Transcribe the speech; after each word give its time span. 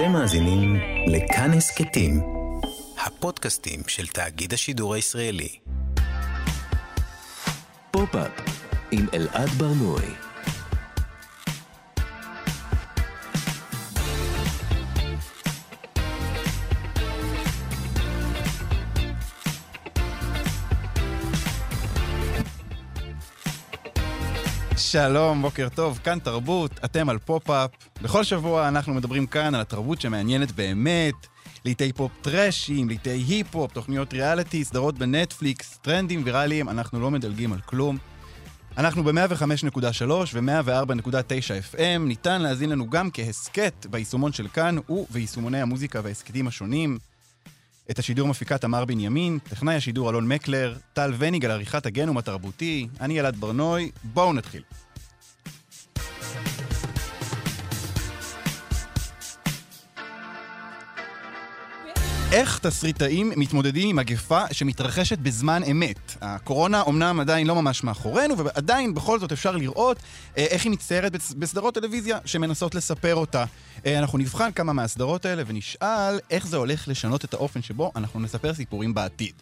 אתם 0.00 0.12
מאזינים 0.12 0.76
לכאן 1.06 1.50
הסכתים, 1.52 2.22
הפודקאסטים 3.06 3.80
של 3.86 4.06
תאגיד 4.06 4.52
השידור 4.52 4.94
הישראלי. 4.94 5.58
פופ-אפ 7.90 8.30
עם 8.90 9.06
אלעד 9.14 9.48
ברנועי. 9.48 10.14
שלום, 24.76 25.42
בוקר 25.42 25.68
טוב, 25.68 25.98
כאן 26.04 26.18
תרבות, 26.18 26.70
אתם 26.84 27.08
על 27.08 27.18
פופ-אפ. 27.18 27.89
בכל 28.02 28.24
שבוע 28.24 28.68
אנחנו 28.68 28.94
מדברים 28.94 29.26
כאן 29.26 29.54
על 29.54 29.60
התרבות 29.60 30.00
שמעניינת 30.00 30.52
באמת, 30.52 31.14
להיטי 31.64 31.92
פופ 31.92 32.12
טראשיים, 32.22 32.88
להיטי 32.88 33.10
היפ-הופ, 33.10 33.72
תוכניות 33.72 34.12
ריאליטי, 34.12 34.64
סדרות 34.64 34.98
בנטפליקס, 34.98 35.78
טרנדים 35.82 36.22
ויראליים, 36.24 36.68
אנחנו 36.68 37.00
לא 37.00 37.10
מדלגים 37.10 37.52
על 37.52 37.60
כלום. 37.60 37.98
אנחנו 38.76 39.04
ב-105.3 39.04 40.10
ו-104.9 40.34 41.74
FM, 41.74 41.98
ניתן 41.98 42.42
להאזין 42.42 42.70
לנו 42.70 42.90
גם 42.90 43.10
כהסכת 43.12 43.86
ביישומון 43.90 44.32
של 44.32 44.48
כאן 44.48 44.76
וביישומוני 44.88 45.60
המוזיקה 45.60 46.00
וההסכתים 46.04 46.48
השונים. 46.48 46.98
את 47.90 47.98
השידור 47.98 48.28
מפיקה 48.28 48.58
תמר 48.58 48.84
בנימין, 48.84 49.38
טכנאי 49.38 49.74
השידור 49.74 50.10
אלון 50.10 50.28
מקלר, 50.28 50.76
טל 50.92 51.12
וניג 51.18 51.44
על 51.44 51.50
עריכת 51.50 51.86
הגנום 51.86 52.18
התרבותי, 52.18 52.88
אני 53.00 53.20
אלעד 53.20 53.36
ברנוי, 53.36 53.90
בואו 54.04 54.32
נתחיל. 54.32 54.62
איך 62.40 62.58
תסריטאים 62.58 63.32
מתמודדים 63.36 63.88
עם 63.88 63.96
מגפה 63.96 64.42
שמתרחשת 64.52 65.18
בזמן 65.18 65.62
אמת? 65.70 66.16
הקורונה 66.20 66.80
אומנם 66.80 67.20
עדיין 67.20 67.46
לא 67.46 67.54
ממש 67.54 67.84
מאחורינו, 67.84 68.38
ועדיין 68.38 68.94
בכל 68.94 69.18
זאת 69.18 69.32
אפשר 69.32 69.56
לראות 69.56 69.96
אה, 70.38 70.44
איך 70.44 70.64
היא 70.64 70.72
מצטיירת 70.72 71.12
בסדרות 71.38 71.74
טלוויזיה 71.74 72.18
שמנסות 72.24 72.74
לספר 72.74 73.14
אותה. 73.14 73.44
אה, 73.86 73.98
אנחנו 73.98 74.18
נבחן 74.18 74.52
כמה 74.52 74.72
מהסדרות 74.72 75.26
האלה 75.26 75.42
ונשאל 75.46 76.18
איך 76.30 76.46
זה 76.46 76.56
הולך 76.56 76.88
לשנות 76.88 77.24
את 77.24 77.34
האופן 77.34 77.62
שבו 77.62 77.92
אנחנו 77.96 78.20
נספר 78.20 78.54
סיפורים 78.54 78.94
בעתיד. 78.94 79.34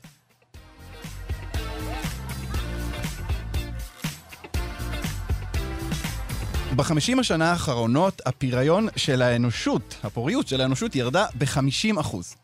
בחמישים 6.76 7.18
השנה 7.18 7.50
האחרונות 7.50 8.22
הפריון 8.26 8.88
של 8.96 9.22
האנושות, 9.22 9.96
הפוריות 10.02 10.48
של 10.48 10.60
האנושות 10.60 10.96
ירדה 10.96 11.26
ב-50 11.38 12.00
אחוז. 12.00 12.36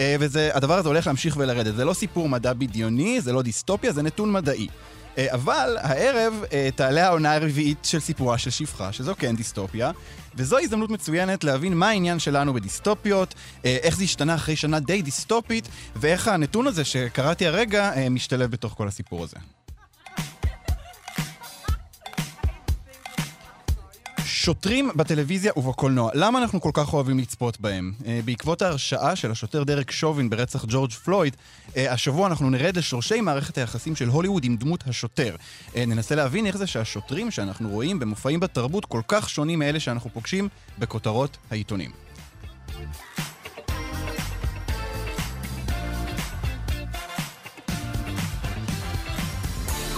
אה, 0.00 0.16
והדבר 0.18 0.78
הזה 0.78 0.88
הולך 0.88 1.06
להמשיך 1.06 1.36
ולרדת. 1.36 1.74
זה 1.74 1.84
לא 1.84 1.94
סיפור 1.94 2.28
מדע 2.28 2.52
בדיוני, 2.52 3.20
זה 3.20 3.32
לא 3.32 3.42
דיסטופיה, 3.42 3.92
זה 3.92 4.02
נתון 4.02 4.32
מדעי. 4.32 4.68
אה, 5.18 5.26
אבל 5.34 5.76
הערב 5.80 6.44
אה, 6.52 6.68
תעלה 6.74 7.06
העונה 7.06 7.34
הרביעית 7.34 7.78
של 7.84 8.00
סיפורה 8.00 8.38
של 8.38 8.50
שפחה, 8.50 8.92
שזו 8.92 9.14
כן 9.18 9.36
דיסטופיה, 9.36 9.90
וזו 10.36 10.58
הזדמנות 10.58 10.90
מצוינת 10.90 11.44
להבין 11.44 11.74
מה 11.74 11.88
העניין 11.88 12.18
שלנו 12.18 12.54
בדיסטופיות, 12.54 13.34
איך 13.64 13.96
זה 13.96 14.04
השתנה 14.04 14.34
אחרי 14.34 14.56
שנה 14.56 14.80
די 14.80 15.02
דיסטופית, 15.02 15.68
ואיך 15.96 16.28
הנתון 16.28 16.66
הזה 16.66 16.84
שקראתי 16.84 17.46
הרגע 17.46 17.92
משתלב 18.10 18.50
בתוך 18.50 18.72
כל 18.72 18.88
הסיפור 18.88 19.24
הזה. 19.24 19.36
שוטרים 24.44 24.90
בטלוויזיה 24.96 25.52
ובקולנוע, 25.56 26.10
למה 26.14 26.38
אנחנו 26.38 26.60
כל 26.60 26.70
כך 26.74 26.92
אוהבים 26.92 27.18
לצפות 27.18 27.60
בהם? 27.60 27.92
Uh, 28.00 28.04
בעקבות 28.24 28.62
ההרשעה 28.62 29.16
של 29.16 29.30
השוטר 29.30 29.64
דרק 29.64 29.90
שובין 29.90 30.30
ברצח 30.30 30.64
ג'ורג' 30.68 30.90
פלויד, 30.90 31.36
uh, 31.68 31.78
השבוע 31.90 32.26
אנחנו 32.26 32.50
נרד 32.50 32.76
לשורשי 32.76 33.20
מערכת 33.20 33.58
היחסים 33.58 33.96
של 33.96 34.08
הוליווד 34.08 34.44
עם 34.44 34.56
דמות 34.56 34.84
השוטר. 34.86 35.36
Uh, 35.68 35.78
ננסה 35.86 36.14
להבין 36.14 36.46
איך 36.46 36.56
זה 36.56 36.66
שהשוטרים 36.66 37.30
שאנחנו 37.30 37.68
רואים 37.68 37.98
במופעים 37.98 38.40
בתרבות 38.40 38.84
כל 38.84 39.00
כך 39.08 39.30
שונים 39.30 39.58
מאלה 39.58 39.80
שאנחנו 39.80 40.10
פוגשים 40.10 40.48
בכותרות 40.78 41.36
העיתונים. 41.50 41.90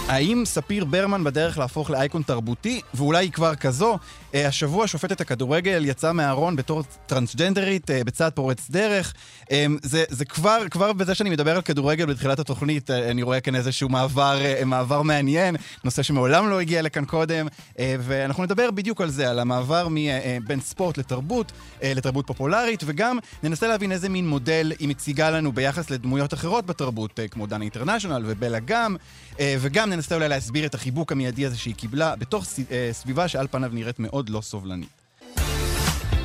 האם 0.07 0.43
ספיר 0.45 0.85
ברמן 0.85 1.23
בדרך 1.23 1.57
להפוך 1.57 1.89
לאייקון 1.89 2.21
תרבותי, 2.21 2.81
ואולי 2.93 3.25
היא 3.25 3.31
כבר 3.31 3.55
כזו? 3.55 3.97
אה, 4.35 4.47
השבוע 4.47 4.87
שופטת 4.87 5.21
הכדורגל 5.21 5.85
יצאה 5.85 6.13
מהארון 6.13 6.55
בתור 6.55 6.83
טרנסג'נדרית 7.05 7.91
אה, 7.91 8.03
בצעד 8.03 8.33
פורץ 8.33 8.69
דרך. 8.69 9.13
אה, 9.51 9.65
זה, 9.81 10.03
זה 10.09 10.25
כבר, 10.25 10.57
כבר 10.71 10.93
בזה 10.93 11.15
שאני 11.15 11.29
מדבר 11.29 11.55
על 11.55 11.61
כדורגל 11.61 12.05
בתחילת 12.05 12.39
התוכנית, 12.39 12.91
אני 12.91 13.23
רואה 13.23 13.39
כאן 13.39 13.55
איזשהו 13.55 13.89
מעבר, 13.89 14.39
מעבר 14.65 15.01
מעניין, 15.01 15.55
נושא 15.83 16.03
שמעולם 16.03 16.49
לא 16.49 16.61
הגיע 16.61 16.81
לכאן 16.81 17.05
קודם, 17.05 17.47
ואנחנו 17.79 18.43
נדבר 18.43 18.71
בדיוק 18.71 19.01
על 19.01 19.09
זה, 19.09 19.29
על 19.29 19.39
המעבר 19.39 19.87
בין 20.47 20.61
ספורט 20.61 20.97
לתרבות, 20.97 21.51
לתרבות 21.83 22.27
פופולרית, 22.27 22.83
וגם 22.85 23.17
ננסה 23.43 23.67
להבין 23.67 23.91
איזה 23.91 24.09
מין 24.09 24.27
מודל 24.27 24.71
היא 24.79 24.87
מציגה 24.87 25.29
לנו 25.29 25.51
ביחס 25.51 25.89
לדמויות 25.89 26.33
אחרות 26.33 26.65
בתרבות, 26.65 27.19
כמו 27.31 27.47
דנה 27.47 27.63
אינטרנשיונל 27.63 28.23
ובלה 28.25 28.59
גם, 28.65 28.95
וגם 29.39 29.89
ננסה 29.89 30.15
אולי 30.15 30.29
להסביר 30.29 30.65
את 30.65 30.75
החיבוק 30.75 31.11
המיידי 31.11 31.45
הזה 31.45 31.57
שהיא 31.57 31.75
קיבלה 31.75 32.15
בתוך 32.15 32.45
סביבה 32.91 33.27
שעל 33.27 33.47
פניו 33.51 33.69
נראית 33.73 33.99
מאוד 33.99 34.29
לא 34.29 34.41
סובלנית. 34.41 34.89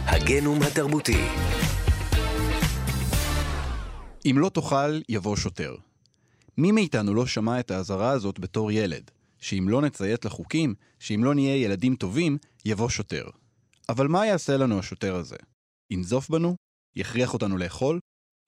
הגנום 0.06 0.62
התרבותי 0.62 1.24
אם 4.26 4.36
לא 4.38 4.48
תאכל, 4.48 5.00
יבוא 5.08 5.36
שוטר. 5.36 5.76
מי 6.58 6.72
מאיתנו 6.72 7.14
לא 7.14 7.26
שמע 7.26 7.60
את 7.60 7.70
האזהרה 7.70 8.10
הזאת 8.10 8.38
בתור 8.38 8.72
ילד? 8.72 9.10
שאם 9.38 9.66
לא 9.68 9.82
נציית 9.82 10.24
לחוקים, 10.24 10.74
שאם 10.98 11.24
לא 11.24 11.34
נהיה 11.34 11.56
ילדים 11.56 11.96
טובים, 11.96 12.38
יבוא 12.64 12.88
שוטר. 12.88 13.24
אבל 13.88 14.08
מה 14.08 14.26
יעשה 14.26 14.56
לנו 14.56 14.78
השוטר 14.78 15.14
הזה? 15.14 15.36
ינזוף 15.90 16.30
בנו? 16.30 16.56
יכריח 16.96 17.34
אותנו 17.34 17.56
לאכול? 17.56 17.98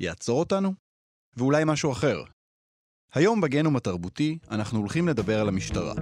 יעצור 0.01 0.41
אותנו? 0.41 0.75
ואולי 1.37 1.63
משהו 1.67 1.93
אחר. 1.93 2.23
היום 3.15 3.41
בגנום 3.41 3.77
התרבותי 3.77 4.39
אנחנו 4.51 4.79
הולכים 4.79 5.09
לדבר 5.09 5.41
על 5.41 5.49
המשטרה. 5.49 5.95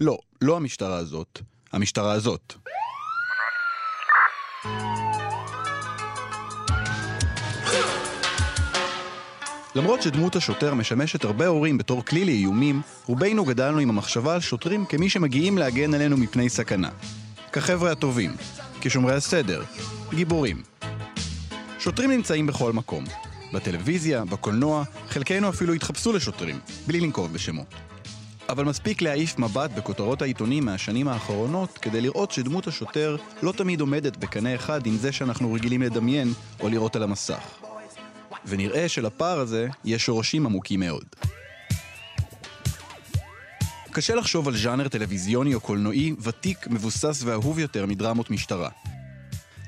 לא, 0.00 0.18
לא 0.40 0.56
המשטרה 0.56 0.96
הזאת. 0.96 1.40
המשטרה 1.72 2.12
הזאת. 2.12 2.54
למרות 9.74 10.02
שדמות 10.02 10.36
השוטר 10.36 10.74
משמשת 10.74 11.24
הרבה 11.24 11.46
הורים 11.46 11.78
בתור 11.78 12.04
כלי 12.04 12.24
לאיומים, 12.24 12.82
רובנו 13.06 13.44
גדלנו 13.44 13.78
עם 13.78 13.90
המחשבה 13.90 14.34
על 14.34 14.40
שוטרים 14.40 14.84
כמי 14.84 15.08
שמגיעים 15.08 15.58
להגן 15.58 15.94
עלינו 15.94 16.16
מפני 16.16 16.48
סכנה. 16.48 16.88
כחבר'ה 17.52 17.92
הטובים, 17.92 18.30
כשומרי 18.80 19.14
הסדר, 19.14 19.62
גיבורים. 20.10 20.62
שוטרים 21.78 22.10
נמצאים 22.10 22.46
בכל 22.46 22.72
מקום. 22.72 23.04
בטלוויזיה, 23.52 24.24
בקולנוע, 24.24 24.84
חלקנו 25.08 25.48
אפילו 25.48 25.72
התחפשו 25.72 26.12
לשוטרים, 26.12 26.58
בלי 26.86 27.00
לנקוב 27.00 27.32
בשמות. 27.32 27.74
אבל 28.48 28.64
מספיק 28.64 29.02
להעיף 29.02 29.38
מבט 29.38 29.70
בכותרות 29.70 30.22
העיתונים 30.22 30.64
מהשנים 30.64 31.08
האחרונות 31.08 31.78
כדי 31.78 32.00
לראות 32.00 32.30
שדמות 32.30 32.66
השוטר 32.66 33.16
לא 33.42 33.52
תמיד 33.52 33.80
עומדת 33.80 34.16
בקנה 34.16 34.54
אחד 34.54 34.86
עם 34.86 34.96
זה 34.96 35.12
שאנחנו 35.12 35.52
רגילים 35.52 35.82
לדמיין 35.82 36.32
או 36.60 36.68
לראות 36.68 36.96
על 36.96 37.02
המסך. 37.02 37.63
ונראה 38.46 38.88
שלפער 38.88 39.38
הזה 39.38 39.68
יש 39.84 40.06
שורשים 40.06 40.46
עמוקים 40.46 40.80
מאוד. 40.80 41.04
קשה 43.92 44.14
לחשוב 44.14 44.48
על 44.48 44.56
ז'אנר 44.56 44.88
טלוויזיוני 44.88 45.54
או 45.54 45.60
קולנועי 45.60 46.14
ותיק, 46.22 46.66
מבוסס 46.68 47.22
ואהוב 47.24 47.58
יותר 47.58 47.86
מדרמות 47.86 48.30
משטרה. 48.30 48.68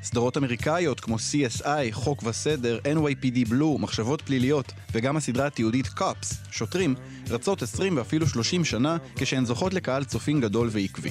סדרות 0.06 0.37
אמריקאיות 0.37 1.00
כמו 1.00 1.17
CSI, 1.17 1.93
חוק 1.93 2.23
וסדר, 2.23 2.79
NYPD 2.85 3.49
Blue, 3.50 3.79
מחשבות 3.79 4.23
פליליות, 4.23 4.73
וגם 4.93 5.17
הסדרה 5.17 5.47
התיעודית 5.47 5.88
קופס, 5.88 6.35
שוטרים, 6.50 6.94
רצות 7.31 7.62
20 7.62 7.97
ואפילו 7.97 8.26
30 8.26 8.64
שנה 8.64 8.97
כשהן 9.17 9.44
זוכות 9.44 9.75
לקהל 9.75 10.05
צופים 10.05 10.41
גדול 10.41 10.69
ועקבי. 10.73 11.11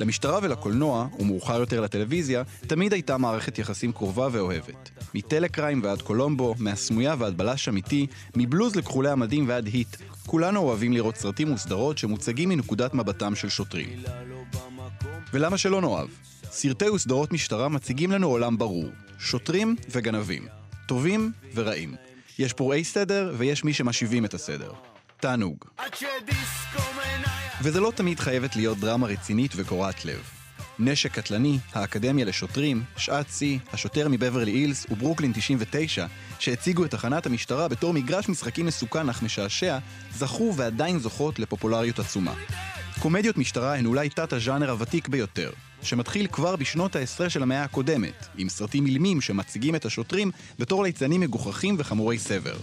למשטרה 0.00 0.38
ולקולנוע, 0.42 1.08
ומאוחר 1.18 1.60
יותר 1.60 1.80
לטלוויזיה, 1.80 2.42
תמיד 2.66 2.92
הייתה 2.92 3.18
מערכת 3.18 3.58
יחסים 3.58 3.92
קרובה 3.92 4.28
ואוהבת. 4.32 4.90
מטלקריים 5.14 5.80
ועד 5.84 6.02
קולומבו, 6.02 6.54
מהסמויה 6.58 7.14
ועד 7.18 7.36
בלש 7.36 7.68
אמיתי, 7.68 8.06
מבלוז 8.36 8.76
לכחולי 8.76 9.10
המדים 9.10 9.48
ועד 9.48 9.66
היט, 9.66 9.96
כולנו 10.26 10.60
אוהבים 10.60 10.92
לראות 10.92 11.16
סרטים 11.16 11.52
וסדרות 11.52 11.98
שמוצגים 11.98 12.48
מנקודת 12.48 12.94
מבטם 12.94 13.34
של 13.34 13.48
שוטרים. 13.48 13.88
ולמה 15.32 15.58
שלא 15.58 15.80
נאהב? 15.80 16.08
סרטי 16.50 16.90
וסדרות 16.90 17.32
משטרה 17.32 17.68
מציגים 17.68 18.12
לנו 18.12 18.28
עולם 18.28 18.58
ברור, 18.58 18.88
שוטרים 19.18 19.76
וגנבים, 19.90 20.46
טובים 20.86 21.32
ורעים. 21.54 21.94
יש 22.38 22.52
פורעי 22.52 22.84
סדר 22.84 23.34
ויש 23.38 23.64
מי 23.64 23.72
שמשיבים 23.72 24.24
את 24.24 24.34
הסדר. 24.34 24.72
תענוג. 25.20 25.64
וזה 27.62 27.80
לא 27.80 27.92
תמיד 27.94 28.20
חייבת 28.20 28.56
להיות 28.56 28.78
דרמה 28.78 29.06
רצינית 29.06 29.52
וקורעת 29.56 30.04
לב. 30.04 30.22
נשק 30.78 31.12
קטלני, 31.12 31.58
האקדמיה 31.72 32.24
לשוטרים, 32.24 32.82
שעת 32.96 33.26
שיא, 33.30 33.58
השוטר 33.72 34.08
מבברלי 34.08 34.52
אילס 34.52 34.86
וברוקלין 34.90 35.32
99, 35.34 36.06
שהציגו 36.38 36.84
את 36.84 36.90
תחנת 36.90 37.26
המשטרה 37.26 37.68
בתור 37.68 37.92
מגרש 37.92 38.28
משחקים 38.28 38.66
מסוכן 38.66 39.08
אך 39.08 39.22
משעשע, 39.22 39.78
זכו 40.14 40.54
ועדיין 40.56 40.98
זוכות 40.98 41.38
לפופולריות 41.38 41.98
עצומה. 41.98 42.34
קומדיות 43.00 43.38
משטרה 43.38 43.76
הן 43.76 43.86
אולי 43.86 44.08
תת-הז'אנר 44.08 44.70
הוותיק 44.70 45.08
ביותר, 45.08 45.50
שמתחיל 45.88 46.26
כבר 46.26 46.56
בשנות 46.56 46.96
העשרה 46.96 47.30
של 47.30 47.42
המאה 47.42 47.64
הקודמת, 47.64 48.26
עם 48.38 48.48
סרטים 48.48 48.86
אילמים 48.86 49.20
שמציגים 49.20 49.74
את 49.74 49.84
השוטרים 49.84 50.30
בתור 50.58 50.82
ליצנים 50.82 51.20
מגוחכים 51.20 51.74
וחמורי 51.78 52.18
סבר. 52.18 52.56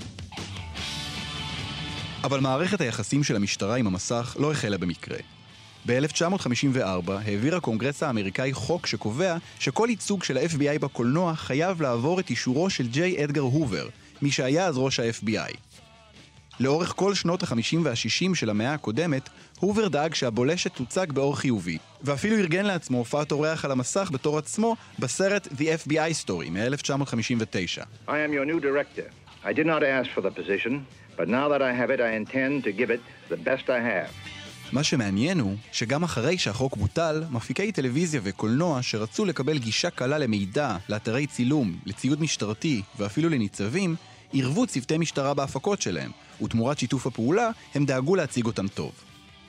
אבל 2.24 2.39
מערכת 2.39 2.81
היחסים 2.81 3.24
של 3.24 3.36
המשטרה 3.36 3.75
עם 3.75 3.88
המסך 3.88 4.36
לא 4.39 4.51
החלה 4.51 4.77
במקרה. 4.77 5.18
ב-1954 5.86 7.12
העביר 7.12 7.56
הקונגרס 7.56 8.04
האמריקאי 8.04 8.54
חוק 8.54 8.88
שקובע 8.88 9.38
שכל 9.60 9.88
ייצוג 9.89 10.24
של 10.24 10.38
ה-FBI 10.38 10.80
בקולנוע 10.80 11.36
חייב 11.36 11.81
לעבור 11.81 12.19
את 12.19 12.30
אישורו 12.30 12.69
של 12.69 12.88
ג'יי 12.88 13.24
אדגר 13.24 13.42
הובר, 13.42 13.88
מי 14.22 14.31
שהיה 14.31 14.66
אז 14.66 14.77
ראש 14.77 15.00
ה-FBI. 15.00 15.57
לאורך 16.59 16.93
כל 16.95 17.13
שנות 17.13 17.43
ה-50 17.43 17.77
וה-60 17.83 18.35
של 18.35 18.49
המאה 18.49 18.73
הקודמת, 18.73 19.29
הובר 19.59 19.87
דאג 19.87 20.13
שהבולשת 20.13 20.73
תוצג 20.75 21.11
באור 21.11 21.37
חיובי, 21.37 21.77
ואפילו 22.01 22.37
ארגן 22.37 22.65
לעצמו 22.65 22.97
הופעת 22.97 23.31
אורח 23.31 23.65
על 23.65 23.71
המסך 23.71 24.09
בתור 24.13 24.37
עצמו 24.37 24.75
בסרט 24.99 25.47
The 25.47 25.87
FBI 25.87 26.25
Story 26.25 26.49
מ-1959. 26.49 27.83
I 28.07 28.11
am 28.11 28.33
your 28.33 28.45
new 28.45 28.59
director. 28.59 29.09
I 29.43 29.53
did 29.53 29.65
not 29.65 29.83
ask 29.83 30.09
for 30.15 30.21
the 30.21 30.31
position, 30.31 30.73
but 31.17 31.27
now 31.27 31.47
that 31.53 31.61
I 31.61 31.71
have 31.81 31.89
it, 31.95 31.99
I 31.99 32.11
intend 32.21 32.63
to 32.63 32.71
give 32.71 32.89
it 32.89 33.01
the 33.29 33.37
best 33.37 33.69
I 33.69 33.79
have. 33.79 34.11
מה 34.71 34.83
שמעניין 34.83 35.39
הוא 35.39 35.55
שגם 35.71 36.03
אחרי 36.03 36.37
שהחוק 36.37 36.77
בוטל, 36.77 37.23
מפיקי 37.31 37.71
טלוויזיה 37.71 38.21
וקולנוע 38.23 38.79
שרצו 38.81 39.25
לקבל 39.25 39.57
גישה 39.57 39.89
קלה 39.89 40.17
למידע, 40.17 40.77
לאתרי 40.89 41.27
צילום, 41.27 41.75
לציוד 41.85 42.21
משטרתי 42.21 42.81
ואפילו 42.97 43.29
לניצבים, 43.29 43.95
עירבו 44.31 44.67
צוותי 44.67 44.97
משטרה 44.97 45.33
בהפקות 45.33 45.81
שלהם, 45.81 46.11
ותמורת 46.43 46.79
שיתוף 46.79 47.07
הפעולה 47.07 47.49
הם 47.75 47.85
דאגו 47.85 48.15
להציג 48.15 48.45
אותם 48.45 48.67
טוב. 48.67 48.91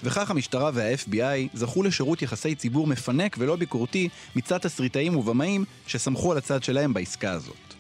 וכך 0.02 0.30
המשטרה 0.30 0.70
וה-FBI 0.74 1.48
זכו 1.54 1.82
לשירות 1.82 2.22
יחסי 2.22 2.54
ציבור 2.54 2.86
מפנק 2.86 3.36
ולא 3.38 3.56
ביקורתי 3.56 4.08
מצד 4.36 4.58
תסריטאים 4.58 5.16
ובמאים 5.16 5.64
שסמכו 5.86 6.32
על 6.32 6.38
הצד 6.38 6.62
שלהם 6.62 6.94
בעסקה 6.94 7.30
הזאת. 7.30 7.74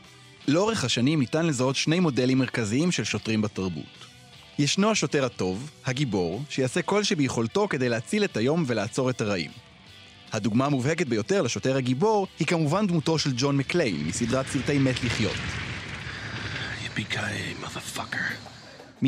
לאורך 0.48 0.84
השנים 0.84 1.18
ניתן 1.18 1.46
לזהות 1.46 1.76
שני 1.76 2.00
מודלים 2.00 2.38
מרכזיים 2.38 2.92
של 2.92 3.04
שוטרים 3.04 3.42
בתרבות. 3.42 3.84
ישנו 4.58 4.90
השוטר 4.90 5.24
הטוב, 5.24 5.70
הגיבור, 5.84 6.42
שיעשה 6.50 6.82
כל 6.82 7.04
שביכולתו 7.04 7.68
כדי 7.68 7.88
להציל 7.88 8.24
את 8.24 8.36
היום 8.36 8.64
ולעצור 8.66 9.10
את 9.10 9.20
הרעים. 9.20 9.50
הדוגמה 10.32 10.66
המובהקת 10.66 11.06
ביותר 11.06 11.42
לשוטר 11.42 11.76
הגיבור 11.76 12.26
היא 12.38 12.46
כמובן 12.46 12.86
דמותו 12.86 13.18
של 13.18 13.30
ג'ון 13.36 13.56
מקליין 13.56 14.04
מסדרת 14.06 14.46
סרטי 14.46 14.78
מת 14.78 15.04
לחיות. 15.04 15.36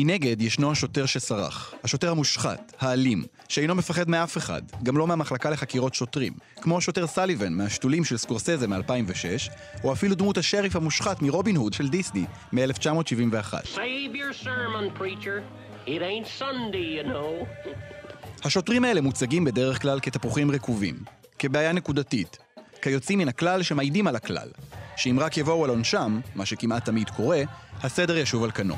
מנגד 0.01 0.41
ישנו 0.41 0.71
השוטר 0.71 1.05
שסרח, 1.05 1.73
השוטר 1.83 2.11
המושחת, 2.11 2.73
האלים, 2.79 3.23
שאינו 3.49 3.75
מפחד 3.75 4.09
מאף 4.09 4.37
אחד, 4.37 4.61
גם 4.83 4.97
לא 4.97 5.07
מהמחלקה 5.07 5.49
לחקירות 5.49 5.93
שוטרים, 5.93 6.33
כמו 6.61 6.77
השוטר 6.77 7.07
סליבן 7.07 7.53
מהשתולים 7.53 8.05
של 8.05 8.17
סקורסזה 8.17 8.67
מ-2006, 8.67 9.51
או 9.83 9.93
אפילו 9.93 10.15
דמות 10.15 10.37
השריף 10.37 10.75
המושחת 10.75 11.21
מרובין 11.21 11.55
הוד 11.55 11.73
של 11.73 11.87
דיסני 11.87 12.25
מ-1971. 12.53 13.53
Save 13.75 14.15
your 14.15 14.45
sermon, 14.45 14.99
preacher. 14.99 15.41
It 15.85 16.01
ain't 16.01 16.41
Sunday, 16.41 17.03
you 17.03 17.07
know. 17.07 17.45
השוטרים 18.45 18.85
האלה 18.85 19.01
מוצגים 19.01 19.45
בדרך 19.45 19.81
כלל 19.81 19.99
כתפוחים 19.99 20.51
רקובים, 20.51 20.95
כבעיה 21.39 21.73
נקודתית, 21.73 22.37
כיוצאים 22.81 23.19
מן 23.19 23.27
הכלל 23.27 23.63
שמעידים 23.63 24.07
על 24.07 24.15
הכלל, 24.15 24.49
שאם 24.95 25.17
רק 25.19 25.37
יבואו 25.37 25.63
על 25.63 25.69
עונשם, 25.69 26.19
מה 26.35 26.45
שכמעט 26.45 26.85
תמיד 26.85 27.09
קורה, 27.09 27.41
הסדר 27.83 28.17
ישוב 28.17 28.43
על 28.43 28.51
כנו. 28.51 28.75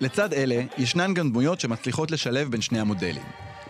לצד 0.00 0.32
אלה, 0.32 0.62
ישנן 0.78 1.14
גם 1.14 1.30
דמויות 1.30 1.60
שמצליחות 1.60 2.10
לשלב 2.10 2.50
בין 2.50 2.60
שני 2.60 2.80
המודלים. 2.80 3.22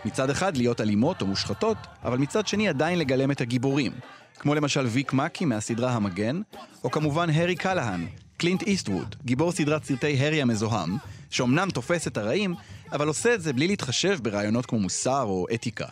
מצד 0.05 0.29
אחד 0.29 0.57
להיות 0.57 0.81
אלימות 0.81 1.21
או 1.21 1.27
מושחתות, 1.27 1.77
אבל 2.03 2.17
מצד 2.17 2.47
שני 2.47 2.69
עדיין 2.69 2.99
לגלם 2.99 3.31
את 3.31 3.41
הגיבורים, 3.41 3.91
כמו 4.39 4.55
למשל 4.55 4.85
ויק 4.85 5.13
מקי 5.13 5.45
מהסדרה 5.45 5.91
המגן, 5.91 6.41
או 6.83 6.91
כמובן 6.91 7.29
הארי 7.29 7.55
קלהן, 7.55 8.07
קלינט 8.37 8.63
איסטווד, 8.63 9.15
גיבור 9.25 9.51
סדרת 9.51 9.83
סרטי 9.83 10.17
הארי 10.19 10.41
המזוהם, 10.41 10.97
שאומנם 11.29 11.69
תופס 11.69 12.07
את 12.07 12.17
הרעים, 12.17 12.55
אבל 12.91 13.07
עושה 13.07 13.33
את 13.33 13.41
זה 13.41 13.53
בלי 13.53 13.67
להתחשב 13.67 14.17
ברעיונות 14.21 14.65
כמו 14.65 14.79
מוסר 14.79 15.23
או 15.23 15.45
אתיקה. 15.53 15.85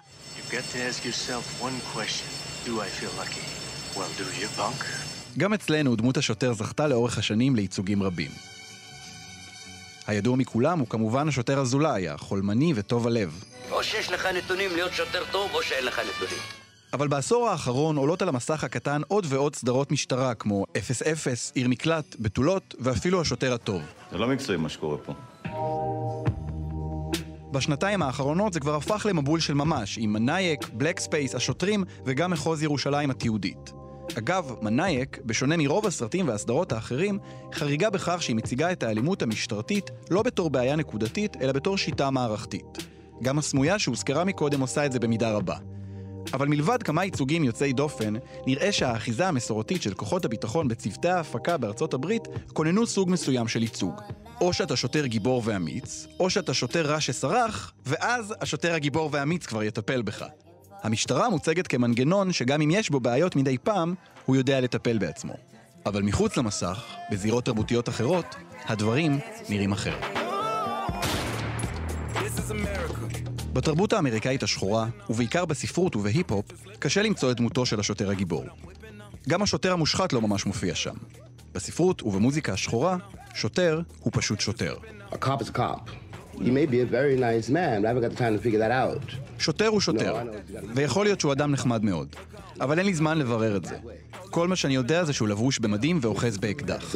Well? 3.96 4.62
גם 5.38 5.54
אצלנו 5.54 5.96
דמות 5.96 6.18
השוטר 6.18 6.54
זכתה 6.54 6.88
לאורך 6.88 7.18
השנים 7.18 7.56
לייצוגים 7.56 8.04
רבים. 8.04 8.57
הידוע 10.08 10.36
מכולם 10.36 10.80
הוא 10.80 10.88
כמובן 10.88 11.28
השוטר 11.28 11.60
אזולאי, 11.60 12.10
החולמני 12.10 12.74
וטוב 12.76 13.08
הלב. 13.08 13.44
או 13.72 13.84
שיש 13.84 14.12
לך 14.12 14.26
נתונים 14.26 14.72
להיות 14.76 14.94
שוטר 14.94 15.24
טוב, 15.32 15.52
או 15.54 15.64
שאין 15.64 15.86
לך 15.86 16.00
נתונים. 16.00 16.38
אבל 16.94 17.08
בעשור 17.08 17.50
האחרון 17.50 17.98
עולות 17.98 18.22
על 18.22 18.30
המסך 18.30 18.64
הקטן 18.64 19.02
עוד 19.08 19.26
ועוד 19.30 19.56
סדרות 19.56 19.92
משטרה 19.92 20.34
כמו 20.34 20.66
0-0, 20.74 20.78
עיר 21.54 21.68
מקלט, 21.68 22.16
בתולות 22.20 22.76
ואפילו 22.80 23.22
השוטר 23.22 23.54
הטוב. 23.54 23.82
זה 24.12 24.18
לא 24.18 24.28
מקצועי 24.28 24.58
מה 24.58 24.70
שקורה 24.70 24.98
פה. 24.98 25.14
בשנתיים 27.52 28.02
האחרונות 28.02 28.54
זה 28.54 28.60
כבר 28.60 28.76
הפך 28.76 29.06
למבול 29.10 29.40
של 29.40 29.54
ממש, 29.54 29.98
עם 30.02 30.14
מנאייק, 30.14 30.70
בלק 30.74 31.00
ספייס, 31.00 31.36
השוטרים 31.36 31.84
וגם 32.06 32.32
מחוז 32.32 32.64
ירושלים 32.64 33.10
התיעודית. 33.10 33.77
אגב, 34.18 34.52
מנאייק, 34.62 35.20
בשונה 35.26 35.58
מרוב 35.58 35.86
הסרטים 35.86 36.28
והסדרות 36.28 36.72
האחרים, 36.72 37.20
חריגה 37.54 37.90
בכך 37.90 38.24
שהיא 38.24 38.36
מציגה 38.36 38.72
את 38.72 38.84
האלימות 38.84 39.22
המשטרתית 39.22 39.92
לא 40.10 40.22
בתור 40.24 40.50
בעיה 40.50 40.76
נקודתית, 40.76 41.38
אלא 41.42 41.52
בתור 41.52 41.78
שיטה 41.78 42.10
מערכתית. 42.10 42.78
גם 43.24 43.38
הסמויה 43.38 43.80
שהוזכרה 43.80 44.24
מקודם 44.24 44.62
עושה 44.62 44.86
את 44.86 44.92
זה 44.92 45.00
במידה 45.00 45.32
רבה. 45.32 45.56
אבל 46.34 46.48
מלבד 46.48 46.84
כמה 46.84 47.06
ייצוגים 47.06 47.44
יוצאי 47.44 47.74
דופן, 47.74 48.14
נראה 48.48 48.72
שהאחיזה 48.72 49.28
המסורתית 49.28 49.82
של 49.82 49.94
כוחות 49.94 50.26
הביטחון 50.26 50.68
בצוותי 50.68 51.10
ההפקה 51.10 51.58
בארצות 51.58 51.94
הברית 51.94 52.24
כוננו 52.54 52.88
סוג 52.88 53.10
מסוים 53.10 53.48
של 53.48 53.62
ייצוג. 53.62 54.02
או 54.42 54.54
שאתה 54.54 54.76
שוטר 54.76 55.06
גיבור 55.06 55.42
ואמיץ, 55.46 56.08
או 56.20 56.30
שאתה 56.30 56.54
שוטר 56.54 56.86
רע 56.86 57.02
שסרח, 57.02 57.74
ואז 57.86 58.34
השוטר 58.42 58.74
הגיבור 58.74 59.10
והאמיץ 59.12 59.46
כבר 59.46 59.64
יטפל 59.64 60.02
בך. 60.02 60.26
המשטרה 60.84 61.30
מוצגת 61.30 61.68
כמנגנון 61.68 62.32
שגם 62.32 62.62
אם 62.62 62.72
יש 62.72 62.90
בו 62.90 63.00
בעיות 63.00 63.36
מדי 63.36 63.58
פעם, 63.58 63.94
הוא 64.26 64.36
יודע 64.36 64.62
לטפל 64.62 64.98
בעצמו. 64.98 65.34
אבל 65.86 66.04
מחוץ 66.04 66.38
למסך, 66.38 66.86
בזירות 67.12 67.46
תרבותיות 67.46 67.90
אחרות, 67.90 68.36
הדברים 68.66 69.20
נראים 69.50 69.72
אחרת. 69.72 70.04
בתרבות 73.54 73.94
האמריקאית 73.94 74.44
השחורה, 74.44 74.88
ובעיקר 75.10 75.46
בספרות 75.46 75.96
ובהיפ-הופ, 75.96 76.46
קשה 76.80 77.02
למצוא 77.02 77.32
את 77.32 77.38
דמותו 77.38 77.66
של 77.66 77.80
השוטר 77.80 78.10
הגיבור. 78.10 78.46
גם 79.30 79.42
השוטר 79.42 79.74
המושחת 79.74 80.14
לא 80.14 80.22
ממש 80.22 80.46
מופיע 80.46 80.76
שם. 80.76 80.96
בספרות 81.54 82.04
ובמוזיקה 82.04 82.54
השחורה, 82.54 82.98
שוטר 83.34 83.82
הוא 84.00 84.12
פשוט 84.16 84.40
שוטר. 84.40 84.76
A 85.12 85.16
cop 85.16 85.42
is 85.42 85.50
a 85.50 85.58
cop. 85.58 86.07
He 86.40 86.52
may 86.52 86.66
be 86.66 86.80
a 86.82 86.86
very 86.86 87.16
nice 87.16 87.50
man, 87.50 87.82
but 87.82 87.88
I 87.88 87.90
haven't 87.92 88.04
got 88.04 88.12
the 88.16 88.24
time 88.24 88.34
to 88.38 88.42
figure 88.42 88.60
that 88.60 88.72
out. 88.72 89.16
שוטר 89.40 89.68
הוא 89.68 89.82
שוטר, 89.82 90.16
ויכול 90.76 91.06
להיות 91.06 91.20
שהוא 91.20 91.34
אדם 91.34 91.52
נחמד 91.52 91.84
מאוד. 91.84 92.16
אבל 92.62 92.78
אין 92.78 92.86
לי 92.86 92.94
זמן 92.94 93.18
לברר 93.18 93.58
את 93.58 93.66
זה. 93.66 93.78
כל 94.30 94.48
מה 94.48 94.56
שאני 94.56 94.76
יודע 94.76 95.04
זה 95.04 95.14
שהוא 95.14 95.28
לבוש 95.28 95.60
במדים 95.60 96.00
ואוחז 96.02 96.38
באקדח. 96.38 96.96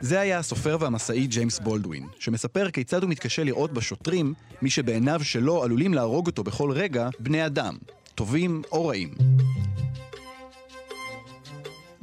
זה 0.00 0.20
היה 0.20 0.38
הסופר 0.38 0.76
והמסאי 0.80 1.26
ג'יימס 1.26 1.58
בולדווין, 1.58 2.06
שמספר 2.18 2.70
כיצד 2.70 3.02
הוא 3.02 3.10
מתקשה 3.10 3.44
לראות 3.44 3.72
בשוטרים 3.72 4.34
מי 4.62 4.70
שבעיניו 4.70 5.20
שלו 5.24 5.64
עלולים 5.64 5.94
להרוג 5.94 6.26
אותו 6.26 6.44
בכל 6.44 6.70
רגע 6.70 7.08
בני 7.18 7.46
אדם, 7.46 7.76
טובים 8.14 8.62
או 8.72 8.86
רעים. 8.86 9.08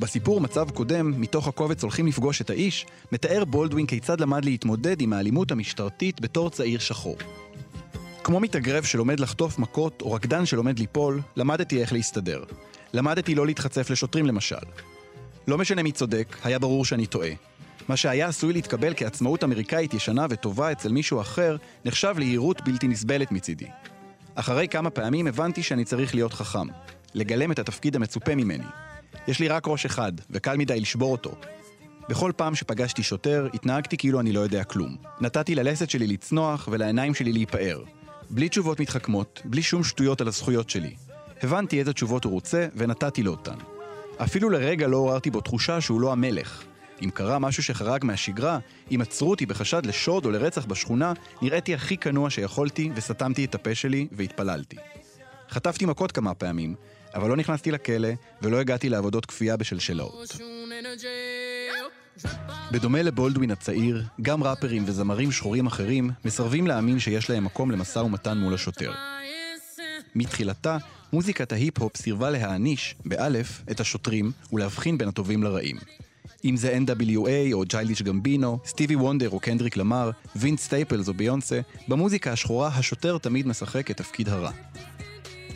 בסיפור 0.01 0.41
מצב 0.41 0.69
קודם, 0.69 1.21
מתוך 1.21 1.47
הקובץ 1.47 1.83
הולכים 1.83 2.07
לפגוש 2.07 2.41
את 2.41 2.49
האיש, 2.49 2.85
מתאר 3.11 3.45
בולדווין 3.45 3.85
כיצד 3.85 4.21
למד 4.21 4.45
להתמודד 4.45 5.01
עם 5.01 5.13
האלימות 5.13 5.51
המשטרתית 5.51 6.21
בתור 6.21 6.49
צעיר 6.49 6.79
שחור. 6.79 7.15
כמו 8.23 8.39
מתאגרף 8.39 8.85
שלומד 8.85 9.19
לחטוף 9.19 9.59
מכות 9.59 10.01
או 10.01 10.11
רקדן 10.11 10.45
שלומד 10.45 10.79
ליפול, 10.79 11.21
למדתי 11.35 11.81
איך 11.81 11.93
להסתדר. 11.93 12.43
למדתי 12.93 13.35
לא 13.35 13.45
להתחצף 13.45 13.89
לשוטרים 13.89 14.25
למשל. 14.25 14.55
לא 15.47 15.57
משנה 15.57 15.83
מי 15.83 15.91
צודק, 15.91 16.37
היה 16.43 16.59
ברור 16.59 16.85
שאני 16.85 17.05
טועה. 17.05 17.31
מה 17.87 17.97
שהיה 17.97 18.27
עשוי 18.27 18.53
להתקבל 18.53 18.93
כעצמאות 18.95 19.43
אמריקאית 19.43 19.93
ישנה 19.93 20.25
וטובה 20.29 20.71
אצל 20.71 20.91
מישהו 20.91 21.21
אחר, 21.21 21.57
נחשב 21.85 22.15
ליהירות 22.17 22.61
בלתי 22.61 22.87
נסבלת 22.87 23.31
מצידי. 23.31 23.67
אחרי 24.35 24.67
כמה 24.67 24.89
פעמים 24.89 25.27
הבנתי 25.27 25.63
שאני 25.63 25.85
צריך 25.85 26.15
להיות 26.15 26.33
חכם, 26.33 26.67
לגלם 27.13 27.51
את 27.51 27.59
התפקיד 27.59 27.95
המצופה 27.95 28.35
ממני. 28.35 28.65
יש 29.27 29.39
לי 29.39 29.47
רק 29.47 29.67
ראש 29.67 29.85
אחד, 29.85 30.11
וקל 30.29 30.57
מדי 30.57 30.79
לשבור 30.79 31.11
אותו. 31.11 31.35
בכל 32.09 32.31
פעם 32.35 32.55
שפגשתי 32.55 33.03
שוטר, 33.03 33.47
התנהגתי 33.53 33.97
כאילו 33.97 34.19
אני 34.19 34.31
לא 34.31 34.39
יודע 34.39 34.63
כלום. 34.63 34.95
נתתי 35.21 35.55
ללסת 35.55 35.89
שלי 35.89 36.07
לצנוח 36.07 36.69
ולעיניים 36.71 37.13
שלי 37.13 37.33
להיפער. 37.33 37.83
בלי 38.29 38.49
תשובות 38.49 38.79
מתחכמות, 38.79 39.41
בלי 39.45 39.61
שום 39.61 39.83
שטויות 39.83 40.21
על 40.21 40.27
הזכויות 40.27 40.69
שלי. 40.69 40.95
הבנתי 41.41 41.79
איזה 41.79 41.93
תשובות 41.93 42.23
הוא 42.23 42.33
רוצה, 42.33 42.67
ונתתי 42.75 43.23
לו 43.23 43.31
אותן. 43.31 43.55
אפילו 44.17 44.49
לרגע 44.49 44.87
לא 44.87 44.97
עוררתי 44.97 45.31
בו 45.31 45.41
תחושה 45.41 45.81
שהוא 45.81 46.01
לא 46.01 46.11
המלך. 46.11 46.63
אם 47.03 47.09
קרה 47.09 47.39
משהו 47.39 47.63
שחרג 47.63 48.05
מהשגרה, 48.05 48.59
אם 48.91 49.01
עצרו 49.01 49.29
אותי 49.29 49.45
בחשד 49.45 49.85
לשוד 49.85 50.25
או 50.25 50.31
לרצח 50.31 50.65
בשכונה, 50.65 51.13
נראיתי 51.41 51.73
הכי 51.75 51.97
כנוע 51.97 52.29
שיכולתי, 52.29 52.91
וסתמתי 52.95 53.45
את 53.45 53.55
הפה 53.55 53.75
שלי 53.75 54.07
והתפללתי. 54.11 54.75
חטפתי 55.49 55.85
מכות 55.85 56.11
כמה 56.11 56.33
פעמים, 56.33 56.75
אבל 57.15 57.29
לא 57.29 57.35
נכנסתי 57.35 57.71
לכלא, 57.71 58.09
ולא 58.41 58.59
הגעתי 58.59 58.89
לעבודות 58.89 59.25
כפייה 59.25 59.57
בשלשלאות. 59.57 60.37
בדומה 62.71 63.01
לבולדווין 63.01 63.51
הצעיר, 63.51 64.03
גם 64.21 64.43
ראפרים 64.43 64.83
וזמרים 64.87 65.31
שחורים 65.31 65.67
אחרים 65.67 66.09
מסרבים 66.25 66.67
להאמין 66.67 66.99
שיש 66.99 67.29
להם 67.29 67.45
מקום 67.45 67.71
למשא 67.71 67.99
ומתן 67.99 68.37
מול 68.37 68.53
השוטר. 68.53 68.91
מתחילתה, 70.15 70.77
מוזיקת 71.13 71.51
ההיפ-הופ 71.51 71.97
סירבה 71.97 72.29
להאניש, 72.29 72.95
באלף, 73.05 73.61
את 73.71 73.79
השוטרים 73.79 74.31
ולהבחין 74.53 74.97
בין 74.97 75.07
הטובים 75.07 75.43
לרעים. 75.43 75.77
אם 76.45 76.57
זה 76.57 76.77
NWA 76.85 77.53
או 77.53 77.63
צ'יילדיש 77.67 78.01
גמבינו, 78.01 78.59
סטיבי 78.65 78.95
וונדר 78.95 79.29
או 79.29 79.39
קנדריק 79.39 79.77
למר, 79.77 80.11
וינס 80.35 80.59
סטייפלס 80.59 81.07
או 81.07 81.13
ביונסה, 81.13 81.59
במוזיקה 81.87 82.31
השחורה 82.31 82.67
השוטר 82.67 83.17
תמיד 83.17 83.47
משחק 83.47 83.91
את 83.91 83.97
תפקיד 83.97 84.29
הרע. 84.29 84.51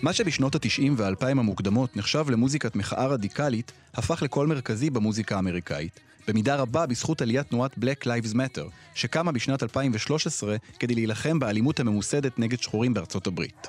מה 0.06 0.14
שבשנות 0.14 0.56
ה-90 0.56 0.92
וה-2000 0.98 1.26
המוקדמות 1.30 1.98
נחשב 1.98 2.30
למוזיקת 2.30 2.76
מחאה 2.76 3.08
רדיקלית, 3.08 3.72
הפך 3.94 4.22
לקול 4.22 4.48
מרכזי 4.48 4.90
במוזיקה 4.90 5.36
האמריקאית, 5.36 6.00
במידה 6.28 6.56
רבה 6.56 6.86
בזכות 6.86 7.22
עליית 7.22 7.48
תנועת 7.50 7.74
Black 7.74 8.04
Lives 8.04 8.34
Matter, 8.34 8.70
שקמה 8.96 9.32
בשנת 9.32 9.64
2013 9.64 10.56
כדי 10.80 10.96
להילחם 10.96 11.40
באלימות 11.40 11.80
הממוסדת 11.80 12.40
נגד 12.40 12.62
שחורים 12.62 12.94
בארצות 12.94 13.28
הברית. 13.28 13.68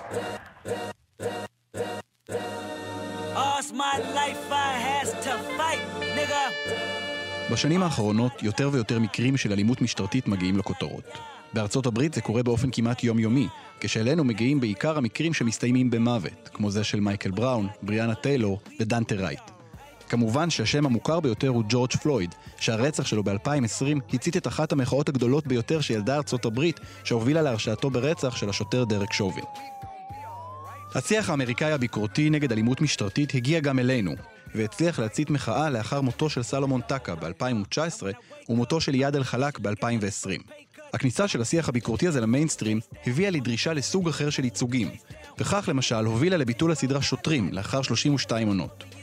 בשנים 7.51 7.83
האחרונות 7.83 8.43
יותר 8.43 8.71
ויותר 8.73 8.99
מקרים 8.99 9.37
של 9.37 9.53
אלימות 9.53 9.83
משטרתית 9.83 10.29
מגיעים 10.29 10.59
לכותרות. 10.59 11.36
בארצות 11.57 11.87
הברית 11.87 12.15
זה 12.15 12.21
קורה 12.21 12.43
באופן 12.43 12.69
כמעט 12.73 13.05
יומיומי, 13.05 13.49
כשאלינו 13.81 14.25
מגיעים 14.25 14.61
בעיקר 14.61 14.99
המקרים 14.99 15.35
שמסתיימים 15.35 15.91
במוות, 15.91 16.51
כמו 16.53 16.71
זה 16.71 16.85
של 16.85 17.01
מייקל 17.01 17.31
בראון, 17.31 17.69
בריאנה 17.83 18.15
טיילור 18.15 18.61
ודנטה 18.81 19.15
רייט. 19.15 19.41
כמובן 20.09 20.51
שהשם 20.51 20.87
המוכר 20.87 21.21
ביותר 21.21 21.49
הוא 21.49 21.65
ג'ורג' 21.69 21.93
פלויד, 21.93 22.35
שהרצח 22.61 23.07
שלו 23.07 23.25
ב-2020 23.25 24.15
הצית 24.15 24.37
את 24.37 24.47
אחת 24.47 24.73
המחאות 24.73 25.09
הגדולות 25.09 25.47
ביותר 25.47 25.81
שידעה 25.81 26.17
ארצות 26.17 26.45
הברית, 26.45 26.81
שהובילה 27.05 27.43
להרשעתו 27.43 27.91
ברצח 27.91 28.37
של 28.37 28.49
השוטר 28.49 28.85
דרק 28.85 29.13
שובין. 29.13 29.45
השיח 30.95 31.31
האמריקאי 31.31 31.73
הביקורתי 31.73 32.31
נגד 32.31 32.53
אלימות 32.53 32.81
משטרתית 32.81 33.35
הגיע 33.35 33.61
גם 33.61 33.79
אלינו, 33.79 34.13
והצליח 34.55 34.99
להצית 34.99 35.31
מחאה 35.31 35.71
לאחר 35.71 36.01
מותו 36.01 36.31
של 36.31 36.43
סלומון 36.43 36.81
טקה 36.81 37.15
ב-2019 37.15 38.03
ומותו 38.49 38.81
של 38.81 38.95
יד 38.95 39.17
אל-חלאק 39.17 39.59
ב-2020. 39.59 40.51
הכניסה 40.95 41.29
של 41.29 41.41
השיח 41.41 41.69
הביקורתי 41.69 42.09
הזה 42.09 42.21
למיינסטרים 42.21 42.81
הביאה 43.07 43.31
לדרישה 43.31 43.73
לסוג 43.73 44.09
אחר 44.09 44.31
של 44.31 44.45
ייצוגים, 44.45 44.91
וכך 45.39 45.69
למשל 45.69 46.05
הובילה 46.05 46.37
לביטול 46.37 46.73
הסדרה 46.73 47.03
שוטרים 47.03 47.53
לאחר 47.53 47.83
32 47.83 48.49
עונות. 48.49 48.96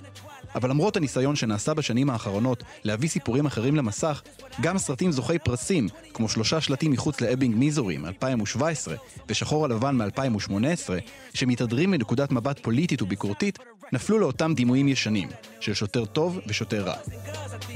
אבל 0.55 0.69
למרות 0.69 0.98
הניסיון 0.98 1.36
שנעשה 1.36 1.74
בשנים 1.74 2.10
האחרונות 2.10 2.63
להביא 2.83 3.10
סיפורים 3.10 3.45
אחרים 3.45 3.75
למסך, 3.75 4.22
גם 4.62 4.77
סרטים 4.77 5.12
זוכי 5.12 5.39
פרסים, 5.39 5.88
כמו 6.13 6.29
שלושה 6.29 6.62
שלטים 6.62 6.91
מחוץ 6.91 7.22
לאבינג 7.22 7.55
מיזורי 7.55 7.98
מ-2017 7.98 8.91
ושחור 9.29 9.65
על 9.65 9.77
לבן 9.77 9.96
מ-2018, 9.95 10.89
שמתהדרים 11.33 11.91
מנקודת 11.91 12.31
מבט 12.31 12.60
פוליטית 12.60 13.01
וביקורתית, 13.01 13.60
נפלו 13.93 14.19
לאותם 14.19 14.53
דימויים 14.55 14.88
ישנים, 14.88 15.29
של 15.60 15.74
שוטר 15.74 16.05
טוב 16.05 16.39
ושוטר 16.48 16.83
רע. 16.83 16.95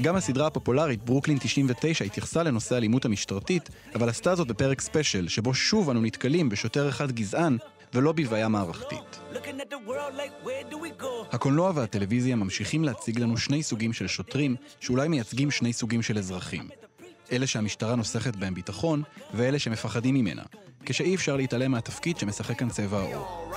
גם 0.02 0.16
הסדרה 0.16 0.46
הפופולרית 0.46 1.04
ברוקלין 1.04 1.38
99 1.38 2.04
התייחסה 2.04 2.42
לנושא 2.42 2.74
האלימות 2.74 3.04
המשטרתית, 3.04 3.68
אבל 3.94 4.08
עשתה 4.08 4.34
זאת 4.34 4.46
בפרק 4.46 4.80
ספיישל, 4.80 5.28
שבו 5.28 5.54
שוב 5.54 5.90
אנו 5.90 6.00
נתקלים 6.00 6.48
בשוטר 6.48 6.88
אחד 6.88 7.12
גזען 7.12 7.56
ולא 7.94 8.12
בבעיה 8.12 8.48
מערכתית. 8.48 9.20
הקולנוע 11.32 11.72
והטלוויזיה 11.74 12.36
ממשיכים 12.36 12.84
להציג 12.84 13.18
לנו 13.20 13.36
שני 13.36 13.62
סוגים 13.62 13.92
של 13.92 14.06
שוטרים, 14.06 14.56
שאולי 14.80 15.08
מייצגים 15.08 15.50
שני 15.50 15.72
סוגים 15.72 16.02
של 16.02 16.18
אזרחים. 16.18 16.68
אלה 17.32 17.46
שהמשטרה 17.46 17.94
נוסכת 17.94 18.36
בהם 18.36 18.54
ביטחון, 18.54 19.02
ואלה 19.34 19.58
שמפחדים 19.58 20.14
ממנה, 20.14 20.42
כשאי 20.84 21.14
אפשר 21.14 21.36
להתעלם 21.36 21.70
מהתפקיד 21.70 22.18
שמשחק 22.18 22.58
כאן 22.58 22.68
צבע 22.68 22.98
העור. 22.98 23.52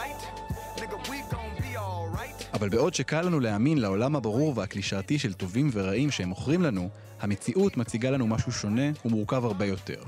אבל 2.54 2.70
בעוד 2.70 2.94
שקל 2.94 3.22
לנו 3.22 3.40
להאמין 3.40 3.78
לעולם 3.78 4.16
הברור 4.16 4.54
והקלישאתי 4.58 5.20
של 5.20 5.34
טובים 5.34 5.70
ורעים 5.74 6.12
שהם 6.12 6.30
מוכרים 6.30 6.62
לנו, 6.62 6.90
המציאות 7.20 7.78
מציגה 7.78 8.10
לנו 8.10 8.28
משהו 8.28 8.52
שונה 8.52 8.92
ומורכב 9.06 9.46
הרבה 9.46 9.66
יותר. 9.66 10.04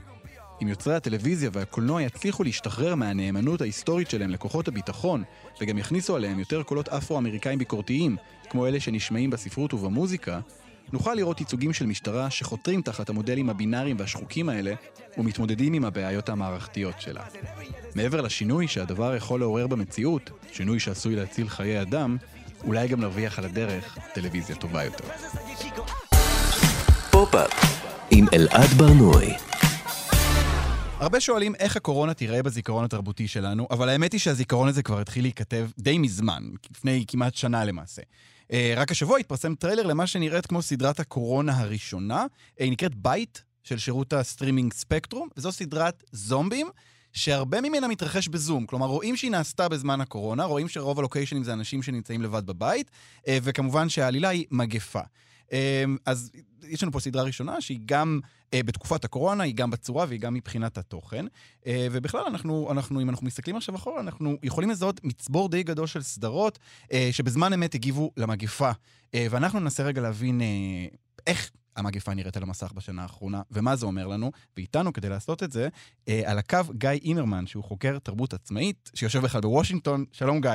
אם 0.61 0.67
יוצרי 0.67 0.95
הטלוויזיה 0.95 1.49
והקולנוע 1.53 2.01
יצליחו 2.01 2.43
להשתחרר 2.43 2.95
מהנאמנות 2.95 3.61
ההיסטורית 3.61 4.09
שלהם 4.09 4.29
לכוחות 4.29 4.67
הביטחון, 4.67 5.23
וגם 5.61 5.77
יכניסו 5.77 6.15
עליהם 6.15 6.39
יותר 6.39 6.63
קולות 6.63 6.89
אפרו-אמריקאים 6.89 7.59
ביקורתיים, 7.59 8.15
כמו 8.49 8.67
אלה 8.67 8.79
שנשמעים 8.79 9.29
בספרות 9.29 9.73
ובמוזיקה, 9.73 10.39
נוכל 10.93 11.13
לראות 11.13 11.39
ייצוגים 11.39 11.73
של 11.73 11.85
משטרה 11.85 12.29
שחותרים 12.29 12.81
תחת 12.81 13.09
המודלים 13.09 13.49
הבינאריים 13.49 13.95
והשחוקים 13.99 14.49
האלה, 14.49 14.73
ומתמודדים 15.17 15.73
עם 15.73 15.85
הבעיות 15.85 16.29
המערכתיות 16.29 17.01
שלה. 17.01 17.23
מעבר 17.95 18.21
לשינוי 18.21 18.67
שהדבר 18.67 19.15
יכול 19.15 19.39
לעורר 19.39 19.67
במציאות, 19.67 20.29
שינוי 20.51 20.79
שעשוי 20.79 21.15
להציל 21.15 21.49
חיי 21.49 21.81
אדם, 21.81 22.17
אולי 22.63 22.87
גם 22.87 23.01
נרוויח 23.01 23.39
על 23.39 23.45
הדרך 23.45 23.97
טלוויזיה 24.13 24.55
טובה 24.55 24.83
יותר. 24.83 25.05
פופ-אפ 27.11 27.51
עם 28.11 28.25
אלעד 28.33 28.69
ברנועי 28.69 29.33
הרבה 31.03 31.19
שואלים 31.19 31.55
איך 31.55 31.77
הקורונה 31.77 32.13
תיראה 32.13 32.43
בזיכרון 32.43 32.85
התרבותי 32.85 33.27
שלנו, 33.27 33.67
אבל 33.71 33.89
האמת 33.89 34.11
היא 34.13 34.19
שהזיכרון 34.19 34.67
הזה 34.67 34.83
כבר 34.83 34.99
התחיל 34.99 35.23
להיכתב 35.23 35.69
די 35.79 35.97
מזמן, 35.97 36.43
לפני 36.71 37.05
כמעט 37.07 37.35
שנה 37.35 37.65
למעשה. 37.65 38.01
אה, 38.51 38.73
רק 38.77 38.91
השבוע 38.91 39.17
התפרסם 39.17 39.55
טריילר 39.55 39.83
למה 39.83 40.07
שנראית 40.07 40.45
כמו 40.45 40.61
סדרת 40.61 40.99
הקורונה 40.99 41.59
הראשונה. 41.59 42.25
היא 42.59 42.71
נקראת 42.71 42.95
Bite 42.95 43.43
של 43.63 43.77
שירות 43.77 44.13
הסטרימינג 44.13 44.73
ספקטרום, 44.73 45.27
וזו 45.37 45.51
סדרת 45.51 46.03
זומבים. 46.11 46.67
שהרבה 47.15 47.61
ממנה 47.61 47.87
מתרחש 47.87 48.27
בזום. 48.27 48.65
כלומר, 48.65 48.85
רואים 48.85 49.15
שהיא 49.15 49.31
נעשתה 49.31 49.69
בזמן 49.69 50.01
הקורונה, 50.01 50.43
רואים 50.43 50.69
שרוב 50.69 50.99
הלוקיישנים 50.99 51.43
זה 51.43 51.53
אנשים 51.53 51.83
שנמצאים 51.83 52.21
לבד 52.21 52.45
בבית, 52.45 52.91
אה, 53.27 53.37
וכמובן 53.43 53.89
שהעלילה 53.89 54.29
היא 54.29 54.45
מגפה. 54.51 55.01
אה, 55.53 55.83
אז 56.05 56.31
יש 56.67 56.83
לנו 56.83 56.91
פה 56.91 56.99
סדרה 56.99 57.23
ראשונה 57.23 57.61
שהיא 57.61 57.79
גם 57.85 58.19
אה, 58.53 58.63
בתקופת 58.63 59.05
הקורונה, 59.05 59.43
היא 59.43 59.55
גם 59.55 59.69
בצורה 59.69 60.05
והיא 60.09 60.19
גם 60.19 60.33
מבחינת 60.33 60.77
התוכן. 60.77 61.25
אה, 61.67 61.87
ובכלל, 61.91 62.23
אנחנו, 62.27 62.71
אנחנו, 62.71 63.01
אם 63.01 63.09
אנחנו 63.09 63.27
מסתכלים 63.27 63.55
עכשיו 63.55 63.75
אחורה, 63.75 63.99
אנחנו 63.99 64.37
יכולים 64.43 64.69
לזהות 64.69 65.03
מצבור 65.03 65.49
די 65.49 65.63
גדול 65.63 65.87
של 65.87 66.01
סדרות 66.01 66.59
אה, 66.91 67.09
שבזמן 67.11 67.53
אמת 67.53 67.75
הגיבו 67.75 68.11
למגפה. 68.17 68.71
אה, 69.15 69.27
ואנחנו 69.29 69.59
ננסה 69.59 69.83
רגע 69.83 70.01
להבין 70.01 70.41
אה, 70.41 70.47
איך 71.27 71.51
המגפה 71.75 72.13
נראית 72.13 72.37
על 72.37 72.43
המסך 72.43 72.71
בשנה 72.71 73.01
האחרונה, 73.01 73.41
ומה 73.51 73.75
זה 73.75 73.85
אומר 73.85 74.07
לנו. 74.07 74.31
ואיתנו, 74.57 74.93
כדי 74.93 75.09
לעשות 75.09 75.43
את 75.43 75.51
זה, 75.51 75.69
אה, 76.07 76.21
על 76.25 76.37
הקו 76.37 76.59
גיא 76.71 76.89
אימרמן, 76.89 77.47
שהוא 77.47 77.63
חוקר 77.63 77.99
תרבות 77.99 78.33
עצמאי, 78.33 78.91
שיושב 78.93 79.19
בכלל 79.19 79.41
בוושינגטון. 79.41 80.05
שלום, 80.11 80.41
גיא. 80.41 80.51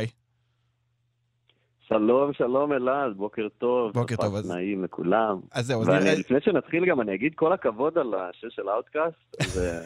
שלום, 1.88 2.32
שלום 2.32 2.72
אלעד, 2.72 3.16
בוקר 3.16 3.48
טוב. 3.58 3.92
בוקר 3.92 4.16
טוב. 4.16 4.34
אז... 4.34 4.50
נעים 4.50 4.84
לכולם. 4.84 5.40
אז 5.52 5.66
זהו, 5.66 5.82
אז 5.82 5.88
נראה... 5.88 6.14
לפני 6.14 6.40
שנתחיל 6.40 6.86
גם, 6.86 7.00
אני 7.00 7.14
אגיד 7.14 7.32
כל 7.34 7.52
הכבוד 7.52 7.98
על 7.98 8.14
השיר 8.14 8.50
של 8.50 8.68
האוטקאסט. 8.68 9.42
זה... 9.54 9.84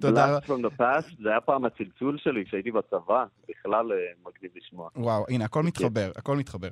תודה. 0.00 0.38
Blast 0.38 0.44
from 0.44 0.48
the 0.48 0.80
past, 0.80 1.22
זה 1.22 1.28
היה 1.28 1.40
פעם 1.40 1.64
הצלצול 1.64 2.18
שלי 2.18 2.44
כשהייתי 2.44 2.70
בצבא, 2.70 3.24
בכלל 3.48 3.92
אה, 3.92 3.96
מגניב 4.26 4.50
לשמוע. 4.56 4.88
וואו, 4.96 5.24
הנה, 5.28 5.44
הכל 5.44 5.62
מתחבר, 5.62 6.10
הכל 6.16 6.36
מתחבר. 6.36 6.68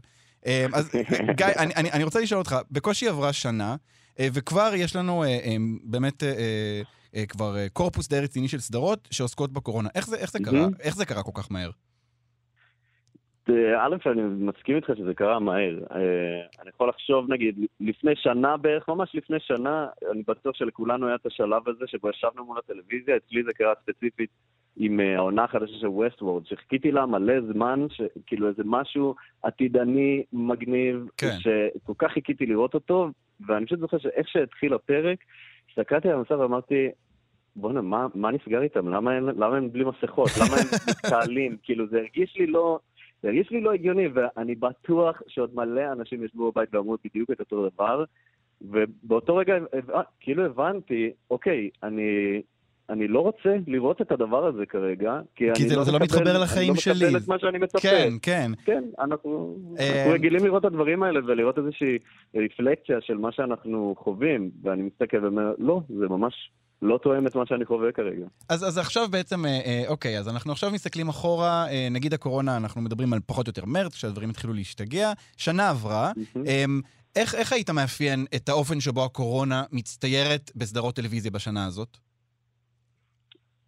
אה, 0.46 0.66
אז 0.74 0.90
גיא, 1.36 1.46
אני, 1.58 1.74
אני, 1.74 1.92
אני 1.92 2.04
רוצה 2.04 2.20
לשאול 2.20 2.38
אותך, 2.38 2.56
בקושי 2.70 3.08
עברה 3.08 3.32
שנה, 3.32 3.76
אה, 4.20 4.28
וכבר 4.32 4.70
יש 4.74 4.96
לנו 4.96 5.24
באמת 5.84 6.22
כבר 7.28 7.56
קורפוס 7.72 8.08
די 8.08 8.20
רציני 8.20 8.48
של 8.48 8.60
סדרות 8.60 9.08
שעוסקות 9.10 9.52
בקורונה. 9.52 9.88
איך 9.94 10.06
זה, 10.06 10.16
איך 10.16 10.32
זה 10.32 10.38
קרה? 10.38 10.66
איך 10.80 10.96
זה 10.96 11.06
קרה 11.06 11.22
כל 11.22 11.32
כך 11.34 11.52
מהר? 11.52 11.70
א', 13.50 13.96
אני 14.06 14.22
מסכים 14.22 14.76
איתך 14.76 14.92
שזה 14.96 15.14
קרה 15.14 15.38
מהר. 15.38 15.78
אני 16.60 16.68
יכול 16.74 16.88
לחשוב, 16.88 17.32
נגיד, 17.32 17.58
לפני 17.80 18.16
שנה 18.16 18.56
בערך, 18.56 18.88
ממש 18.88 19.14
לפני 19.14 19.36
שנה, 19.40 19.86
אני 20.10 20.22
בטוח 20.28 20.56
שלכולנו 20.56 21.06
היה 21.06 21.14
את 21.14 21.26
השלב 21.26 21.68
הזה 21.68 21.84
שבו 21.86 22.10
ישבנו 22.10 22.44
מול 22.44 22.58
הטלוויזיה, 22.58 23.16
אצלי 23.16 23.42
זה 23.42 23.52
קרה 23.52 23.72
ספציפית 23.82 24.30
עם 24.76 25.00
העונה 25.00 25.44
החדשה 25.44 25.72
של 25.80 25.86
ווסטוורד, 25.86 26.46
שחיכיתי 26.46 26.90
לה 26.90 27.06
מלא 27.06 27.34
זמן, 27.52 27.86
כאילו 28.26 28.48
איזה 28.48 28.62
משהו 28.64 29.14
עתידני, 29.42 30.22
מגניב, 30.32 31.08
כן. 31.16 31.36
שכל 31.38 31.92
כך 31.98 32.12
חיכיתי 32.12 32.46
לראות 32.46 32.74
אותו, 32.74 33.08
ואני 33.46 33.66
פשוט 33.66 33.78
זוכר 33.80 33.98
שאיך 33.98 34.28
שהתחיל 34.28 34.74
הפרק, 34.74 35.18
הסתכלתי 35.70 36.08
על 36.08 36.14
המצב 36.14 36.38
ואמרתי, 36.40 36.88
בואנה, 37.56 37.80
מה, 37.80 38.06
מה 38.14 38.30
נסגר 38.30 38.62
איתם? 38.62 38.88
למה 38.88 39.12
הם, 39.12 39.28
למה 39.28 39.56
הם 39.56 39.72
בלי 39.72 39.84
מסכות? 39.84 40.30
למה 40.36 40.56
הם 40.56 40.66
מתקהלים? 40.88 41.56
כאילו, 41.62 41.86
זה 41.88 41.98
הרגיש 41.98 42.36
לי 42.36 42.46
לא... 42.46 42.78
זה 43.24 43.28
הרגיש 43.28 43.50
לי 43.50 43.60
לא 43.60 43.72
הגיוני, 43.72 44.08
ואני 44.14 44.54
בטוח 44.54 45.22
שעוד 45.26 45.54
מלא 45.54 45.92
אנשים 45.92 46.24
ישבו 46.24 46.52
בבית 46.52 46.74
ואמרו 46.74 46.96
בדיוק 47.04 47.30
את 47.30 47.40
אותו 47.40 47.68
דבר, 47.68 48.04
ובאותו 48.62 49.36
רגע 49.36 49.54
כאילו 50.20 50.44
הבנתי, 50.44 51.10
אוקיי, 51.30 51.70
אני, 51.82 52.42
אני 52.90 53.08
לא 53.08 53.20
רוצה 53.20 53.56
לראות 53.66 54.00
את 54.00 54.12
הדבר 54.12 54.46
הזה 54.46 54.66
כרגע, 54.66 55.20
כי, 55.34 55.44
כי 55.54 55.62
אני 55.62 55.68
זה 55.68 55.76
לא, 55.76 55.84
זה 55.84 55.92
לא 55.92 55.98
מקבל, 55.98 56.20
מתחבר 56.20 56.42
לחיים 56.42 56.72
אני 56.72 56.80
שלי. 56.80 57.00
לא 57.00 57.06
מקבל 57.06 57.18
את 57.18 57.28
מה 57.28 57.38
שאני 57.38 57.58
מצפה. 57.58 57.80
כן, 57.80 58.12
כן. 58.22 58.50
כן, 58.64 58.84
אנחנו, 58.98 59.56
אה, 59.78 59.96
אנחנו 59.96 60.12
רגילים 60.12 60.44
לראות 60.44 60.60
את 60.60 60.64
הדברים 60.64 61.02
האלה 61.02 61.20
ולראות 61.26 61.58
איזושהי 61.58 61.98
רפלקציה 62.34 63.00
של 63.00 63.16
מה 63.16 63.32
שאנחנו 63.32 63.94
חווים, 63.98 64.50
ואני 64.62 64.82
מסתכל 64.82 65.24
ואומר, 65.24 65.54
לא, 65.58 65.80
זה 65.88 66.08
ממש 66.08 66.50
לא 66.84 66.98
תואם 67.02 67.26
את 67.26 67.34
מה 67.34 67.46
שאני 67.46 67.64
חווה 67.64 67.92
כרגע. 67.92 68.26
אז, 68.48 68.68
אז 68.68 68.78
עכשיו 68.78 69.08
בעצם, 69.10 69.46
אה, 69.46 69.50
אה, 69.50 69.84
אוקיי, 69.88 70.18
אז 70.18 70.28
אנחנו 70.28 70.52
עכשיו 70.52 70.70
מסתכלים 70.70 71.08
אחורה, 71.08 71.66
אה, 71.68 71.88
נגיד 71.90 72.14
הקורונה, 72.14 72.56
אנחנו 72.56 72.80
מדברים 72.80 73.12
על 73.12 73.20
פחות 73.26 73.46
או 73.46 73.50
יותר 73.50 73.64
מרץ, 73.64 73.92
כשהדברים 73.92 74.30
התחילו 74.30 74.52
להשתגע, 74.52 75.12
שנה 75.36 75.70
עברה. 75.70 76.12
אה, 76.46 76.64
איך, 77.16 77.34
איך 77.34 77.52
היית 77.52 77.70
מאפיין 77.70 78.26
את 78.36 78.48
האופן 78.48 78.80
שבו 78.80 79.04
הקורונה 79.04 79.64
מצטיירת 79.72 80.50
בסדרות 80.56 80.96
טלוויזיה 80.96 81.30
בשנה 81.30 81.66
הזאת? 81.66 81.98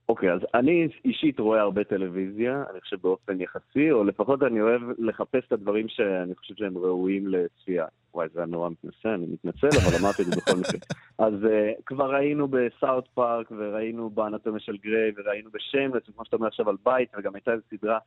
אוקיי, 0.09 0.33
אז 0.33 0.41
אני 0.55 0.89
אישית 1.05 1.41
רואה 1.41 1.61
הרבה 1.61 1.85
טלוויזיה, 1.85 2.65
אני 2.71 2.81
חושב 2.81 2.97
באופן 3.03 3.41
יחסי, 3.41 3.91
או 3.91 4.05
לפחות 4.05 4.43
אני 4.43 4.61
אוהב 4.61 4.83
לחפש 4.99 5.47
את 5.47 5.53
הדברים 5.53 5.89
שאני 5.89 6.35
חושב 6.35 6.55
שהם 6.55 6.79
ראויים 6.79 7.29
לצפייה. 7.29 7.87
וואי, 8.15 8.29
זה 8.33 8.41
היה 8.41 8.47
נורא 8.47 8.71
מתנשא, 8.71 9.15
אני 9.15 9.27
מתנצל, 9.27 9.67
אבל 9.67 9.97
אמרתי 10.01 10.23
את 10.23 10.27
זה 10.27 10.37
בכל 10.37 10.57
מקרה. 10.57 10.81
אז 11.19 11.35
uh, 11.35 11.83
כבר 11.87 12.15
ראינו 12.15 12.49
בסאוט 12.49 13.09
פארק, 13.15 13.47
וראינו 13.51 14.11
באנטומיה 14.11 14.61
של 14.61 14.77
גריי, 14.77 15.13
וראינו 15.17 15.51
בשיימלס, 15.53 16.09
וכמו 16.09 16.25
שאתה 16.25 16.37
אומר 16.37 16.47
עכשיו 16.47 16.71
על 16.71 16.77
בית, 16.85 17.09
וגם 17.19 17.35
הייתה 17.35 17.53
איזו 17.53 17.63
סדרה, 17.71 17.99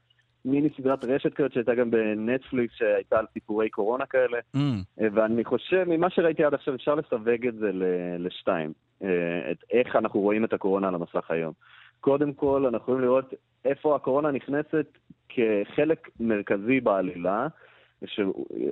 מיני 0.46 0.70
סדרת 0.78 1.04
רשת 1.04 1.34
כזאת 1.34 1.54
שהייתה 1.54 1.76
גם 1.76 1.92
בנטפליקס, 1.92 2.74
שהייתה 2.74 3.20
על 3.20 3.26
סיפורי 3.34 3.70
קורונה 3.70 4.06
כאלה. 4.06 4.38
Mm. 4.56 4.60
ואני 4.98 5.46
חושב, 5.46 5.84
ממה 5.88 6.10
שראיתי 6.10 6.44
עד 6.44 6.54
עכשיו, 6.54 6.76
אפשר 6.76 6.96
לסווג 6.96 7.48
את 7.48 7.56
זה 7.56 7.72
לשתיים. 8.20 8.74
Uh, 9.02 9.06
את 9.52 9.58
איך 9.72 9.96
אנחנו 9.96 10.20
רואים 10.20 10.46
את 10.46 10.54
הקורונה 10.54 10.88
על 10.88 10.96
המסך 10.96 11.32
היום. 11.32 11.54
קודם 12.02 12.34
כל, 12.34 12.66
אנחנו 12.66 12.78
יכולים 12.78 13.02
לראות 13.02 13.34
איפה 13.66 13.96
הקורונה 13.96 14.32
נכנסת 14.32 14.86
כחלק 15.30 16.10
מרכזי 16.20 16.80
בעלילה, 16.80 17.48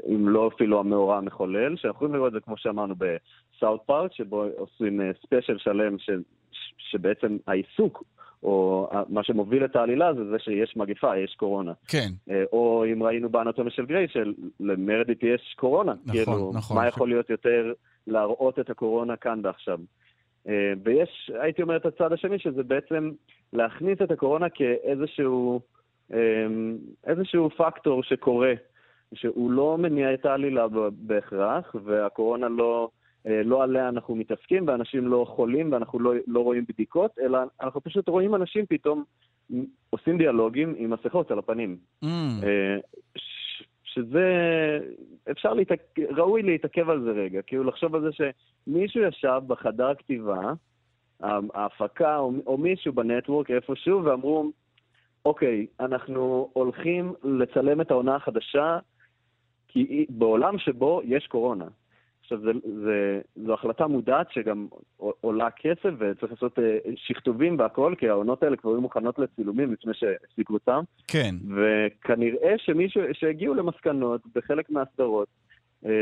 אם 0.08 0.30
לא 0.30 0.48
אפילו 0.56 0.80
המאורע 0.80 1.18
המחולל, 1.18 1.76
שאנחנו 1.76 1.98
יכולים 1.98 2.16
לראות 2.16 2.28
את 2.28 2.34
זה, 2.34 2.40
כמו 2.40 2.58
שאמרנו, 2.58 2.96
בסאוט 2.96 3.82
פארק, 3.86 4.14
שבו 4.14 4.44
עושים 4.58 5.02
ספיישל 5.26 5.58
שלם, 5.58 6.00
ש, 6.00 6.10
שבעצם 6.78 7.38
העיסוק, 7.48 8.04
או 8.44 8.90
מה 9.10 9.24
שמוביל 9.24 9.66
את 9.66 9.76
העלילה 9.76 10.14
זה 10.14 10.26
זה 10.26 10.40
שיש 10.40 10.78
מגפה, 10.78 11.18
יש 11.18 11.36
קורונה. 11.36 11.74
כן. 11.88 12.34
או 12.54 12.86
אם 12.94 13.04
ראינו 13.04 13.30
באנטומיה 13.30 13.72
של 13.72 13.86
גריי, 13.86 14.08
שלמרדיט 14.08 15.24
יש 15.24 15.56
קורונה. 15.58 15.94
נכון, 16.06 16.26
כאילו, 16.26 16.52
נכון. 16.56 16.78
מה 16.78 16.88
יכול 16.88 17.10
להיות 17.10 17.30
יותר 17.30 17.74
להראות 18.08 18.60
את 18.60 18.70
הקורונה 18.70 19.16
כאן 19.16 19.40
ועכשיו? 19.44 19.80
ויש, 20.84 21.32
הייתי 21.42 21.62
אומר, 21.62 21.76
את 21.76 21.86
הצד 21.86 22.14
השני, 22.14 22.40
שזה 22.40 22.64
בעצם 22.64 23.12
להכניס 23.54 24.02
את 24.02 24.12
הקורונה 24.12 24.50
כאיזשהו 24.50 25.62
איזשהו 27.08 27.50
פקטור 27.50 28.04
שקורה, 28.04 28.54
שהוא 29.14 29.52
לא 29.52 29.78
מניע 29.78 30.14
את 30.14 30.26
העלילה 30.26 30.66
בהכרח, 30.92 31.76
והקורונה 31.84 32.50
לא, 32.50 32.90
לא 33.26 33.64
עליה 33.64 33.90
אנחנו 33.90 34.16
מתעסקים, 34.16 34.68
ואנשים 34.68 35.08
לא 35.08 35.26
חולים, 35.30 35.72
ואנחנו 35.72 36.00
לא, 36.00 36.14
לא 36.28 36.40
רואים 36.40 36.66
בדיקות, 36.70 37.12
אלא 37.22 37.40
אנחנו 37.62 37.82
פשוט 37.82 38.10
רואים 38.10 38.36
אנשים 38.36 38.66
פתאום 38.70 39.04
עושים 39.90 40.18
דיאלוגים 40.18 40.76
עם 40.78 40.90
מסכות 40.90 41.32
על 41.32 41.40
הפנים. 41.40 41.78
Mm. 42.04 42.08
שזה, 43.98 44.80
אפשר 45.32 45.54
להתעכב, 45.54 45.84
ראוי 46.18 46.44
להתעכב 46.44 46.90
על 46.90 47.02
זה 47.02 47.12
רגע, 47.12 47.42
כאילו 47.42 47.64
לחשוב 47.64 47.96
על 47.96 48.02
זה 48.02 48.10
שמישהו 48.12 49.02
ישב 49.02 49.42
בחדר 49.48 49.96
כתיבה, 49.96 50.54
ההפקה 51.54 52.18
או, 52.18 52.32
או 52.48 52.58
מישהו 52.58 52.94
בנטוורק 52.94 53.52
איפשהו, 53.52 54.04
ואמרו, 54.04 54.52
אוקיי, 55.26 55.68
אנחנו 55.80 56.50
הולכים 56.54 57.14
לצלם 57.24 57.82
את 57.82 57.92
העונה 57.92 58.16
החדשה 58.16 58.80
כי 59.68 60.06
בעולם 60.10 60.58
שבו 60.58 61.02
יש 61.06 61.28
קורונה. 61.28 61.66
עכשיו, 62.28 62.40
זה, 62.40 62.52
זה, 62.84 63.22
זו 63.46 63.54
החלטה 63.54 63.88
מודעת 63.88 64.32
שגם 64.32 64.68
עולה 64.98 65.50
כסף 65.52 65.90
וצריך 65.98 66.32
לעשות 66.32 66.60
שכתובים 66.96 67.60
והכל, 67.60 67.94
כי 67.98 68.10
העונות 68.10 68.44
האלה 68.44 68.58
כבר 68.58 68.72
היו 68.72 68.82
מוכנות 68.82 69.20
לצילומים 69.20 69.74
לפני 69.74 69.94
שהפסיקו 69.94 70.54
אותם. 70.54 70.82
כן. 71.08 71.36
וכנראה 71.56 72.54
שמישהו, 72.58 73.02
שהגיעו 73.14 73.54
למסקנות 73.54 74.22
בחלק 74.36 74.70
מהסדרות, 74.70 75.28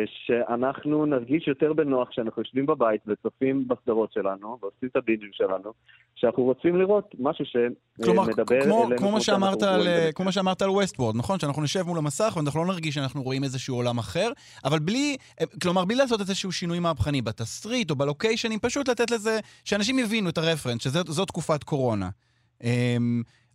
שאנחנו 0.06 1.06
נרגיש 1.06 1.48
יותר 1.48 1.74
בנוח 1.74 2.10
כשאנחנו 2.10 2.42
יושבים 2.42 2.66
בבית 2.66 3.02
וצופים 3.08 3.68
בסדרות 3.68 4.14
שלנו, 4.14 4.58
ועושים 4.62 4.90
את 4.92 4.96
הבינג'ים 4.96 5.30
שלנו, 5.34 5.74
שאנחנו 6.16 6.44
רוצים 6.44 6.76
לראות 6.76 7.16
משהו 7.20 7.46
שמדבר 7.46 7.76
כלומר, 8.04 8.24
אלינו. 8.24 8.64
כמו, 8.64 8.98
כמו, 8.98 9.12
מה 9.12 9.22
שאמרת 9.22 9.64
על, 9.64 9.88
כמו 10.16 10.32
שאמרת 10.32 10.62
על 10.62 10.70
ווסטוורד, 10.70 11.16
נכון? 11.16 11.40
שאנחנו 11.40 11.62
נשב 11.64 11.82
מול 11.82 11.98
המסך 11.98 12.34
ואנחנו 12.38 12.60
לא 12.60 12.74
נרגיש 12.74 12.96
שאנחנו 12.96 13.24
רואים 13.24 13.44
איזשהו 13.44 13.76
עולם 13.76 13.98
אחר, 13.98 14.32
אבל 14.66 14.80
בלי, 14.80 15.18
כלומר, 15.62 15.86
בלי 15.86 15.96
לעשות 15.96 16.20
איזשהו 16.20 16.52
שינוי 16.52 16.80
מהפכני 16.80 17.22
בתסריט 17.22 17.92
או 17.92 17.96
בלוקיישנים, 17.96 18.60
פשוט 18.60 18.90
לתת 18.90 19.12
לזה, 19.12 19.40
שאנשים 19.66 20.00
יבינו 20.00 20.30
את 20.30 20.38
הרפרנס, 20.38 20.82
שזו 20.84 21.26
תקופת 21.26 21.64
קורונה. 21.64 22.10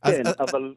כן, 0.04 0.22
אז, 0.26 0.36
אבל 0.40 0.74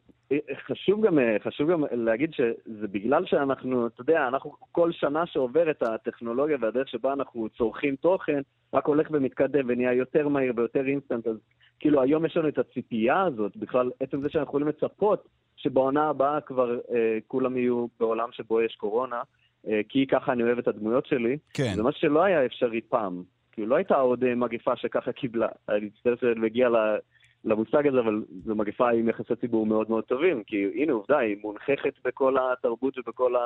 חשוב 0.68 1.06
גם, 1.06 1.20
חשוב 1.44 1.72
גם 1.72 1.84
להגיד 1.92 2.34
שזה 2.34 2.88
בגלל 2.88 3.26
שאנחנו, 3.26 3.88
אתה 3.88 4.02
יודע, 4.02 4.28
אנחנו 4.28 4.52
כל 4.72 4.92
שנה 4.92 5.26
שעוברת 5.26 5.84
הטכנולוגיה 5.84 6.58
והדרך 6.62 6.90
שבה 6.90 7.14
אנחנו 7.14 7.50
צורכים 7.58 7.96
תוכן, 7.96 8.42
רק 8.74 8.86
הולך 8.86 9.08
ומתקדם 9.12 9.66
ונהיה 9.68 9.94
יותר 9.94 10.28
מהיר 10.28 10.54
ויותר 10.58 10.88
אינסטנט, 10.88 11.28
אז 11.28 11.36
כאילו 11.80 12.02
היום 12.02 12.26
יש 12.26 12.38
לנו 12.38 12.48
את 12.48 12.58
הציפייה 12.58 13.22
הזאת, 13.22 13.58
בכלל 13.58 13.92
עצם 14.00 14.22
זה 14.22 14.30
שאנחנו 14.30 14.50
יכולים 14.50 14.68
לצפות 14.68 15.28
שבעונה 15.56 16.10
הבאה 16.10 16.42
כבר 16.42 16.80
אה, 16.94 17.18
כולם 17.28 17.58
יהיו 17.58 17.86
בעולם 18.00 18.30
שבו 18.32 18.62
יש 18.62 18.76
קורונה, 18.76 19.22
אה, 19.68 19.82
כי 19.90 20.08
ככה 20.08 20.32
אני 20.32 20.44
אוהב 20.44 20.58
את 20.58 20.68
הדמויות 20.68 21.06
שלי, 21.06 21.38
כן. 21.54 21.74
זה 21.76 21.84
מה 21.84 21.92
שלא 21.92 22.24
היה 22.24 22.46
אפשרי 22.46 22.82
פעם. 22.82 23.24
כאילו 23.52 23.68
לא 23.68 23.76
הייתה 23.76 23.96
עוד 23.96 24.34
מגפה 24.34 24.76
שככה 24.76 25.12
קיבלה. 25.12 25.48
אני 25.70 25.86
מצטער 25.86 26.34
מגיע 26.36 26.70
ל... 26.70 26.76
למושג 27.46 27.88
הזה, 27.88 28.00
אבל 28.00 28.24
זו 28.46 28.56
מגפה 28.56 28.90
עם 28.90 29.10
יחסי 29.10 29.36
ציבור 29.42 29.66
מאוד 29.66 29.90
מאוד 29.90 30.04
טובים, 30.04 30.44
כי 30.48 30.56
הנה 30.76 30.94
עובדה, 30.94 31.18
היא 31.18 31.36
מונצחת 31.42 31.94
בכל 32.06 32.36
התרבות 32.38 32.98
ובכל 32.98 33.36
ה... 33.36 33.40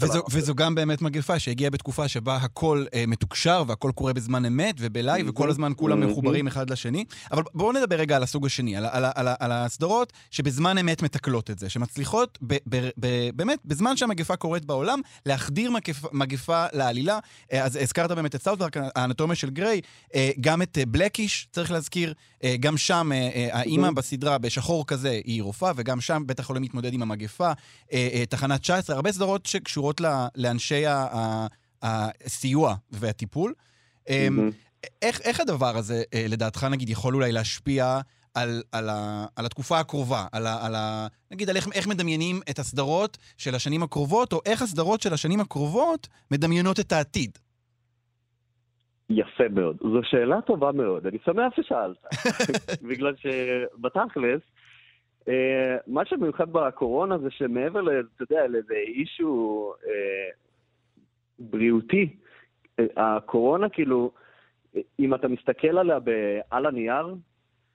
וזו, 0.00 0.22
וזו 0.32 0.54
גם 0.54 0.74
באמת 0.74 1.02
מגפה 1.02 1.38
שהגיעה 1.38 1.70
בתקופה 1.70 2.08
שבה 2.08 2.36
הכל 2.36 2.84
אה, 2.94 3.04
מתוקשר 3.08 3.62
והכל 3.66 3.90
קורה 3.94 4.12
בזמן 4.12 4.44
אמת 4.44 4.74
ובלייב, 4.80 5.28
וכל 5.28 5.50
הזמן 5.50 5.72
כולם 5.76 6.00
מחוברים 6.00 6.46
אחד 6.46 6.70
לשני. 6.70 7.04
אבל 7.32 7.42
בואו 7.54 7.72
נדבר 7.72 7.96
רגע 7.96 8.16
על 8.16 8.22
הסוג 8.22 8.46
השני, 8.46 8.76
על, 8.76 8.84
על, 8.90 9.04
על, 9.14 9.28
על 9.40 9.52
הסדרות 9.52 10.12
שבזמן 10.30 10.78
אמת 10.78 11.02
מתכללות 11.02 11.50
את 11.50 11.58
זה, 11.58 11.70
שמצליחות 11.70 12.38
ב, 12.42 12.54
ב, 12.68 12.88
ב, 13.00 13.06
באמת, 13.34 13.58
בזמן 13.64 13.96
שהמגפה 13.96 14.36
קורית 14.36 14.64
בעולם, 14.64 15.00
להחדיר 15.26 15.70
מגפה, 15.70 16.08
מגפה 16.12 16.64
לעלילה. 16.72 17.18
אה, 17.52 17.64
אז 17.64 17.76
הזכרת 17.76 18.12
באמת 18.12 18.34
את 18.34 18.42
סאוט 18.42 18.57
פארק, 18.57 18.76
האנטומיה 18.96 19.36
של 19.36 19.50
גריי, 19.50 19.80
אה, 20.14 20.30
גם 20.40 20.62
את 20.62 20.78
בלקיש, 20.88 21.48
צריך 21.52 21.72
להזכיר, 21.72 22.14
אה, 22.44 22.54
גם 22.60 22.76
שם 22.76 23.10
האימא 23.52 23.90
בסדרה 23.90 24.38
בשחור 24.38 24.86
כזה 24.86 25.20
היא 25.24 25.42
רופאה, 25.42 25.72
וגם 25.76 26.00
שם 26.00 26.22
בית 26.26 26.40
החולים 26.40 26.62
מתמודד 26.62 26.94
עם 26.94 27.02
המגפה. 27.02 27.52
תחנת 28.28 28.60
19, 28.60 28.96
הרבה 28.96 29.12
סדרות 29.12 29.46
שקשורות 29.46 30.00
לאנשי 30.36 30.84
הסיוע 31.82 32.74
והטיפול. 32.90 33.54
איך, 35.02 35.20
איך 35.20 35.40
הדבר 35.40 35.76
הזה, 35.76 36.02
לדעתך, 36.14 36.64
נגיד, 36.64 36.88
יכול 36.88 37.14
אולי 37.14 37.32
להשפיע 37.32 38.00
על, 38.34 38.62
על, 38.72 38.88
ה, 38.88 39.26
על 39.36 39.46
התקופה 39.46 39.80
הקרובה, 39.80 40.26
על, 40.32 40.46
ה, 40.46 40.66
על 40.66 40.74
ה, 40.74 41.06
נגיד, 41.30 41.50
על 41.50 41.56
איך, 41.56 41.68
איך 41.72 41.86
מדמיינים 41.86 42.40
את 42.50 42.58
הסדרות 42.58 43.18
של 43.38 43.54
השנים 43.54 43.82
הקרובות, 43.82 44.32
או 44.32 44.40
איך 44.46 44.62
הסדרות 44.62 45.00
של 45.00 45.14
השנים 45.14 45.40
הקרובות 45.40 46.08
מדמיינות 46.30 46.80
את 46.80 46.92
העתיד? 46.92 47.38
יפה 49.10 49.48
מאוד. 49.50 49.76
זו 49.80 50.00
שאלה 50.02 50.40
טובה 50.40 50.72
מאוד, 50.72 51.06
אני 51.06 51.18
שמח 51.24 51.56
ששאלת. 51.56 51.96
בגלל 52.88 53.14
שבתכלס, 53.16 54.42
אה, 55.28 55.76
מה 55.86 56.04
שמיוחד 56.04 56.52
בקורונה 56.52 57.18
זה 57.18 57.30
שמעבר, 57.30 58.00
אתה 58.00 58.22
יודע, 58.22 58.46
לאיזה 58.46 58.74
issue 58.74 59.72
אה, 59.86 60.30
בריאותי, 61.38 62.16
אה, 62.78 62.84
הקורונה 62.96 63.68
כאילו, 63.68 64.10
אם 64.98 65.14
אתה 65.14 65.28
מסתכל 65.28 65.78
עליה 65.78 65.98
על 66.50 66.66
הנייר, 66.66 67.14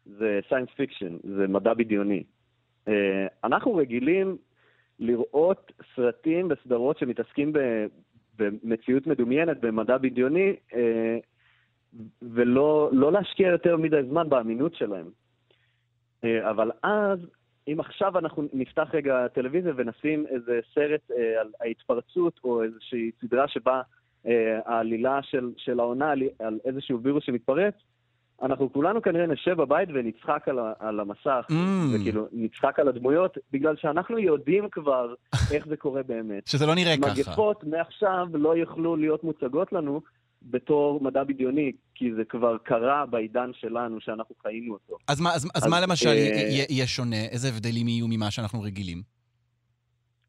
זה 0.05 0.39
science 0.49 0.69
fiction, 0.75 1.17
זה 1.23 1.47
מדע 1.47 1.73
בדיוני. 1.73 2.23
אה, 2.87 3.27
אנחנו 3.43 3.75
רגילים 3.75 4.37
לראות 4.99 5.71
סרטים 5.95 6.47
וסדרות 6.51 6.97
שמתעסקים 6.97 7.53
ב... 7.53 7.59
במציאות 8.39 9.07
מדומיינת, 9.07 9.59
במדע 9.59 9.97
בדיוני, 9.97 10.55
אה, 10.73 11.17
ולא 12.21 12.89
לא 12.93 13.11
להשקיע 13.11 13.47
יותר 13.47 13.77
מדי 13.77 14.03
זמן 14.09 14.29
באמינות 14.29 14.75
שלהם. 14.75 15.09
אה, 16.23 16.49
אבל 16.49 16.71
אז, 16.83 17.19
אם 17.67 17.79
עכשיו 17.79 18.17
אנחנו 18.17 18.43
נפתח 18.53 18.89
רגע 18.93 19.27
טלוויזיה 19.27 19.73
ונשים 19.75 20.25
איזה 20.27 20.59
סרט 20.73 21.11
אה, 21.11 21.41
על 21.41 21.47
ההתפרצות, 21.61 22.39
או 22.43 22.63
איזושהי 22.63 23.11
סדרה 23.21 23.47
שבה 23.47 23.81
העלילה 24.65 25.19
של, 25.23 25.51
של 25.57 25.79
העונה 25.79 26.11
על 26.39 26.59
איזשהו 26.65 27.01
וירוס 27.01 27.23
שמתפרץ, 27.23 27.73
אנחנו 28.41 28.73
כולנו 28.73 29.01
כנראה 29.01 29.27
נשב 29.27 29.53
בבית 29.53 29.89
ונצחק 29.93 30.47
על, 30.47 30.59
ה, 30.59 30.73
על 30.79 30.99
המסך, 30.99 31.45
mm. 31.51 31.53
וכאילו 31.93 32.27
נצחק 32.31 32.79
על 32.79 32.87
הדמויות, 32.87 33.37
בגלל 33.51 33.75
שאנחנו 33.75 34.19
יודעים 34.19 34.69
כבר 34.69 35.13
איך 35.53 35.67
זה 35.67 35.77
קורה 35.77 36.03
באמת. 36.03 36.47
שזה 36.47 36.65
לא 36.65 36.75
נראה 36.75 36.95
מגפות 36.97 37.17
ככה. 37.17 37.29
מגפות 37.31 37.63
מעכשיו 37.63 38.27
לא 38.33 38.57
יוכלו 38.57 38.95
להיות 38.95 39.23
מוצגות 39.23 39.73
לנו 39.73 40.01
בתור 40.41 41.03
מדע 41.03 41.23
בדיוני, 41.23 41.71
כי 41.95 42.13
זה 42.13 42.23
כבר 42.23 42.57
קרה 42.57 43.05
בעידן 43.05 43.51
שלנו, 43.53 44.01
שאנחנו 44.01 44.35
חיינו 44.41 44.73
אותו. 44.73 44.97
אז 45.07 45.21
מה, 45.21 45.29
אז, 45.29 45.45
אז, 45.55 45.63
אז 45.63 45.69
מה 45.69 45.81
למשל 45.81 46.09
אה... 46.09 46.13
יהיה, 46.13 46.65
יהיה 46.69 46.87
שונה? 46.87 47.25
איזה 47.31 47.47
הבדלים 47.47 47.87
יהיו 47.87 48.07
ממה 48.07 48.31
שאנחנו 48.31 48.61
רגילים? 48.61 49.01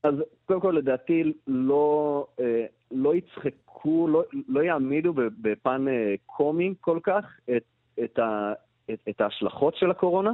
אז 0.02 0.14
קודם 0.44 0.60
כל, 0.60 0.74
לדעתי, 0.78 1.32
לא, 1.46 2.26
אה, 2.40 2.64
לא 2.90 3.14
יצחקו, 3.14 4.08
לא, 4.08 4.22
לא 4.48 4.60
יעמידו 4.60 5.12
בפן 5.14 5.88
אה, 5.88 6.14
קומי 6.26 6.74
כל 6.80 6.98
כך 7.02 7.24
את, 7.56 7.62
את, 8.04 8.18
ה, 8.18 8.52
את, 8.90 8.98
את 9.08 9.20
ההשלכות 9.20 9.76
של 9.76 9.90
הקורונה, 9.90 10.32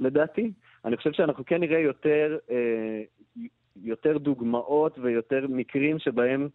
לדעתי. 0.00 0.52
אני 0.84 0.96
חושב 0.96 1.12
שאנחנו 1.12 1.44
כן 1.46 1.60
נראה 1.60 1.78
יותר, 1.78 2.38
אה, 2.50 3.02
יותר 3.82 4.18
דוגמאות 4.18 4.98
ויותר 4.98 5.46
מקרים 5.48 5.98
שבהם 5.98 6.48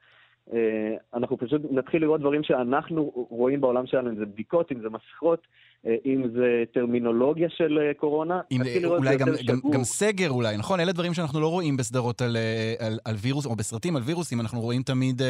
אה, 0.53 0.95
אנחנו 1.13 1.38
פשוט 1.38 1.62
נתחיל 1.71 2.01
לראות 2.01 2.21
דברים 2.21 2.43
שאנחנו 2.43 3.25
רואים 3.29 3.62
בעולם 3.62 3.88
שלנו, 3.88 4.09
אם 4.09 4.15
זה 4.15 4.25
בדיקות, 4.25 4.71
אם 4.71 4.81
זה 4.81 4.88
מסכות, 4.89 5.47
אה, 5.85 5.95
אם 6.05 6.23
זה 6.33 6.63
טרמינולוגיה 6.73 7.49
של 7.49 7.79
אה, 7.81 7.93
קורונה. 7.93 8.41
אם, 8.51 8.62
אולי 8.85 9.17
גם, 9.17 9.27
גם, 9.47 9.71
גם 9.73 9.83
סגר 9.83 10.29
אולי, 10.29 10.57
נכון? 10.57 10.79
אלה 10.79 10.91
דברים 10.91 11.13
שאנחנו 11.13 11.39
לא 11.39 11.47
רואים 11.47 11.77
בסדרות 11.77 12.21
על, 12.21 12.38
על, 12.79 12.99
על 13.05 13.15
וירוס, 13.15 13.45
או 13.45 13.55
בסרטים 13.55 13.95
על 13.95 14.01
וירוסים, 14.01 14.39
אנחנו 14.39 14.62
רואים 14.62 14.81
תמיד 14.81 15.21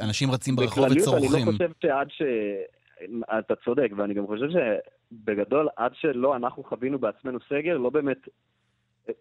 אנשים 0.00 0.30
רצים 0.30 0.56
ברחוב 0.56 0.84
וצורכים. 0.90 1.28
בכלליות, 1.28 1.34
אני 1.34 1.46
לא 1.46 1.52
חושב 1.52 1.70
שעד 1.82 2.08
ש... 2.10 2.22
אתה 3.38 3.54
צודק, 3.64 3.90
ואני 3.96 4.14
גם 4.14 4.26
חושב 4.26 4.46
שבגדול, 4.50 5.68
עד 5.76 5.92
שלא 5.94 6.36
אנחנו 6.36 6.64
חווינו 6.64 6.98
בעצמנו 6.98 7.38
סגר, 7.48 7.78
לא 7.78 7.90
באמת 7.90 8.18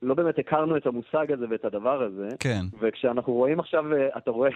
לא 0.02 0.14
באמת 0.14 0.40
הכרנו 0.40 0.78
את 0.78 0.86
המושג 0.86 1.32
הזה 1.32 1.46
ואת 1.50 1.66
הדבר 1.66 2.04
הזה. 2.04 2.28
כן. 2.40 2.62
וכשאנחנו 2.80 3.34
רואים 3.34 3.60
עכשיו, 3.60 3.86
אתה 4.18 4.32
רואה 4.32 4.50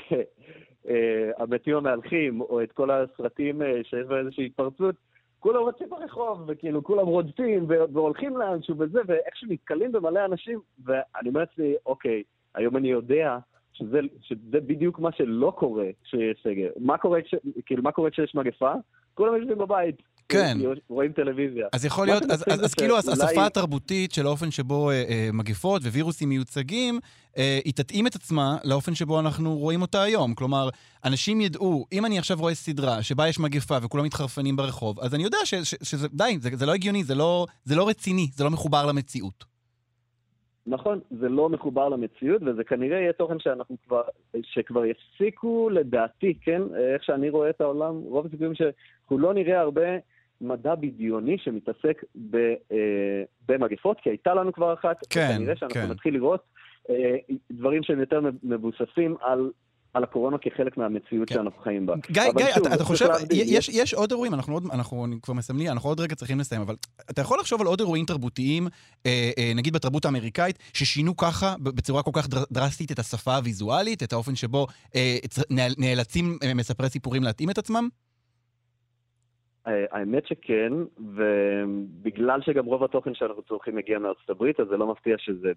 אה, 0.89 1.31
המתים 1.38 1.75
המהלכים, 1.75 2.41
או 2.41 2.63
את 2.63 2.71
כל 2.71 2.91
הסרטים 2.91 3.62
אה, 3.62 3.81
שיש 3.84 4.07
בהם 4.07 4.19
איזושהי 4.19 4.45
התפרצות, 4.45 4.95
כולם 5.39 5.63
רצים 5.63 5.89
ברחוב, 5.89 6.43
וכאילו 6.47 6.84
כולם 6.84 7.05
רודפים 7.05 7.65
והולכים 7.93 8.38
לאנשהו 8.38 8.75
וזה, 8.77 8.99
ואיכשהו 9.07 9.47
נתקלים 9.51 9.91
במלא 9.91 10.25
אנשים, 10.25 10.60
ואני 10.86 11.29
אומר 11.29 11.39
לעצמי, 11.39 11.73
אוקיי, 11.86 12.23
היום 12.55 12.77
אני 12.77 12.88
יודע 12.88 13.38
שזה, 13.73 13.99
שזה 14.21 14.62
בדיוק 14.62 14.99
מה 14.99 15.12
שלא 15.12 15.53
קורה 15.55 15.86
כשיש 16.03 16.43
סגר. 16.43 16.69
מה 16.79 16.97
קורה, 16.97 17.21
כש, 17.21 17.36
כאילו, 17.65 17.84
מה 17.84 17.91
קורה 17.91 18.10
כשיש 18.10 18.36
מגפה? 18.36 18.73
כולם 19.13 19.36
יושבים 19.36 19.58
בבית, 19.58 19.95
כן. 20.32 20.58
רואים 20.89 21.12
טלוויזיה. 21.12 21.67
אז 21.74 21.86
יכול 21.86 22.08
להיות, 22.08 22.24
אז, 22.24 22.43
אז, 22.47 22.65
אז 22.65 22.74
כאילו 22.74 22.97
אולי... 22.97 23.12
השפה 23.13 23.45
התרבותית 23.45 24.12
של 24.12 24.26
האופן 24.26 24.52
שבו 24.52 24.89
אה, 24.89 25.04
אה, 25.10 25.30
מגפות 25.34 25.82
ווירוסים 25.82 26.30
מיוצגים, 26.30 27.00
אה, 27.38 27.60
היא 27.65 27.74
תתאים 27.74 28.08
את 28.08 28.15
עצמה 28.15 28.58
לאופן 28.63 28.95
שבו 28.95 29.19
אנחנו 29.19 29.58
רואים 29.58 29.82
אותה 29.82 30.04
היום. 30.04 30.34
כלומר, 30.36 30.69
אנשים 31.06 31.41
ידעו, 31.41 31.86
אם 31.91 32.06
אני 32.06 32.19
עכשיו 32.19 32.38
רואה 32.39 32.56
סדרה 32.56 33.04
שבה 33.04 33.28
יש 33.28 33.39
מגפה 33.39 33.78
וכולם 33.82 34.06
מתחרפנים 34.06 34.56
ברחוב, 34.56 35.00
אז 35.00 35.15
אני 35.15 35.24
יודע 35.24 35.38
ש, 35.45 35.54
ש, 35.54 35.76
שזה, 35.84 36.08
די, 36.08 36.38
זה, 36.41 36.50
זה 36.54 36.65
לא 36.65 36.74
הגיוני, 36.74 37.04
זה 37.04 37.15
לא, 37.15 37.45
זה 37.63 37.76
לא 37.76 37.88
רציני, 37.88 38.28
זה 38.36 38.43
לא 38.43 38.50
מחובר 38.50 38.86
למציאות. 38.86 39.50
נכון, 40.67 41.00
זה 41.19 41.30
לא 41.30 41.50
מחובר 41.50 41.89
למציאות, 41.89 42.41
וזה 42.45 42.63
כנראה 42.63 43.00
יהיה 43.00 43.13
תוכן 43.13 43.39
שאנחנו 43.39 43.78
כבר, 43.88 44.02
שכבר 44.43 44.86
יפסיקו, 44.86 45.69
לדעתי, 45.69 46.34
כן, 46.41 46.62
איך 46.76 47.04
שאני 47.04 47.30
רואה 47.30 47.50
את 47.50 47.62
העולם, 47.62 47.95
רוב 47.95 48.26
הסיכויים 48.26 48.56
שאנחנו 48.56 49.17
לא 49.17 49.34
נראה 49.34 49.60
הרבה 49.60 49.97
מדע 50.41 50.76
בדיוני 50.76 51.38
שמתעסק 51.38 52.04
ב, 52.30 52.36
אה, 52.71 53.24
במגפות, 53.47 53.97
כי 54.04 54.10
הייתה 54.10 54.34
לנו 54.34 54.54
כבר 54.54 54.74
אחת, 54.74 54.97
כן, 55.10 55.30
וכנראה 55.32 55.56
שאנחנו 55.56 55.82
כן. 55.82 55.88
נתחיל 55.91 56.13
לראות 56.13 56.43
אה, 56.89 57.17
דברים 57.52 57.84
שהם 57.84 58.00
יותר 58.00 58.21
מבוססים 58.43 59.15
על 59.21 59.52
על 59.93 60.04
הקורונה 60.04 60.38
כחלק 60.38 60.77
מהמציאות 60.77 61.30
כן. 61.30 61.36
שאנחנו 61.36 61.62
חיים 61.63 61.86
בה. 61.86 61.93
גיא, 62.12 62.23
גיא, 62.38 62.45
שוב, 62.56 62.65
אתה, 62.65 62.75
אתה 62.75 62.84
חושב, 62.84 63.08
יש, 63.32 63.69
יש 63.69 63.93
עוד 63.93 64.12
אירועים, 64.12 64.34
אנחנו 64.34 64.54
עוד, 64.54 64.63
אנחנו 64.73 65.08
כבר 65.21 65.34
מסמנים, 65.34 65.67
אנחנו 65.67 65.89
עוד 65.89 65.99
רגע 65.99 66.15
צריכים 66.15 66.39
לסיים, 66.39 66.62
אבל 66.62 66.75
אתה 67.10 67.21
יכול 67.21 67.39
לחשוב 67.39 67.62
על 67.62 67.67
עוד 67.67 67.80
אירועים 67.80 68.06
תרבותיים, 68.06 68.67
אה, 69.06 69.32
אה, 69.38 69.51
נגיד 69.56 69.73
בתרבות 69.73 70.06
האמריקאית, 70.06 70.60
ששינו 70.73 71.17
ככה, 71.17 71.56
בצורה 71.60 72.04
כל 72.04 72.12
כך 72.13 72.27
דרסטית, 72.51 72.91
את 72.91 72.99
השפה 72.99 73.36
הוויזואלית, 73.36 74.04
את 74.04 74.13
האופן 74.13 74.36
שבו 74.36 74.67
אה, 74.95 75.17
נאלצים 75.77 76.38
אה, 76.43 76.54
מספרי 76.54 76.89
סיפורים 76.89 77.23
להתאים 77.23 77.49
את 77.49 77.58
עצמם? 77.58 77.89
אה, 79.67 79.86
האמת 79.91 80.28
שכן, 80.28 80.74
ובגלל 80.97 82.41
שגם 82.41 82.65
רוב 82.65 82.84
התוכן 82.84 83.13
שאנחנו 83.13 83.41
צורכים 83.41 83.76
מגיע 83.76 84.00
מארצות 84.00 84.30
הברית, 84.30 84.60
אז 84.60 84.67
זה 84.67 84.78
לא 84.78 84.88
מפתיע 84.88 85.15
שזה 85.17 85.52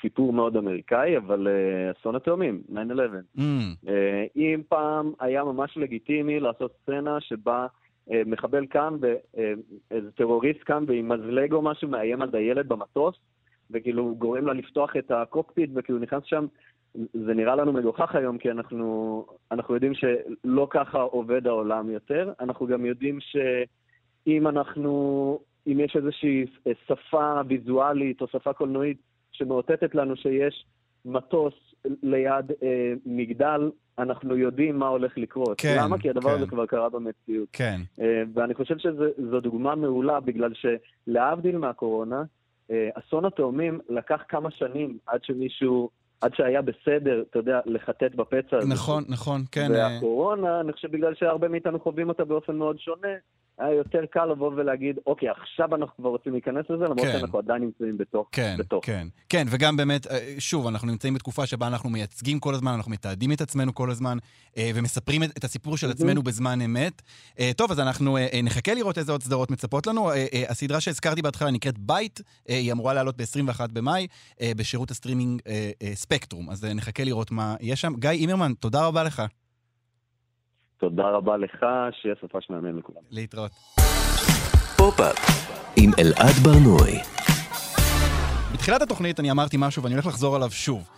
סיפור 0.00 0.32
מאוד 0.32 0.56
אמריקאי, 0.56 1.16
אבל 1.16 1.48
uh, 1.48 2.00
אסון 2.00 2.16
התאומים, 2.16 2.62
9-11. 2.72 2.76
Mm. 3.36 3.40
Uh, 3.40 3.88
אם 4.36 4.62
פעם 4.68 5.12
היה 5.20 5.44
ממש 5.44 5.76
לגיטימי 5.76 6.40
לעשות 6.40 6.72
סצנה 6.82 7.20
שבה 7.20 7.66
מחבל 8.26 8.66
קם, 8.66 8.96
איזה 9.90 10.10
טרוריסט 10.12 10.60
קם 10.60 10.84
ועם 10.88 11.08
מזלג 11.08 11.52
או 11.52 11.62
משהו 11.62 11.88
מאיים 11.88 12.22
על 12.22 12.30
דיילת 12.30 12.66
במטוס, 12.66 13.14
וכאילו 13.70 14.14
גורם 14.18 14.46
לה 14.46 14.52
לפתוח 14.52 14.96
את 14.96 15.10
הקוקפיט, 15.10 15.70
וכאילו 15.74 15.98
נכנס 15.98 16.22
שם 16.24 16.46
זה 17.12 17.34
נראה 17.34 17.56
לנו 17.56 17.72
מגוחך 17.72 18.14
היום, 18.14 18.38
כי 18.38 18.50
אנחנו, 18.50 19.26
אנחנו 19.50 19.74
יודעים 19.74 19.92
שלא 19.94 20.66
ככה 20.70 21.00
עובד 21.00 21.46
העולם 21.46 21.90
יותר. 21.90 22.32
אנחנו 22.40 22.66
גם 22.66 22.86
יודעים 22.86 23.18
שאם 23.20 24.48
אנחנו, 24.48 25.38
אם 25.66 25.80
יש 25.80 25.96
איזושהי 25.96 26.46
שפה 26.86 27.40
ויזואלית 27.48 28.20
או 28.20 28.26
שפה 28.26 28.52
קולנועית 28.52 28.98
שמאותתת 29.32 29.94
לנו 29.94 30.16
שיש 30.16 30.66
מטוס 31.04 31.54
ליד 32.02 32.52
אה, 32.62 32.92
מגדל, 33.06 33.70
אנחנו 33.98 34.36
יודעים 34.36 34.78
מה 34.78 34.88
הולך 34.88 35.18
לקרות. 35.18 35.60
כן, 35.60 35.76
למה? 35.80 35.98
כי 35.98 36.10
הדבר 36.10 36.30
כן. 36.30 36.36
הזה 36.36 36.46
כבר 36.46 36.66
קרה 36.66 36.88
במציאות. 36.88 37.48
כן. 37.52 37.80
אה, 38.00 38.22
ואני 38.34 38.54
חושב 38.54 38.78
שזו 38.78 39.40
דוגמה 39.40 39.74
מעולה, 39.74 40.20
בגלל 40.20 40.52
שלהבדיל 40.54 41.58
מהקורונה, 41.58 42.22
אה, 42.70 42.88
אסון 42.94 43.24
התאומים 43.24 43.80
לקח 43.88 44.22
כמה 44.28 44.50
שנים 44.50 44.98
עד 45.06 45.24
שמישהו 45.24 45.90
עד 46.20 46.34
שהיה 46.34 46.62
בסדר, 46.62 47.22
אתה 47.30 47.38
יודע, 47.38 47.60
לחטט 47.66 48.14
בפצע 48.14 48.56
הזה. 48.56 48.68
נכון, 48.74 49.04
נכון, 49.08 49.40
כן. 49.52 49.68
והקורונה, 49.74 50.60
אני 50.60 50.72
חושב 50.72 50.90
בגלל 50.90 51.14
שהרבה 51.14 51.48
מאיתנו 51.48 51.80
חווים 51.80 52.08
אותה 52.08 52.24
באופן 52.24 52.56
מאוד 52.56 52.78
שונה, 52.78 53.08
היה 53.58 53.74
יותר 53.74 54.06
קל 54.10 54.24
לבוא 54.24 54.50
ולהגיד, 54.56 54.98
אוקיי, 55.06 55.28
עכשיו 55.28 55.74
אנחנו 55.74 55.96
כבר 55.96 56.08
רוצים 56.08 56.32
להיכנס 56.32 56.64
לזה, 56.70 56.84
למרות 56.84 57.00
כן. 57.00 57.12
שאנחנו 57.18 57.38
עדיין 57.38 57.62
נמצאים 57.62 57.98
בתוך. 57.98 58.28
כן, 58.32 58.56
בתוך. 58.58 58.86
כן, 58.86 59.06
כן, 59.28 59.44
וגם 59.50 59.76
באמת, 59.76 60.06
אה, 60.06 60.34
שוב, 60.38 60.66
אנחנו 60.66 60.88
נמצאים 60.88 61.14
בתקופה 61.14 61.46
שבה 61.46 61.66
אנחנו 61.66 61.90
מייצגים 61.90 62.40
כל 62.40 62.54
הזמן, 62.54 62.72
אנחנו 62.72 62.92
מתעדים 62.92 63.32
את 63.32 63.40
עצמנו 63.40 63.74
כל 63.74 63.90
הזמן, 63.90 64.18
אה, 64.56 64.70
ומספרים 64.74 65.22
את 65.22 65.44
הסיפור 65.44 65.76
של 65.76 65.90
עצמנו 65.90 66.22
בזמן 66.22 66.60
אמת. 66.60 67.02
אה, 67.40 67.50
טוב, 67.56 67.70
אז 67.70 67.80
אנחנו 67.80 68.18
נחכה 68.42 68.74
לראות 68.74 68.98
איזה 68.98 69.12
עוד 69.12 69.22
סדרות 69.22 69.50
מצפות 69.50 69.86
לנו. 69.86 70.10
הסדרה 70.48 70.80
שהזכרתי 70.80 71.22
בהתחלה 71.22 71.50
נקראת 71.50 71.78
Bite, 71.78 72.20
היא 72.48 72.72
אמורה 72.72 72.94
לעלות 72.94 73.16
ב-21 73.16 73.60
במאי, 73.72 74.06
בשירות 74.56 74.90
הסטרימינג 74.90 75.42
ספקטרום, 75.94 76.50
אז 76.50 76.64
נחכה 76.64 77.04
לראות 77.04 77.30
מה 77.30 77.54
יש 77.60 77.80
שם. 77.80 77.92
גיא 77.98 78.10
אימרמן, 78.10 78.52
תודה 78.60 78.86
רבה 78.86 79.04
לך. 79.04 79.22
תודה 80.80 81.08
רבה 81.08 81.36
לך, 81.36 81.66
שיהיה 82.00 82.14
סופש 82.20 82.50
מהמם 82.50 82.78
לכולם. 82.78 83.00
להתראות. 83.10 83.50
פופ-אפ 84.76 85.16
עם 85.76 85.90
אלעד 85.98 86.34
ברנועי. 86.44 86.98
בתחילת 88.54 88.82
התוכנית 88.82 89.20
אני 89.20 89.30
אמרתי 89.30 89.56
משהו 89.60 89.82
ואני 89.82 89.94
הולך 89.94 90.06
לחזור 90.06 90.36
עליו 90.36 90.50
שוב. 90.50 90.88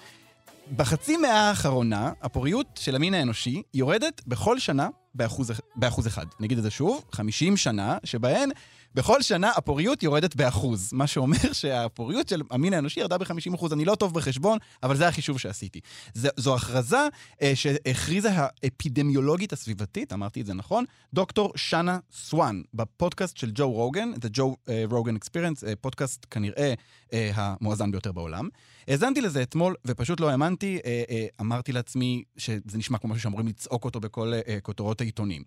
בחצי 0.77 1.17
מאה 1.17 1.49
האחרונה, 1.49 2.13
הפוריות 2.23 2.67
של 2.75 2.95
המין 2.95 3.15
האנושי 3.15 3.63
יורדת 3.75 4.23
בכל 4.27 4.59
שנה 4.59 4.89
באחוז, 5.15 5.61
באחוז 5.77 6.07
אחד. 6.07 6.27
נגיד 6.41 6.59
את 6.59 6.65
זה 6.65 6.71
שוב, 6.71 7.05
50 7.13 7.57
שנה, 7.57 7.99
שבהן 8.05 8.51
בכל 8.95 9.23
שנה 9.23 9.51
הפוריות 9.57 10.03
יורדת 10.03 10.37
באחוז, 10.37 10.93
מה 10.93 11.07
שאומר 11.07 11.53
שהפוריות 11.53 12.29
של 12.29 12.43
המין 12.51 12.75
האנושי 12.75 13.01
ירדה 13.01 13.19
ב-50 13.19 13.55
אחוז. 13.55 13.73
אני 13.73 13.85
לא 13.85 13.95
טוב 13.95 14.15
בחשבון, 14.15 14.59
אבל 14.83 14.97
זה 14.97 15.09
החישוב 15.09 15.39
שעשיתי. 15.39 15.81
זו, 16.15 16.29
זו 16.37 16.55
הכרזה 16.55 17.09
אה, 17.43 17.53
שהכריזה 17.55 18.29
האפידמיולוגית 18.33 19.53
הסביבתית, 19.53 20.13
אמרתי 20.13 20.41
את 20.41 20.47
זה 20.47 20.55
נכון, 20.55 20.85
דוקטור 21.15 21.53
שנה 21.57 21.99
סואן, 22.13 22.63
בפודקאסט 22.75 23.37
של 23.37 23.51
ג'ו 23.55 23.71
רוגן, 23.71 24.13
The 24.15 24.39
Joe 24.39 24.41
uh, 24.41 24.93
Rogan 24.93 25.25
Experience, 25.25 25.63
uh, 25.63 25.77
פודקאסט 25.81 26.27
כנראה 26.31 26.75
uh, 27.07 27.15
המואזן 27.35 27.91
ביותר 27.91 28.13
בעולם. 28.13 28.49
האזנתי 28.89 29.21
לזה 29.21 29.43
אתמול 29.43 29.75
ופשוט 29.85 30.21
לא 30.21 30.31
האמנתי, 30.31 30.79
uh, 30.79 30.83
uh, 30.83 31.13
אמרתי 31.41 31.73
לעצמי 31.73 32.23
שזה 32.37 32.79
נשמע 32.79 32.99
כמו 32.99 33.11
משהו 33.11 33.23
שאמורים 33.23 33.47
לצעוק 33.47 33.85
אותו 33.85 34.01
בכל 34.01 34.33
uh, 34.33 34.61
כותרות 34.61 35.01
העיתונים. 35.01 35.43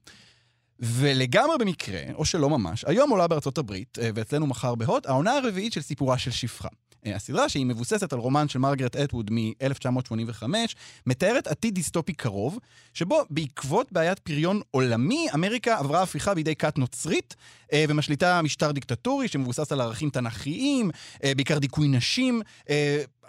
ולגמרי 0.82 1.58
במקרה, 1.60 2.00
או 2.14 2.26
שלא 2.26 2.50
ממש, 2.50 2.86
היום 2.88 3.10
עולה 3.10 3.28
בארצות 3.28 3.58
הברית, 3.58 3.98
אה, 4.02 4.10
ואצלנו 4.16 4.48
מחר 4.48 4.76
בהוט, 4.76 5.06
העונה 5.06 5.38
הרביעית 5.38 5.74
של 5.74 5.82
סיפורה 5.82 6.18
של 6.18 6.32
שפחה. 6.32 6.68
אה, 7.06 7.16
הסדרה, 7.16 7.50
שהיא 7.50 7.66
מבוססת 7.66 8.14
על 8.14 8.20
רומן 8.20 8.48
של 8.48 8.60
מרגרט 8.60 8.96
אטווד 8.96 9.32
מ-1985, 9.32 10.44
מתארת 11.06 11.48
עתיד 11.48 11.76
דיסטופי 11.76 12.14
קרוב, 12.14 12.60
שבו 12.94 13.22
בעקבות 13.30 13.92
בעיית 13.92 14.20
פריון 14.20 14.62
עולמי, 14.72 15.28
אמריקה 15.34 15.78
עברה 15.78 16.02
הפיכה 16.02 16.34
בידי 16.34 16.56
כת 16.56 16.78
נוצרית, 16.78 17.36
אה, 17.74 17.86
ומשליטה 17.90 18.42
משטר 18.42 18.72
דיקטטורי 18.72 19.28
שמבוסס 19.28 19.72
על 19.72 19.82
ערכים 19.82 20.10
תנכיים, 20.10 20.92
בעיקר 21.24 21.58
דיכוי 21.58 21.88
נשים. 21.88 22.42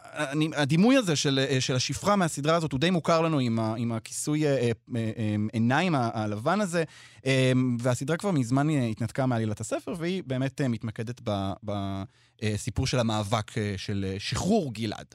אני, 0.05 0.49
הדימוי 0.55 0.97
הזה 0.97 1.17
של, 1.17 1.47
אה, 1.51 1.61
של 1.61 1.75
השפחה 1.75 2.17
מהסדרה 2.17 2.57
הזאת 2.57 2.73
הוא 2.73 2.81
די 2.81 2.91
מוכר 2.91 3.21
לנו 3.21 3.39
עם, 3.39 3.59
ה, 3.59 3.75
עם 3.77 3.93
הכיסוי 3.93 4.47
אה, 4.47 4.53
אה, 4.53 4.71
אה, 4.97 5.37
עיניים 5.53 5.95
הלבן 5.95 6.61
הזה, 6.61 6.85
אה, 7.27 7.53
והסדרה 7.79 8.17
כבר 8.17 8.31
מזמן 8.31 8.71
התנתקה 8.71 9.27
מעלילת 9.27 9.61
הספר, 9.61 9.95
והיא 9.99 10.23
באמת 10.27 10.61
מתמקדת 10.61 11.21
בסיפור 12.43 12.87
של 12.87 12.99
המאבק 12.99 13.53
של 13.77 14.15
שחרור 14.19 14.75
גלעד. 14.75 15.15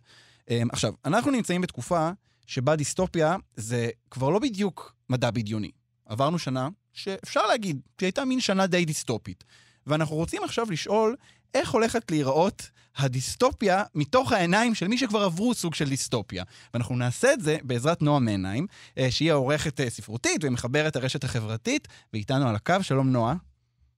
אה, 0.49 0.61
עכשיו, 0.71 0.93
אנחנו 1.05 1.31
נמצאים 1.31 1.61
בתקופה 1.61 2.11
שבה 2.47 2.75
דיסטופיה 2.75 3.35
זה 3.55 3.89
כבר 4.11 4.29
לא 4.29 4.39
בדיוק 4.39 4.95
מדע 5.09 5.31
בדיוני. 5.31 5.71
עברנו 6.05 6.39
שנה 6.39 6.69
שאפשר 6.93 7.47
להגיד 7.47 7.79
שהיא 7.97 8.07
הייתה 8.07 8.25
מין 8.25 8.39
שנה 8.39 8.67
די 8.67 8.85
דיסטופית. 8.85 9.43
ואנחנו 9.87 10.15
רוצים 10.15 10.43
עכשיו 10.43 10.65
לשאול 10.71 11.15
איך 11.53 11.69
הולכת 11.69 12.11
להיראות 12.11 12.71
הדיסטופיה 12.99 13.83
מתוך 13.95 14.33
העיניים 14.33 14.73
של 14.73 14.87
מי 14.87 14.97
שכבר 14.97 15.19
עברו 15.19 15.53
סוג 15.53 15.73
של 15.73 15.85
דיסטופיה. 15.85 16.43
ואנחנו 16.73 16.95
נעשה 16.95 17.33
את 17.33 17.39
זה 17.39 17.55
בעזרת 17.63 18.01
נועה 18.01 18.19
מנהיים, 18.19 18.65
אה, 18.97 19.11
שהיא 19.11 19.31
העורכת 19.31 19.79
אה, 19.79 19.89
ספרותית 19.89 20.43
ומחברת 20.43 20.95
הרשת 20.95 21.23
החברתית, 21.23 21.87
ואיתנו 22.13 22.49
על 22.49 22.55
הקו. 22.55 22.73
שלום 22.81 23.09
נועה. 23.09 23.33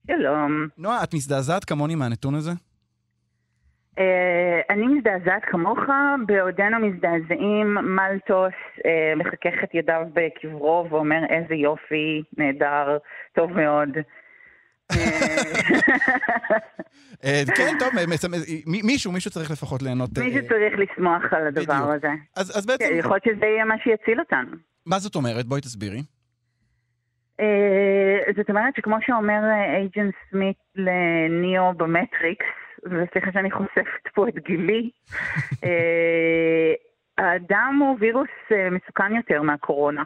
שלום. 0.06 0.68
נועה, 0.78 1.04
את 1.04 1.14
מזדעזעת 1.14 1.64
כמוני 1.64 1.94
מהנתון 1.94 2.34
הזה? 2.34 2.50
אה, 3.98 4.60
אני 4.70 4.86
מזדעזעת 4.86 5.42
כמוך, 5.44 5.78
בעודנו 6.26 6.78
מזדעזעים, 6.78 7.74
מלטוס 7.74 8.54
אה, 8.86 9.12
מחכך 9.16 9.64
את 9.64 9.74
ידיו 9.74 10.02
בקברו 10.12 10.86
ואומר 10.90 11.20
איזה 11.30 11.54
יופי, 11.54 12.22
נהדר, 12.38 12.98
טוב 13.32 13.52
מאוד. 13.52 13.88
אה, 17.24 17.42
כן, 17.56 17.72
טוב, 17.78 17.88
מצ- 18.08 18.24
מ- 18.66 18.86
מישהו, 18.86 19.12
מישהו 19.12 19.30
צריך 19.30 19.50
לפחות 19.50 19.82
ליהנות. 19.82 20.10
אה, 20.18 20.24
מישהו 20.24 20.48
צריך 20.48 20.78
לשמוח 20.78 21.32
על 21.32 21.46
הדבר. 21.46 21.92
הזה. 21.92 22.08
אז 22.36 22.66
בעצם, 22.66 22.84
כן, 22.84 22.94
יכול 22.98 23.10
להיות 23.10 23.24
שזה 23.38 23.46
יהיה 23.46 23.64
מה 23.64 23.74
שיציל 23.84 24.20
אותנו. 24.20 24.56
מה 24.86 24.98
זאת 24.98 25.14
אומרת? 25.14 25.46
בואי 25.46 25.60
תסבירי. 25.60 26.02
אה, 27.40 28.32
זאת 28.36 28.50
אומרת 28.50 28.74
שכמו 28.76 28.96
שאומר 29.06 29.40
אה, 29.44 29.76
אייג'נט 29.76 30.14
סמית 30.30 30.56
לניאו 30.76 31.72
במטריקס, 31.74 32.46
וסליחה 32.84 33.32
שאני 33.32 33.50
חושפת 33.50 34.04
פה 34.14 34.28
את 34.28 34.34
גילי, 34.46 34.90
אה, 35.64 36.72
האדם 37.18 37.78
הוא 37.80 37.96
וירוס 38.00 38.28
אה, 38.52 38.70
מסוכן 38.70 39.14
יותר 39.16 39.42
מהקורונה. 39.42 40.02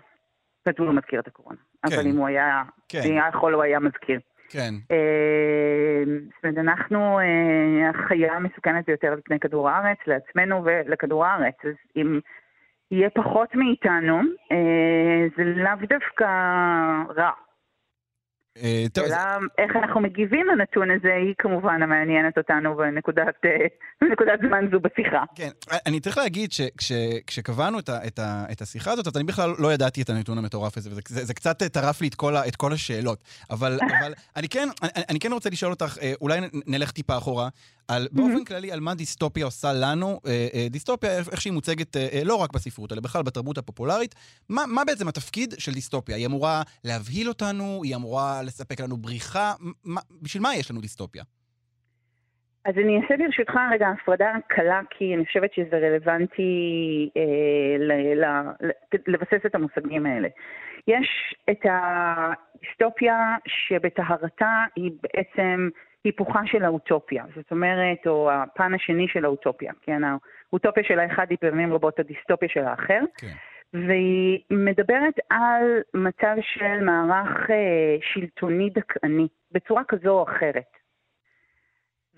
אומרת, 0.66 0.78
הוא 0.78 0.86
לא 0.86 0.92
מזכיר 0.92 1.20
את 1.20 1.26
הקורונה. 1.26 1.58
כן. 1.86 1.94
אבל 1.94 2.06
אם 2.06 2.16
הוא 2.16 2.28
כן. 2.88 2.98
היה 3.02 3.28
יכול, 3.28 3.54
הוא 3.54 3.62
היה 3.62 3.78
מזכיר. 3.78 4.20
כן. 4.48 4.74
אה, 4.90 6.02
זאת 6.06 6.44
אומרת, 6.44 6.58
אנחנו 6.58 7.18
אה, 7.18 7.90
החיה 7.90 8.32
המסוכנת 8.32 8.86
ביותר 8.86 9.08
על 9.12 9.20
פני 9.24 9.40
כדור 9.40 9.70
הארץ, 9.70 9.98
לעצמנו 10.06 10.64
ולכדור 10.64 11.26
הארץ. 11.26 11.54
אז 11.64 11.74
אם 11.96 12.20
יהיה 12.90 13.10
פחות 13.10 13.54
מאיתנו, 13.54 14.20
אה, 14.52 15.26
זה 15.36 15.44
לאו 15.44 15.86
דווקא 15.88 16.26
רע. 17.16 17.30
אה, 18.62 18.84
השאלה 18.96 19.36
איך 19.58 19.76
אנחנו 19.76 20.00
מגיבים 20.00 20.46
לנתון 20.46 20.90
הזה 20.90 21.14
היא 21.14 21.34
כמובן 21.38 21.82
המעניינת 21.82 22.38
אותנו 22.38 22.76
בנקודת 22.76 23.34
אה, 23.44 23.50
בנקודת 24.00 24.38
זמן 24.48 24.64
זו 24.72 24.80
בשיחה. 24.80 25.22
כן, 25.34 25.48
אני 25.86 26.00
צריך 26.00 26.18
להגיד 26.18 26.50
שכשקבענו 26.80 27.78
את, 27.78 28.62
השיחה 28.62 28.92
הזאת, 28.92 29.06
אז 29.06 29.16
אני 29.16 29.24
בכלל 29.24 29.50
לא 29.58 29.72
ידעתי 29.72 30.02
את 30.02 30.10
הנתון 30.10 30.38
המטורף 30.38 30.76
הזה, 30.76 30.90
וזה 30.90 31.00
זה, 31.08 31.24
זה 31.24 31.34
קצת 31.34 31.62
טרף 31.62 32.00
לי 32.00 32.08
את 32.08 32.14
כל, 32.14 32.36
ה, 32.36 32.48
את 32.48 32.56
כל 32.56 32.72
השאלות. 32.72 33.18
אבל, 33.50 33.78
אבל 34.00 34.12
אני, 34.36 34.48
כן, 34.48 34.68
אני, 35.10 35.20
כן 35.20 35.32
רוצה 35.32 35.50
לשאול 35.50 35.72
אותך, 35.72 35.98
אה, 36.02 36.12
אולי 36.20 36.40
נלך 36.66 36.90
טיפה 36.90 37.18
אחורה, 37.18 37.48
על, 37.88 38.08
באופן 38.12 38.44
כללי, 38.44 38.72
על 38.72 38.80
מה 38.80 38.94
דיסטופיה 38.94 39.44
עושה 39.44 39.68
לנו, 39.72 40.20
אה, 40.26 40.48
אה, 40.54 40.66
דיסטופיה, 40.70 41.18
איך 41.32 41.40
שהיא 41.40 41.52
מוצגת 41.52 41.96
אה, 41.96 42.08
אה, 42.12 42.24
לא 42.24 42.34
רק 42.34 42.52
בספרות, 42.54 42.92
אלא 42.92 43.00
בכלל 43.00 43.22
בתרבות 43.22 43.58
הפופולרית. 43.58 44.14
מה, 44.48 44.62
מה 44.74 44.84
בעצם 44.84 45.08
התפקיד 45.08 45.54
של 45.58 45.72
דיסטופיה? 45.72 46.16
היא 46.16 46.26
אמורה 46.26 46.62
להבהיל 46.84 47.28
אותנו? 47.28 47.80
היא 47.84 47.96
אמורה 47.96 48.42
לספק 48.42 48.80
לנו 48.80 48.96
בריחה? 48.96 49.52
מה, 49.84 50.00
בשביל 50.22 50.42
מה 50.42 50.54
יש 50.54 50.70
לנו 50.70 50.80
דיסטופיה? 50.80 51.22
אז 52.64 52.74
אני 52.84 53.02
אעשה 53.02 53.14
ברשותך 53.16 53.54
רגע 53.72 53.88
הפרדה 53.88 54.32
קלה, 54.48 54.80
כי 54.90 55.14
אני 55.14 55.26
חושבת 55.26 55.50
שזה 55.54 55.76
רלוונטי 55.76 57.10
אה, 57.16 57.22
ל- 57.78 58.14
ל- 58.14 58.66
ל- 58.66 59.12
לבסס 59.12 59.46
את 59.46 59.54
המושגים 59.54 60.06
האלה. 60.06 60.28
יש 60.88 61.34
את 61.50 61.60
הדיסטופיה 61.64 63.36
שבטהרתה 63.46 64.64
היא 64.76 64.90
בעצם 65.02 65.68
היפוכה 66.04 66.40
של 66.46 66.64
האוטופיה, 66.64 67.24
זאת 67.36 67.50
אומרת, 67.50 68.06
או 68.06 68.30
הפן 68.30 68.74
השני 68.74 69.08
של 69.08 69.24
האוטופיה, 69.24 69.72
כן? 69.82 70.02
האוטופיה 70.04 70.84
של 70.84 70.98
האחד 70.98 71.26
היא 71.30 71.38
פעמים 71.40 71.72
רבות 71.72 71.98
הדיסטופיה 71.98 72.48
של 72.48 72.64
האחר. 72.64 73.00
כן. 73.18 73.32
והיא 73.74 74.40
מדברת 74.50 75.14
על 75.30 75.80
מצב 75.94 76.36
של 76.40 76.84
מערך 76.84 77.50
אה, 77.50 77.96
שלטוני 78.00 78.70
דכאני, 78.70 79.28
בצורה 79.52 79.84
כזו 79.84 80.10
או 80.10 80.22
אחרת. 80.22 80.76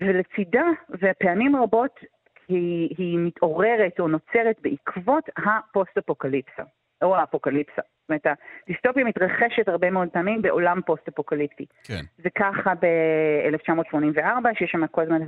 ולצידה, 0.01 0.63
ופעמים 0.89 1.55
רבות 1.55 1.99
היא, 2.47 2.95
היא 2.97 3.17
מתעוררת 3.19 3.99
או 3.99 4.07
נוצרת 4.07 4.55
בעקבות 4.61 5.23
הפוסט-אפוקליפסה, 5.37 6.63
או 7.01 7.15
האפוקליפסה. 7.15 7.81
זאת 8.01 8.09
אומרת, 8.09 8.37
הדיסטופיה 8.65 9.03
מתרחשת 9.03 9.67
הרבה 9.67 9.89
מאוד 9.89 10.07
פעמים 10.09 10.41
בעולם 10.41 10.79
פוסט-אפוקליפטי. 10.85 11.65
כן. 11.83 12.01
זה 12.17 12.29
ככה 12.29 12.73
ב-1984, 12.75 14.47
שיש 14.53 14.71
שם 14.71 14.87
כל 14.87 15.01
הזמן 15.01 15.21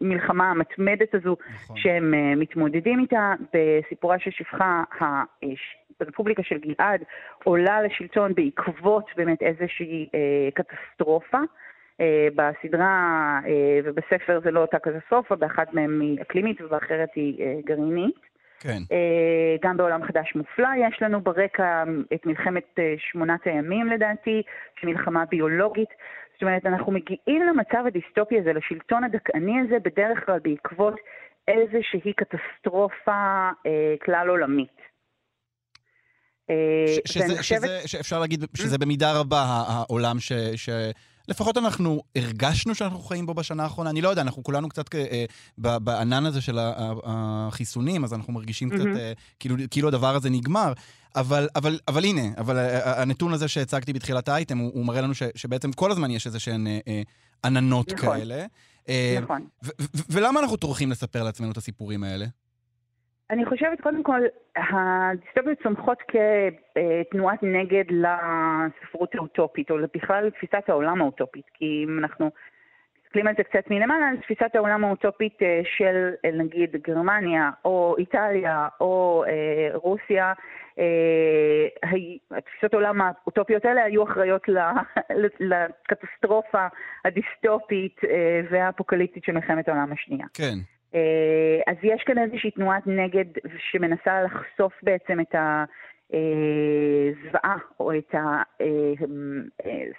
מלחמה 0.00 0.50
המתמדת 0.50 1.14
הזו 1.14 1.36
נכון. 1.54 1.76
שהם 1.76 2.14
uh, 2.14 2.38
מתמודדים 2.40 3.00
איתה. 3.00 3.32
בסיפורה 3.54 4.18
של 4.18 4.30
שפחה, 4.30 4.82
הש- 5.00 5.76
הרפובליקה 6.00 6.42
של 6.42 6.58
גלעד 6.58 7.02
עולה 7.44 7.82
לשלטון 7.82 8.34
בעקבות 8.34 9.10
באמת 9.16 9.42
איזושהי 9.42 10.08
uh, 10.12 10.54
קטסטרופה. 10.54 11.38
Uh, 11.38 12.00
בסדרה 12.36 13.40
uh, 13.44 13.48
ובספר 13.84 14.40
זה 14.44 14.50
לא 14.50 14.60
אותה 14.60 14.78
קטסטרופה, 14.78 15.36
באחת 15.36 15.74
מהן 15.74 16.00
היא 16.00 16.22
אקלימית 16.22 16.60
ובאחרת 16.60 17.08
היא 17.14 17.38
uh, 17.38 17.66
גרעינית. 17.66 18.35
כן. 18.60 18.78
אה, 18.92 19.56
גם 19.62 19.76
בעולם 19.76 20.04
חדש 20.04 20.32
מופלא 20.34 20.68
יש 20.88 21.02
לנו 21.02 21.20
ברקע 21.20 21.84
את 22.14 22.26
מלחמת 22.26 22.64
אה, 22.78 22.94
שמונת 22.98 23.40
הימים 23.44 23.86
לדעתי, 23.86 24.42
מלחמה 24.84 25.24
ביולוגית. 25.30 25.88
זאת 26.32 26.42
אומרת, 26.42 26.66
אנחנו 26.66 26.92
מגיעים 26.92 27.42
למצב 27.42 27.86
הדיסטופי 27.86 28.40
הזה, 28.40 28.52
לשלטון 28.52 29.04
הדכאני 29.04 29.60
הזה, 29.60 29.76
בדרך 29.84 30.26
כלל 30.26 30.38
בעקבות 30.42 30.94
איזושהי 31.48 32.12
קטסטרופה 32.12 33.50
אה, 33.66 33.94
כלל 34.04 34.28
עולמית. 34.28 34.76
אה, 36.50 36.54
שזה, 37.04 37.42
שזה, 37.42 37.80
שאפשר 37.86 38.20
להגיד 38.20 38.44
שזה 38.56 38.78
במידה 38.78 39.20
רבה 39.20 39.44
העולם 39.68 40.20
ש... 40.20 40.32
ש... 40.56 40.70
לפחות 41.28 41.56
אנחנו 41.56 42.02
הרגשנו 42.16 42.74
שאנחנו 42.74 42.98
חיים 42.98 43.26
בו 43.26 43.34
בשנה 43.34 43.62
האחרונה. 43.62 43.90
אני 43.90 44.00
לא 44.00 44.08
יודע, 44.08 44.22
אנחנו 44.22 44.42
כולנו 44.42 44.68
קצת 44.68 44.94
אה, 44.94 45.24
ב- 45.58 45.76
בענן 45.76 46.26
הזה 46.26 46.40
של 46.40 46.58
החיסונים, 47.04 48.04
אז 48.04 48.14
אנחנו 48.14 48.32
מרגישים 48.32 48.70
קצת. 48.70 48.86
אה, 48.96 49.12
כאילו, 49.40 49.56
כאילו 49.70 49.88
הדבר 49.88 50.14
הזה 50.16 50.30
נגמר. 50.30 50.72
אבל, 51.16 51.48
אבל, 51.56 51.78
אבל 51.88 52.04
הנה, 52.04 52.22
אבל 52.38 52.58
אה, 52.58 53.02
הנתון 53.02 53.32
הזה 53.32 53.48
שהצגתי 53.48 53.92
בתחילת 53.92 54.28
האייטם, 54.28 54.58
הוא, 54.58 54.70
הוא 54.74 54.86
מראה 54.86 55.00
לנו 55.00 55.14
ש, 55.14 55.22
שבעצם 55.34 55.72
כל 55.72 55.90
הזמן 55.90 56.10
יש 56.10 56.26
איזה 56.26 56.40
שהן 56.40 56.66
אה, 56.66 56.78
אה, 56.88 57.02
עננות 57.44 57.92
נכון. 57.92 58.18
כאלה. 58.18 58.46
אה, 58.88 59.18
נכון. 59.22 59.46
ולמה 60.10 60.40
אנחנו 60.40 60.56
טורחים 60.56 60.90
לספר 60.90 61.22
לעצמנו 61.22 61.52
את 61.52 61.56
הסיפורים 61.56 62.04
האלה? 62.04 62.26
אני 63.30 63.44
חושבת, 63.44 63.80
קודם 63.80 64.02
כל, 64.02 64.20
הדיסטופיות 64.56 65.62
צומחות 65.62 65.98
כתנועת 66.08 67.42
נגד 67.42 67.84
לספרות 67.90 69.14
האוטופית, 69.14 69.70
או 69.70 69.76
בכלל 69.94 70.26
לתפיסת 70.26 70.68
העולם 70.68 71.00
האוטופית. 71.00 71.44
כי 71.54 71.84
אם 71.84 71.98
אנחנו 71.98 72.30
מסתכלים 73.04 73.26
על 73.26 73.34
זה 73.36 73.44
קצת 73.44 73.70
מלמעלה, 73.70 74.10
אז 74.10 74.18
תפיסת 74.22 74.54
העולם 74.54 74.84
האוטופית 74.84 75.42
אה, 75.42 75.60
של 75.76 76.10
אה, 76.24 76.30
נגיד 76.30 76.76
גרמניה, 76.86 77.50
או 77.64 77.94
איטליה, 77.98 78.68
או 78.80 79.24
אה, 79.28 79.76
רוסיה, 79.76 80.32
אה, 80.78 81.88
התפיסות 82.38 82.72
העולם 82.74 83.00
האוטופיות 83.00 83.64
האלה 83.64 83.84
היו 83.84 84.04
אחראיות 84.04 84.42
לקטסטרופה 85.40 86.66
הדיסטופית 87.04 88.00
אה, 88.04 88.40
והאפוקליפטית 88.50 89.24
של 89.24 89.32
מלחמת 89.32 89.68
העולם 89.68 89.92
השנייה. 89.92 90.26
כן. 90.34 90.75
אה, 90.96 91.72
אז 91.72 91.76
יש 91.82 92.02
כאן 92.02 92.18
איזושהי 92.18 92.50
תנועת 92.50 92.86
נגד 92.86 93.24
שמנסה 93.58 94.22
לחשוף 94.22 94.72
בעצם 94.82 95.20
את, 95.20 95.34
הזוועה 96.10 97.56
או 97.80 97.92
את 97.98 98.14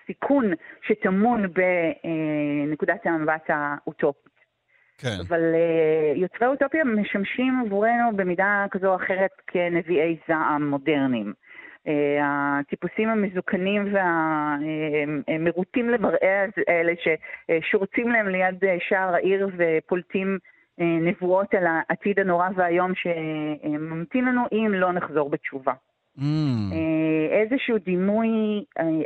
הסיכון 0.01 0.53
שטמון 0.81 1.45
בנקודת 1.53 3.05
המבט 3.05 3.49
האוטופית. 3.49 4.37
כן. 4.97 5.17
אבל 5.27 5.41
יוצרי 6.15 6.47
אוטופיה 6.47 6.83
משמשים 6.83 7.63
עבורנו 7.65 8.15
במידה 8.15 8.65
כזו 8.71 8.87
או 8.87 8.95
אחרת 8.95 9.31
כנביאי 9.47 10.17
זעם 10.27 10.69
מודרניים. 10.69 11.33
הטיפוסים 12.23 13.09
המזוקנים 13.09 13.93
והמרוטים 15.27 15.89
למראה 15.89 16.45
האלה 16.67 16.93
ששורצים 17.03 18.09
להם 18.09 18.27
ליד 18.27 18.63
שער 18.79 19.15
העיר 19.15 19.49
ופולטים 19.57 20.37
נבואות 20.77 21.53
על 21.53 21.63
העתיד 21.67 22.19
הנורא 22.19 22.47
והיום 22.55 22.91
שממתין 22.95 24.25
לנו 24.25 24.41
אם 24.51 24.73
לא 24.73 24.91
נחזור 24.91 25.29
בתשובה. 25.29 25.73
Mm. 26.17 26.21
איזשהו 27.31 27.77
דימוי 27.77 28.27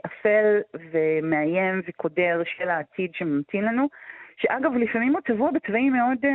אפל 0.06 0.60
ומאיים 0.92 1.82
וקודר 1.88 2.42
של 2.46 2.70
העתיד 2.70 3.12
שממתין 3.14 3.64
לנו, 3.66 3.88
שאגב, 4.42 4.76
לפעמים 4.76 5.14
הוא 5.14 5.22
צבוע 5.28 5.52
בצבעים 5.52 5.94
מאוד 5.94 6.18
אה, 6.24 6.32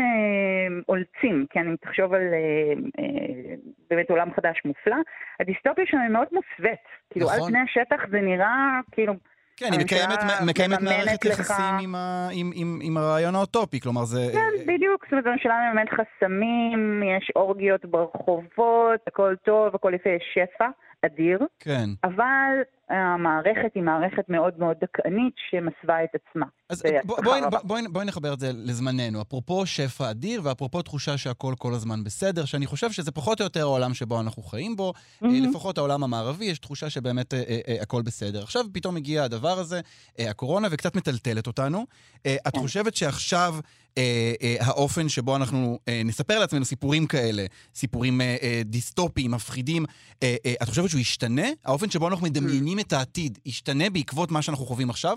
עולצים, 0.86 1.46
כן, 1.50 1.68
אם 1.68 1.76
תחשוב 1.80 2.14
על 2.14 2.22
אה, 2.22 2.72
אה, 2.98 3.54
באמת 3.90 4.10
עולם 4.10 4.28
חדש 4.36 4.62
מופלא, 4.64 4.96
הדיסטופיה 5.40 5.84
שם 5.86 5.98
היא 5.98 6.10
מאוד 6.10 6.28
מוסווית. 6.32 6.80
כאילו, 7.10 7.26
נכון. 7.26 7.40
על 7.40 7.48
פני 7.48 7.58
השטח 7.58 8.08
זה 8.10 8.20
נראה 8.20 8.80
כאילו... 8.92 9.14
כן, 9.56 9.72
היא 9.72 9.80
מקיימת, 9.80 10.18
מקיימת 10.46 10.80
מערכת 10.80 11.24
יחסים 11.24 11.74
עם, 11.80 11.94
ה, 11.94 12.28
עם, 12.32 12.50
עם, 12.54 12.78
עם 12.82 12.96
הרעיון 12.96 13.34
האוטופי, 13.34 13.80
כלומר 13.80 14.04
זה... 14.04 14.20
כן, 14.32 14.72
בדיוק, 14.72 15.04
זאת 15.04 15.12
אומרת, 15.12 15.26
הממשלה 15.26 15.54
מממנת 15.70 15.88
חסמים, 15.88 17.02
יש 17.02 17.32
אורגיות 17.36 17.84
ברחובות, 17.84 19.00
הכל 19.06 19.34
טוב, 19.44 19.74
הכל 19.74 19.92
יפה, 19.94 20.10
יש 20.10 20.24
שפע 20.34 20.66
אדיר, 21.04 21.38
כן. 21.60 21.90
אבל 22.04 22.52
המערכת 22.90 23.74
היא 23.74 23.82
מערכת 23.82 24.28
מאוד 24.28 24.58
מאוד 24.58 24.76
דכאנית 24.80 25.34
שמסווה 25.50 26.04
את 26.04 26.08
עצמה. 26.14 26.46
אז 26.70 26.82
בהצלחה 26.82 27.02
בוא- 27.06 27.20
בואי, 27.24 27.40
רבה. 27.40 27.58
בואי, 27.64 27.82
בואי 27.88 28.04
נחבר 28.06 28.32
את 28.32 28.40
זה 28.40 28.50
לזמננו. 28.54 29.22
אפרופו 29.22 29.66
שפע 29.66 30.10
אדיר, 30.10 30.40
ואפרופו 30.44 30.82
תחושה 30.82 31.18
שהכל 31.18 31.54
כל 31.58 31.74
הזמן 31.74 32.04
בסדר, 32.04 32.44
שאני 32.44 32.66
חושב 32.66 32.92
שזה 32.92 33.10
פחות 33.12 33.40
או 33.40 33.44
יותר 33.44 33.60
העולם 33.60 33.94
שבו 33.94 34.20
אנחנו 34.20 34.42
חיים 34.42 34.76
בו, 34.76 34.92
אה, 35.24 35.28
לפחות 35.50 35.78
העולם 35.78 36.04
המערבי, 36.04 36.44
יש 36.44 36.58
תחושה 36.58 36.90
שבאמת 36.90 37.34
אה, 37.34 37.42
אה, 37.48 37.58
אה, 37.68 37.82
הכל 37.82 38.02
בסדר. 38.02 38.42
עכשיו 38.42 38.64
פתאום 38.72 38.96
הגיע 38.96 39.24
הדבר 39.24 39.58
הזה, 39.58 39.80
אה, 40.18 40.30
הקורונה, 40.30 40.68
וקצת 40.70 40.96
מטלטלת 40.96 41.46
אותנו. 41.46 41.84
אה, 42.26 42.36
את 42.48 42.56
חושבת 42.56 42.96
שעכשיו 42.96 43.54
אה, 43.98 44.32
אה, 44.42 44.56
האופן 44.66 45.08
שבו 45.08 45.36
אנחנו 45.36 45.78
אה, 45.88 46.02
נספר 46.04 46.38
לעצמנו 46.38 46.64
סיפורים 46.64 47.06
כאלה, 47.06 47.42
סיפורים 47.74 48.20
אה, 48.20 48.36
אה, 48.42 48.60
דיסטופיים, 48.64 49.30
מפחידים, 49.30 49.82
אה, 50.22 50.36
אה, 50.46 50.52
את 50.62 50.68
חושבת 50.68 50.88
שהוא 50.88 51.00
ישתנה? 51.00 51.48
האופן 51.64 51.90
שבו 51.90 52.08
אנחנו 52.08 52.26
מדמיינים 52.26 52.78
את 52.78 52.92
העתיד 52.92 53.38
ישתנה 53.46 53.84
בעקבות 53.92 54.30
מה 54.30 54.42
שאנחנו 54.42 54.64
חווים 54.64 54.90
עכשיו? 54.90 55.16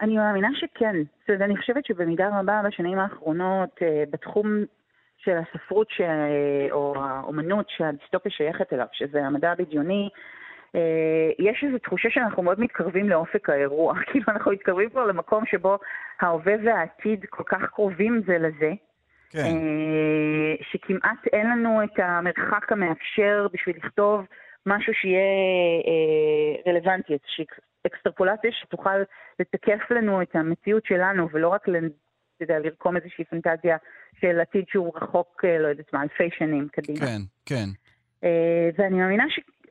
אני 0.00 0.16
מאמינה 0.16 0.48
שכן. 0.54 0.96
זאת 1.20 1.28
אומרת, 1.28 1.42
אני 1.42 1.56
חושבת 1.56 1.86
שבמידה 1.86 2.28
רבה 2.40 2.62
בשנים 2.68 2.98
האחרונות, 2.98 3.70
אה, 3.82 4.04
בתחום 4.10 4.64
של 5.18 5.36
הספרות 5.38 5.86
ש... 5.90 6.00
או 6.70 6.94
האומנות 7.04 7.66
שהדיסטופיה 7.76 8.32
שייכת 8.32 8.72
אליו, 8.72 8.86
שזה 8.92 9.26
המדע 9.26 9.50
הבדיוני, 9.52 10.08
אה, 10.12 10.18
יש 11.38 11.64
איזו 11.66 11.78
תחושה 11.78 12.08
שאנחנו 12.10 12.42
מאוד 12.42 12.60
מתקרבים 12.60 13.08
לאופק 13.08 13.50
האירוע. 13.50 13.94
כאילו, 14.10 14.24
אנחנו 14.28 14.52
מתקרבים 14.52 14.90
כבר 14.90 15.06
למקום 15.06 15.46
שבו 15.46 15.78
ההווה 16.20 16.54
והעתיד 16.64 17.24
כל 17.30 17.42
כך 17.46 17.62
קרובים 17.70 18.22
זה 18.26 18.38
לזה. 18.38 18.72
כן. 19.30 19.38
אה, 19.38 20.54
שכמעט 20.70 21.26
אין 21.32 21.50
לנו 21.50 21.84
את 21.84 21.98
המרחק 21.98 22.72
המאפשר 22.72 23.46
בשביל 23.52 23.76
לכתוב 23.76 24.26
משהו 24.66 24.94
שיהיה 24.94 25.20
אה, 25.86 26.72
רלוונטי, 26.72 27.12
איזושהי 27.12 27.44
אקסטרפולציה 27.86 28.50
שתוכל 28.52 28.96
לתקף 29.40 29.90
לנו 29.90 30.22
את 30.22 30.36
המציאות 30.36 30.86
שלנו, 30.86 31.28
ולא 31.32 31.48
רק 31.48 31.68
אתה 32.36 32.44
יודע, 32.44 32.58
לרקום 32.58 32.96
איזושהי 32.96 33.24
פנטזיה 33.24 33.76
של 34.20 34.40
עתיד 34.40 34.64
שהוא 34.68 34.92
רחוק, 34.96 35.44
אה, 35.44 35.58
לא 35.58 35.68
יודעת 35.68 35.92
מה, 35.92 36.02
אלפי 36.02 36.30
שנים 36.38 36.68
קדימה. 36.72 36.98
כן, 36.98 37.20
כן. 37.46 37.66
אה, 38.24 38.68
ואני 38.78 38.96
מאמינה 38.96 39.24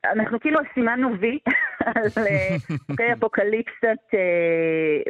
שאנחנו 0.05 0.39
כאילו 0.39 0.59
סימנו 0.73 1.19
וי 1.19 1.39
על 1.95 2.27
אה, 2.27 2.55
אוקיי, 2.89 3.13
אפוקליפסת 3.13 3.83
אה, 4.13 4.19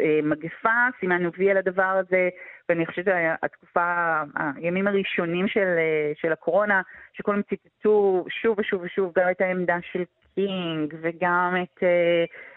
אה, 0.04 0.20
מגפה, 0.24 1.00
סימנו 1.00 1.30
וי 1.38 1.52
על 1.52 1.58
הדבר 1.58 1.84
הזה, 2.00 2.30
ואני 2.70 2.86
חושבת 2.86 3.06
שהתקופה, 3.06 4.22
הימים 4.56 4.88
הראשונים 4.88 5.48
של, 5.48 5.76
אה, 5.78 6.12
של 6.22 6.32
הקורונה, 6.32 6.82
שכולם 7.14 7.42
ציטטו 7.42 8.26
שוב 8.30 8.60
ושוב 8.60 8.82
ושוב 8.82 9.12
גם 9.16 9.30
את 9.32 9.42
העמדה 9.42 9.78
של 9.92 10.04
קינג, 10.36 10.94
וגם 11.02 11.56
את 11.64 11.84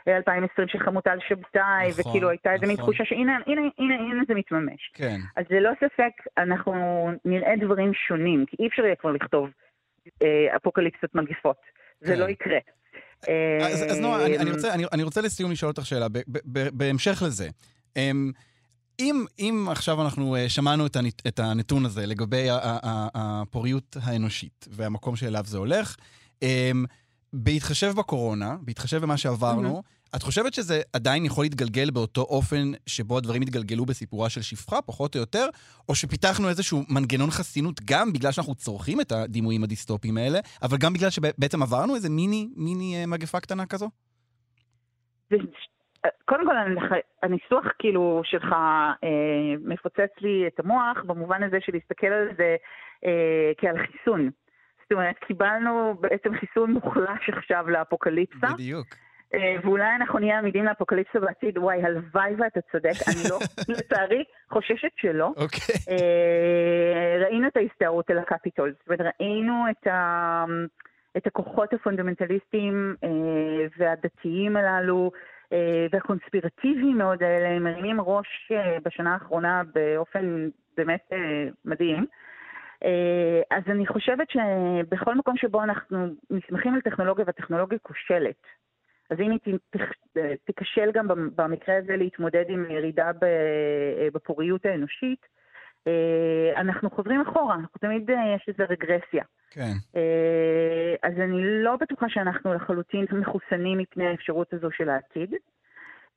אה, 0.09 0.17
2020 0.17 0.69
של 0.69 0.79
חמוטל 0.79 1.19
שבתאי, 1.29 1.89
נכון, 1.89 2.11
וכאילו 2.11 2.29
הייתה 2.29 2.53
איזו 2.53 2.67
מין 2.67 2.77
נכון. 2.77 2.85
תחושה 2.85 3.05
שהנה 3.05 3.39
הנה, 3.47 3.61
הנה, 3.79 3.95
הנה 3.95 4.23
זה 4.29 4.35
מתממש. 4.35 4.91
כן. 4.95 5.17
אז 5.37 5.45
ללא 5.51 5.71
ספק 5.81 6.13
אנחנו 6.39 7.11
נראה 7.25 7.57
דברים 7.61 7.95
שונים, 7.95 8.47
כי 8.47 8.57
אי 8.61 8.67
אפשר 8.67 8.85
יהיה 8.85 8.97
כבר 8.97 9.13
לכתוב 9.13 9.51
אה, 10.23 10.57
אפוקליפסות 10.57 11.15
מגפות. 11.15 11.77
זה 12.01 12.13
כן. 12.13 12.19
לא 12.19 12.29
יקרה. 12.29 12.59
אז, 13.63 13.83
אז 13.93 13.99
נועה, 13.99 14.27
אני, 14.27 14.39
אני, 14.39 14.51
אה, 14.51 14.55
רוצה, 14.55 14.75
אני, 14.75 14.85
אני 14.93 15.03
רוצה 15.03 15.21
לסיום 15.21 15.53
לשאול 15.53 15.71
אותך 15.71 15.87
שאלה, 15.87 16.09
ב, 16.09 16.19
ב, 16.19 16.39
ב, 16.47 16.69
בהמשך 16.73 17.23
לזה. 17.27 17.49
אמ, 17.97 18.33
אם, 18.99 19.25
אם 19.39 19.67
עכשיו 19.71 20.03
אנחנו 20.03 20.37
אה, 20.37 20.49
שמענו 20.49 20.87
את, 20.87 20.97
הנת, 20.97 21.23
את 21.27 21.39
הנתון 21.39 21.87
הזה 21.87 22.07
לגבי 22.07 22.47
הפוריות 23.15 23.97
האנושית 24.03 24.69
והמקום 24.71 25.17
שאליו 25.17 25.45
זה 25.47 25.59
הולך, 25.59 25.97
אמ, 26.43 26.85
בהתחשב 27.33 27.93
בקורונה, 27.97 28.57
בהתחשב 28.61 29.03
במה 29.03 29.17
שעברנו, 29.17 29.83
את 30.17 30.23
חושבת 30.23 30.55
שזה 30.55 30.81
עדיין 30.93 31.25
יכול 31.25 31.45
להתגלגל 31.45 31.91
באותו 31.91 32.21
אופן 32.21 32.73
שבו 32.87 33.19
הדברים 33.19 33.43
התגלגלו 33.43 33.85
בסיפורה 33.85 34.31
של 34.31 34.43
שפחה, 34.43 34.83
פחות 34.83 35.15
או 35.15 35.21
יותר, 35.21 35.47
או 35.89 35.95
שפיתחנו 35.95 36.49
איזשהו 36.49 36.83
מנגנון 36.91 37.31
חסינות 37.31 37.81
גם 37.91 38.13
בגלל 38.13 38.33
שאנחנו 38.33 38.55
צורכים 38.55 39.01
את 39.01 39.13
הדימויים 39.13 39.65
הדיסטופיים 39.65 40.17
האלה, 40.17 40.39
אבל 40.63 40.77
גם 40.81 40.93
בגלל 40.93 41.11
שבעצם 41.11 41.63
עברנו 41.63 41.95
איזה 41.95 42.11
מיני, 42.11 42.49
מיני 42.57 42.97
אה, 43.01 43.07
מגפה 43.07 43.41
קטנה 43.41 43.67
כזו? 43.67 43.91
קודם 46.25 46.47
כל, 46.47 46.55
הניסוח 47.23 47.65
כאילו 47.79 48.23
שלך 48.25 48.53
אה, 48.53 49.09
מפוצץ 49.65 50.13
לי 50.21 50.45
את 50.47 50.61
המוח, 50.61 50.97
במובן 51.07 51.43
הזה 51.43 51.57
של 51.61 51.73
להסתכל 51.73 52.07
על 52.07 52.29
זה 52.37 52.57
אה, 53.05 53.53
כעל 53.59 53.77
חיסון. 53.87 54.31
זאת 54.83 54.93
אומרת, 54.93 55.17
קיבלנו 55.27 55.95
בעצם 56.01 56.31
חיסון 56.41 56.73
מוחלש 56.73 57.31
עכשיו 57.37 57.71
לאפוקליפסה. 57.71 58.55
בדיוק. 58.55 58.87
אה, 59.35 59.57
ואולי 59.63 59.95
אנחנו 59.95 60.19
נהיה 60.19 60.39
עמידים 60.39 60.65
לאפוקליפסה 60.65 61.21
בעתיד, 61.21 61.59
וואי, 61.59 61.83
הלוואי 61.83 62.35
ואתה 62.39 62.61
צודק, 62.73 62.93
אני 63.09 63.31
לא, 63.31 63.39
לצערי, 63.77 64.25
חוששת 64.51 64.91
שלא. 64.97 65.27
אוקיי. 65.37 65.75
אה, 65.91 67.25
ראינו 67.25 67.49
את 67.49 67.57
ההסתערות 67.57 68.11
על 68.11 68.19
הקפיטול, 68.19 68.75
זאת 68.79 68.89
אומרת, 68.89 69.15
ראינו 69.21 69.65
את, 69.71 69.87
ה, 69.87 70.45
את 71.17 71.27
הכוחות 71.27 71.73
הפונדמנטליסטיים 71.73 72.95
אה, 73.05 73.09
והדתיים 73.79 74.57
הללו 74.57 75.11
והקונספירטיביים 75.93 76.99
מאוד 76.99 77.23
האלה, 77.23 77.59
מרימים 77.59 78.01
ראש 78.01 78.53
בשנה 78.85 79.13
האחרונה 79.13 79.63
באופן 79.75 80.49
באמת 80.77 81.13
מדהים. 81.65 82.07
אז 83.51 83.63
אני 83.67 83.87
חושבת 83.87 84.27
שבכל 84.31 85.15
מקום 85.15 85.37
שבו 85.37 85.63
אנחנו 85.63 86.07
נסמכים 86.31 86.75
על 86.75 86.81
טכנולוגיה 86.81 87.25
והטכנולוגיה 87.27 87.79
כושלת, 87.83 88.43
אז 89.11 89.21
אם 89.21 89.31
היא 89.31 89.59
תיכשל 90.45 90.91
גם 90.95 91.09
במ- 91.09 91.31
במקרה 91.37 91.77
הזה 91.79 91.97
להתמודד 91.97 92.45
עם 92.49 92.71
ירידה 92.71 93.11
בפוריות 94.13 94.67
האנושית, 94.67 95.27
אה, 95.87 96.61
אנחנו 96.61 96.91
חוזרים 96.91 97.21
אחורה, 97.21 97.55
אנחנו 97.55 97.79
תמיד 97.81 98.11
אה, 98.11 98.35
יש 98.37 98.49
איזו 98.49 98.65
רגרסיה. 98.71 99.25
כן. 99.51 99.73
אה, 99.97 100.95
אז 101.03 101.13
אני 101.19 101.41
לא 101.43 101.77
בטוחה 101.77 102.09
שאנחנו 102.09 102.55
לחלוטין 102.55 103.07
מחוסנים 103.13 103.79
מפני 103.79 104.07
האפשרות 104.07 104.53
הזו 104.53 104.69
של 104.71 104.89
העתיד. 104.89 105.35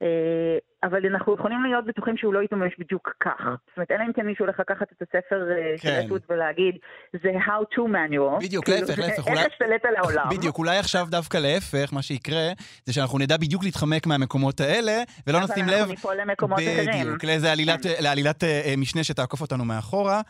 אה, 0.01 0.57
אבל 0.83 1.05
אנחנו 1.05 1.33
יכולים 1.33 1.63
להיות 1.63 1.85
בטוחים 1.85 2.17
שהוא 2.17 2.33
לא 2.33 2.43
יתממש 2.43 2.73
בדיוק 2.79 3.09
כך. 3.19 3.41
זאת 3.41 3.77
אומרת, 3.77 3.91
אלא 3.91 4.03
אם 4.07 4.13
כן 4.13 4.25
מישהו 4.25 4.45
הולך 4.45 4.59
לקחת 4.59 4.87
את 4.91 5.01
הספר 5.01 5.51
אה, 5.51 5.77
של 5.77 5.89
כן. 5.89 6.03
אתות 6.05 6.21
ולהגיד, 6.29 6.75
זה 7.23 7.29
How 7.29 7.75
to 7.75 7.79
manual. 7.79 8.45
בדיוק, 8.45 8.65
כאילו, 8.65 8.79
להפך, 8.87 8.99
להפך, 8.99 9.27
איך 9.27 9.37
להשתלט 9.37 9.85
על 9.85 9.95
העולם. 9.95 10.25
בדיוק, 10.37 10.57
אולי 10.57 10.77
עכשיו 10.77 11.07
דווקא 11.09 11.37
להפך, 11.37 11.93
מה 11.93 12.01
שיקרה, 12.01 12.47
זה 12.85 12.93
שאנחנו 12.93 13.17
נדע 13.17 13.37
בדיוק 13.37 13.63
להתחמק 13.63 14.07
מהמקומות 14.07 14.59
האלה, 14.59 15.03
ולא 15.27 15.37
אבל 15.37 15.45
נשים 15.51 15.63
אנחנו 15.63 15.81
לב... 15.83 15.89
ניפול 15.89 16.15
למקומות 16.21 16.59
אחרים. 16.59 16.91
כן. 16.91 17.03
בדיוק, 17.03 17.23
לאיזה 17.23 17.51
עלילת, 17.51 17.85
לעלילת 17.99 18.43
אה, 18.43 18.73
משנה 18.77 19.03
שתעקוף 19.03 19.41
אותנו 19.41 19.65
מאחורה. 19.65 20.21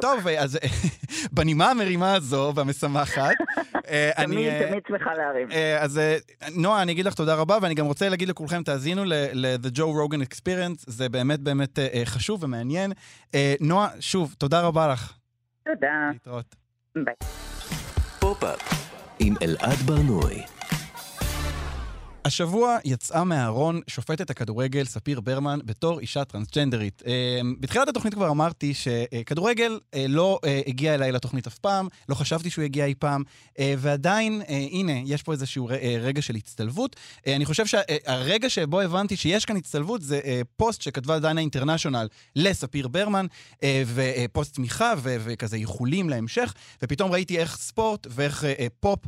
טוב, 0.00 0.28
אז 0.38 0.58
בנימה 1.36 1.70
המרימה 1.70 2.14
הזו 2.14 2.52
והמשמחת, 2.54 3.34
אני... 4.18 4.26
תמיד, 4.26 4.68
תמיד 4.68 4.82
שמחה 4.88 5.14
להרים. 5.14 5.48
אז 5.80 6.00
נועה, 6.56 6.82
אני 6.82 6.92
אגיד 6.92 7.06
לך 7.06 7.14
תודה 7.14 7.34
רבה, 7.34 7.58
ואני 7.62 7.74
גם 7.74 7.86
רוצה 7.86 8.08
להגיד 8.08 8.28
לכולכם, 8.28 8.62
תאזינו 8.78 9.04
ל-The 9.04 9.76
Joe 9.76 9.80
Rogan 9.80 10.22
Experience, 10.22 10.84
זה 10.86 11.08
באמת 11.08 11.40
באמת 11.40 11.78
אה, 11.78 11.88
אה, 11.94 12.02
חשוב 12.04 12.44
ומעניין. 12.44 12.92
אה, 13.34 13.54
נועה, 13.60 13.88
שוב, 14.00 14.34
תודה 14.38 14.60
רבה 14.60 14.88
לך. 14.88 15.12
תודה. 15.64 16.10
להתראות. 16.12 16.56
ביי. 16.96 17.14
פופ-אפ 18.20 18.60
עם 19.20 19.34
אלעד 19.42 19.78
בר-נוי. 19.86 20.57
השבוע 22.28 22.78
יצאה 22.84 23.24
מהארון 23.24 23.80
שופטת 23.86 24.30
הכדורגל 24.30 24.84
ספיר 24.84 25.20
ברמן 25.20 25.58
בתור 25.64 26.00
אישה 26.00 26.24
טרנסג'נדרית. 26.24 27.02
אה, 27.06 27.40
בתחילת 27.60 27.88
התוכנית 27.88 28.14
כבר 28.14 28.30
אמרתי 28.30 28.74
שכדורגל 28.74 29.78
אה, 29.94 30.06
לא 30.08 30.38
אה, 30.44 30.60
הגיע 30.66 30.94
אליי 30.94 31.12
לתוכנית 31.12 31.46
אף 31.46 31.58
פעם, 31.58 31.88
לא 32.08 32.14
חשבתי 32.14 32.50
שהוא 32.50 32.64
יגיע 32.64 32.84
אי 32.84 32.94
פעם, 32.98 33.22
ועדיין, 33.78 34.42
הנה, 34.48 34.92
יש 35.04 35.22
פה 35.22 35.32
איזשהו 35.32 35.70
רגע 36.00 36.22
של 36.22 36.34
הצטלבות. 36.34 36.96
אני 37.26 37.44
חושב 37.44 37.66
שהרגע 37.66 38.50
שבו 38.50 38.80
הבנתי 38.80 39.16
שיש 39.16 39.44
כאן 39.44 39.56
הצטלבות 39.56 40.02
זה 40.02 40.20
פוסט 40.56 40.82
שכתבה 40.82 41.18
דנה 41.18 41.40
אינטרנשיונל 41.40 42.08
לספיר 42.36 42.88
ברמן, 42.88 43.26
ופוסט 43.94 44.54
תמיכה 44.54 44.94
וכזה 45.04 45.56
איחולים 45.56 46.10
להמשך, 46.10 46.54
ופתאום 46.82 47.12
ראיתי 47.12 47.38
איך 47.38 47.56
ספורט 47.56 48.06
ואיך 48.10 48.44
פופ 48.80 48.98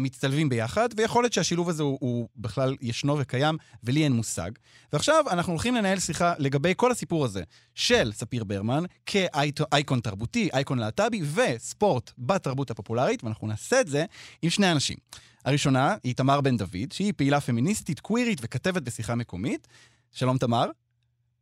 מצטלבים 0.00 0.48
ביחד, 0.48 0.88
ויכול 0.96 1.22
להיות 1.22 1.32
שהשילוב 1.32 1.68
הזה 1.68 1.82
הוא, 1.82 1.98
הוא 2.00 2.28
בכלל 2.36 2.76
ישנו 2.80 3.18
וקיים, 3.18 3.56
ולי 3.84 4.04
אין 4.04 4.12
מושג. 4.12 4.50
ועכשיו 4.92 5.24
אנחנו 5.30 5.52
הולכים 5.52 5.74
לנהל 5.74 5.98
שיחה 5.98 6.34
לגבי 6.38 6.72
כל 6.76 6.90
הסיפור 6.90 7.24
הזה 7.24 7.42
של 7.74 8.12
ספיר 8.12 8.44
ברמן 8.44 8.84
כאייקון 9.06 10.00
תרבותי, 10.00 10.48
אייקון 10.52 10.78
להט"בי 10.78 11.22
וספורט 11.34 12.10
בתרבות 12.18 12.70
הפופולרית, 12.70 13.24
ואנחנו 13.24 13.46
נעשה 13.46 13.80
את 13.80 13.88
זה 13.88 14.04
עם 14.42 14.50
שני 14.50 14.72
אנשים. 14.72 14.96
הראשונה 15.44 15.96
היא 16.04 16.14
תמר 16.14 16.40
בן 16.40 16.56
דוד, 16.56 16.92
שהיא 16.92 17.12
פעילה 17.16 17.40
פמיניסטית, 17.40 18.00
קווירית 18.00 18.38
וכתבת 18.42 18.82
בשיחה 18.82 19.14
מקומית. 19.14 19.68
שלום 20.12 20.38
תמר. 20.38 20.66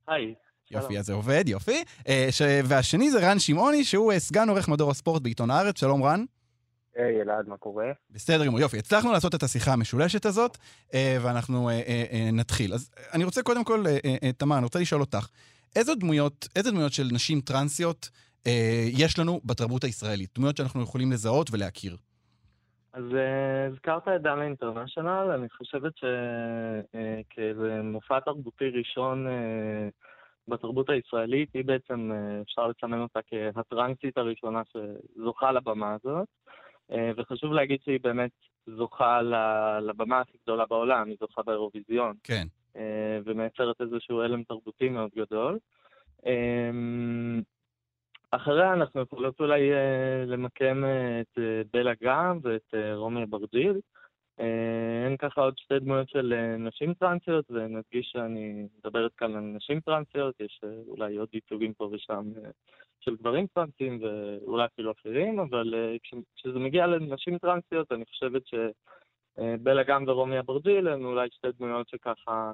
היי. 0.09 0.35
יופי, 0.71 0.99
אז 0.99 1.07
זה 1.07 1.13
עובד, 1.13 1.45
יופי. 1.47 1.85
אה, 2.09 2.29
ש... 2.31 2.43
והשני 2.65 3.11
זה 3.11 3.31
רן 3.31 3.39
שמעוני, 3.39 3.85
שהוא 3.85 4.13
אה, 4.13 4.19
סגן 4.19 4.49
עורך 4.49 4.69
מדור 4.69 4.91
הספורט 4.91 5.23
בעיתון 5.23 5.51
הארץ. 5.51 5.81
שלום 5.81 6.03
רן. 6.03 6.25
היי, 6.97 7.23
אלעד, 7.23 7.49
מה 7.49 7.57
קורה? 7.57 7.93
בסדר 8.11 8.47
גמור, 8.47 8.61
יופי. 8.61 8.79
הצלחנו 8.79 9.13
לעשות 9.13 9.35
את 9.35 9.43
השיחה 9.43 9.73
המשולשת 9.73 10.27
הזאת, 10.27 10.57
אה, 10.95 11.17
ואנחנו 11.23 11.69
אה, 11.69 11.83
אה, 11.89 12.31
נתחיל. 12.33 12.75
אז 12.75 12.91
אני 13.15 13.25
רוצה 13.25 13.43
קודם 13.43 13.65
כל, 13.65 13.85
תמר, 14.37 14.57
אני 14.57 14.65
רוצה 14.65 14.79
לשאול 14.79 15.01
אותך, 15.01 15.29
איזה 15.77 15.95
דמויות, 15.95 16.49
איזה 16.57 16.71
דמויות 16.71 16.93
של 16.93 17.05
נשים 17.13 17.41
טרנסיות 17.41 18.11
יש 18.93 19.19
לנו 19.19 19.41
בתרבות 19.45 19.85
הישראלית? 19.85 20.31
דמויות 20.35 20.57
שאנחנו 20.57 20.83
יכולים 20.83 21.13
לזהות 21.13 21.51
ולהכיר. 21.53 21.97
אז 22.93 23.05
הזכרת 23.73 24.09
את 24.09 24.23
דנה 24.23 24.45
אינטרנשיונל, 24.45 25.31
אני 25.35 25.49
חושבת 25.49 25.93
שכמופע 27.33 28.21
תרבותי 28.21 28.65
ראשון 28.65 29.27
בתרבות 30.49 30.91
הישראלית, 30.91 31.49
היא 31.55 31.65
בעצם, 31.65 32.11
אפשר 32.43 32.67
לסמן 32.67 33.01
אותה 33.01 33.21
כהטרנסית 33.27 34.19
הראשונה 34.19 34.63
שזוכה 34.73 35.53
לבמה 35.53 35.95
הזאת. 35.95 36.29
אה, 36.93 37.11
וחשוב 37.17 37.53
להגיד 37.53 37.79
שהיא 37.85 38.01
באמת 38.03 38.31
זוכה 38.67 39.23
לבמה 39.81 40.21
הכי 40.21 40.39
גדולה 40.43 40.67
בעולם, 40.67 41.09
היא 41.09 41.17
זוכה 41.21 41.43
באירוויזיון. 41.43 42.17
כן. 42.23 42.47
אה, 42.77 43.19
ומייצרת 43.25 43.81
איזשהו 43.81 44.21
הלם 44.21 44.43
תרבותי 44.43 44.89
מאוד 44.89 45.11
גדול. 45.17 45.59
אה, 46.27 46.71
אחריה 48.31 48.73
אנחנו 48.73 49.01
יכולות 49.01 49.41
אולי 49.41 49.71
למקם 50.27 50.85
את 51.21 51.39
בלה 51.73 51.93
גם 52.03 52.39
ואת 52.43 52.75
רומי 52.95 53.23
אברג'יל. 53.23 53.81
אין 54.39 55.17
ככה 55.17 55.41
עוד 55.41 55.59
שתי 55.59 55.79
דמויות 55.79 56.09
של 56.09 56.55
נשים 56.59 56.95
טרנסיות, 56.95 57.51
ונדגיש 57.51 58.11
שאני 58.13 58.67
מדברת 58.79 59.15
כאן 59.15 59.35
על 59.35 59.41
נשים 59.41 59.81
טרנסיות, 59.81 60.41
יש 60.41 60.61
אולי 60.89 61.17
עוד 61.17 61.29
ייצוגים 61.33 61.75
פה 61.75 61.89
ושם 61.93 62.33
של 63.01 63.17
גברים 63.17 63.47
טרנסים 63.47 64.01
ואולי 64.03 64.65
אפילו 64.65 64.93
אחרים, 64.93 65.41
אבל 65.41 65.75
אה, 65.75 65.97
כשזה 66.37 66.59
מגיע 66.59 66.87
לנשים 66.87 67.39
טרנסיות, 67.39 67.93
אני 67.93 68.05
חושבת 68.05 68.43
שבלה 68.47 69.83
גם 69.83 70.05
ורומי 70.09 70.39
אברג'יל 70.39 70.89
הן 70.89 71.05
אולי 71.05 71.29
שתי 71.31 71.49
דמויות 71.59 71.89
שככה 71.89 72.53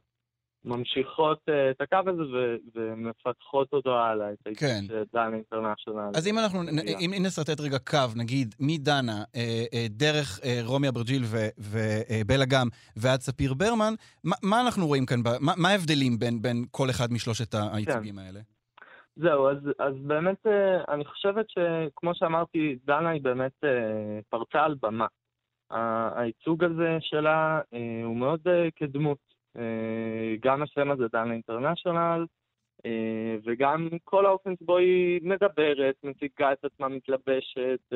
ממשיכות 0.65 1.39
uh, 1.39 1.53
את 1.71 1.81
הקו 1.81 2.11
הזה 2.11 2.57
ומפתחות 2.75 3.73
אותו 3.73 3.99
הלאה, 3.99 4.33
את 4.33 4.49
כן. 4.57 4.81
דנה 5.13 5.37
אינטרנשיונל. 5.37 6.11
אז 6.15 6.27
אם 6.27 6.39
אנחנו, 6.39 6.61
אם 7.01 7.23
נשרטט 7.27 7.61
רגע 7.61 7.79
קו, 7.79 7.99
נגיד, 8.17 8.55
מדנה, 8.61 9.25
אה, 9.37 9.65
אה, 9.75 9.87
דרך 9.91 10.41
אה, 10.45 10.61
רומי 10.65 10.89
אברג'יל 10.89 11.23
ובלה 11.59 12.41
אה, 12.41 12.47
גם 12.47 12.69
ועד 12.97 13.21
ספיר 13.21 13.55
ברמן, 13.55 13.95
מה, 14.25 14.37
מה 14.43 14.61
אנחנו 14.61 14.87
רואים 14.87 15.07
כאן, 15.07 15.21
מה, 15.41 15.53
מה 15.57 15.69
ההבדלים 15.69 16.19
בין, 16.19 16.43
בין 16.43 16.65
כל 16.71 16.91
אחד 16.91 17.13
משלושת 17.13 17.55
הייצוגים 17.55 18.15
כן. 18.15 18.19
האלה? 18.19 18.41
זהו, 19.17 19.49
אז, 19.49 19.57
אז 19.79 19.95
באמת 20.01 20.47
אה, 20.47 20.95
אני 20.95 21.05
חושבת 21.05 21.47
שכמו 21.49 22.15
שאמרתי, 22.15 22.79
דנה 22.85 23.11
היא 23.11 23.23
באמת 23.23 23.65
אה, 23.65 24.21
פרצה 24.29 24.65
על 24.65 24.75
במה. 24.83 25.07
הייצוג 26.17 26.65
הזה 26.65 26.97
שלה 27.01 27.61
אה, 27.75 28.05
הוא 28.05 28.17
מאוד 28.17 28.41
כדמות. 28.77 29.32
גם 30.40 30.62
השם 30.62 30.90
הזה 30.90 31.05
דנה 31.12 31.32
אינטרנשיונל, 31.32 32.26
וגם 33.44 33.88
כל 34.05 34.26
האופן 34.26 34.55
שבו 34.61 34.76
היא 34.76 35.20
מדברת, 35.22 35.94
מציגה 36.05 36.53
את 36.53 36.64
עצמה, 36.64 36.88
מתלבשת, 36.88 37.92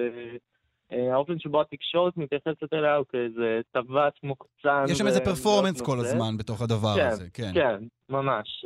האופן 0.91 1.39
שבו 1.39 1.61
התקשורת 1.61 2.17
מתייחסת 2.17 2.73
אליה 2.73 2.97
הוא 2.97 3.07
כאיזה 3.09 3.61
טווס 3.73 4.13
מוקצן. 4.23 4.85
יש 4.89 4.99
שם 4.99 5.07
איזה 5.07 5.25
פרפורמנס 5.25 5.81
כל 5.81 5.99
הזמן 5.99 6.37
בתוך 6.37 6.63
הדבר 6.63 6.97
כן, 6.97 7.07
הזה, 7.07 7.31
כן. 7.31 7.51
כן, 7.55 7.85
ממש. 8.09 8.65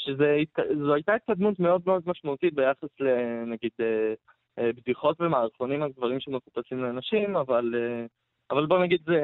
שזו 0.00 0.94
הייתה 0.94 1.14
התקדמות 1.14 1.60
מאוד 1.60 1.82
מאוד 1.86 2.02
משמעותית 2.06 2.54
ביחס 2.54 2.88
לנגיד 3.00 3.70
אה, 3.80 4.14
אה, 4.58 4.72
בדיחות 4.72 5.20
ומערכונים 5.20 5.82
על 5.82 5.90
דברים 5.96 6.20
שמחופשים 6.20 6.82
לאנשים, 6.82 7.36
אבל, 7.36 7.74
אה, 7.74 8.06
אבל 8.50 8.66
בוא 8.66 8.78
נגיד 8.78 9.00
זה, 9.06 9.20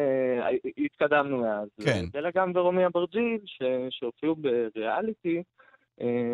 התקדמנו 0.79 1.41
מאז. 1.43 1.69
כן. 1.85 2.05
אלא 2.15 2.31
גם 2.35 2.53
ורומי 2.55 2.87
אברג'יל, 2.87 3.39
שהופיעו 3.91 4.37
בריאליטי, 4.75 5.43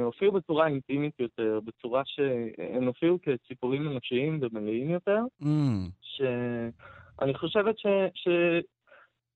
הופיעו 0.05 0.33
בצורה 0.33 0.67
אינטימית 0.67 1.21
יותר, 1.21 1.61
בצורה 1.65 2.03
שהם 2.05 2.87
הופיעו 2.87 3.19
כציפורים 3.23 3.89
אנושיים 3.89 4.39
ומלאים 4.43 4.91
יותר, 4.91 5.21
mm. 5.43 5.47
שאני 6.03 7.35
חושבת 7.35 7.79
ש... 7.79 7.87
ש... 8.15 8.29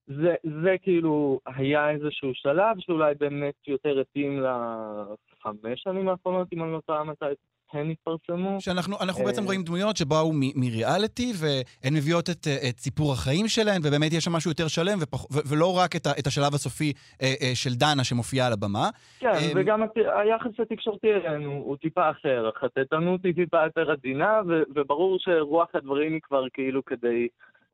זה, 0.08 0.34
זה 0.62 0.76
כאילו 0.82 1.40
היה 1.46 1.90
איזשהו 1.90 2.30
שלב 2.34 2.76
שאולי 2.78 3.14
באמת 3.14 3.54
יותר 3.66 4.00
התאים 4.00 4.42
לחמש 4.42 5.82
שנים 5.82 6.08
האחרונות, 6.08 6.48
אם 6.52 6.62
אני 6.62 6.72
לא 6.72 6.80
טועה 6.86 7.04
מתי 7.04 7.24
הן 7.72 7.90
התפרסמו. 7.90 8.60
שאנחנו 8.60 9.24
בעצם 9.24 9.40
אה, 9.40 9.46
רואים 9.46 9.62
דמויות 9.62 9.96
שבאו 9.96 10.32
מריאליטי, 10.54 11.32
והן 11.36 11.94
מביאות 11.94 12.30
את, 12.30 12.46
את 12.68 12.78
סיפור 12.78 13.12
החיים 13.12 13.48
שלהן, 13.48 13.80
ובאמת 13.84 14.12
יש 14.12 14.24
שם 14.24 14.32
משהו 14.32 14.50
יותר 14.50 14.68
שלם, 14.68 14.98
ופח, 15.00 15.24
ו, 15.24 15.38
ולא 15.48 15.78
רק 15.78 15.96
את, 15.96 16.06
ה, 16.06 16.10
את 16.18 16.26
השלב 16.26 16.54
הסופי 16.54 16.92
אה, 17.22 17.34
אה, 17.42 17.54
של 17.54 17.74
דנה 17.74 18.04
שמופיעה 18.04 18.46
על 18.46 18.52
הבמה. 18.52 18.90
כן, 19.20 19.28
וגם 19.54 19.82
היחס 19.96 20.60
התקשורתי 20.60 21.08
אלינו 21.12 21.52
הוא 21.52 21.76
טיפה 21.76 22.10
אחר, 22.10 22.50
החטטנות 22.56 23.20
היא 23.24 23.34
טיפה 23.34 23.64
יותר 23.64 23.90
עדינה, 23.90 24.40
וברור 24.74 25.18
שרוח 25.18 25.68
הדברים 25.74 26.12
היא 26.12 26.20
כבר 26.22 26.44
כאילו 26.52 26.84
כדי... 26.84 27.28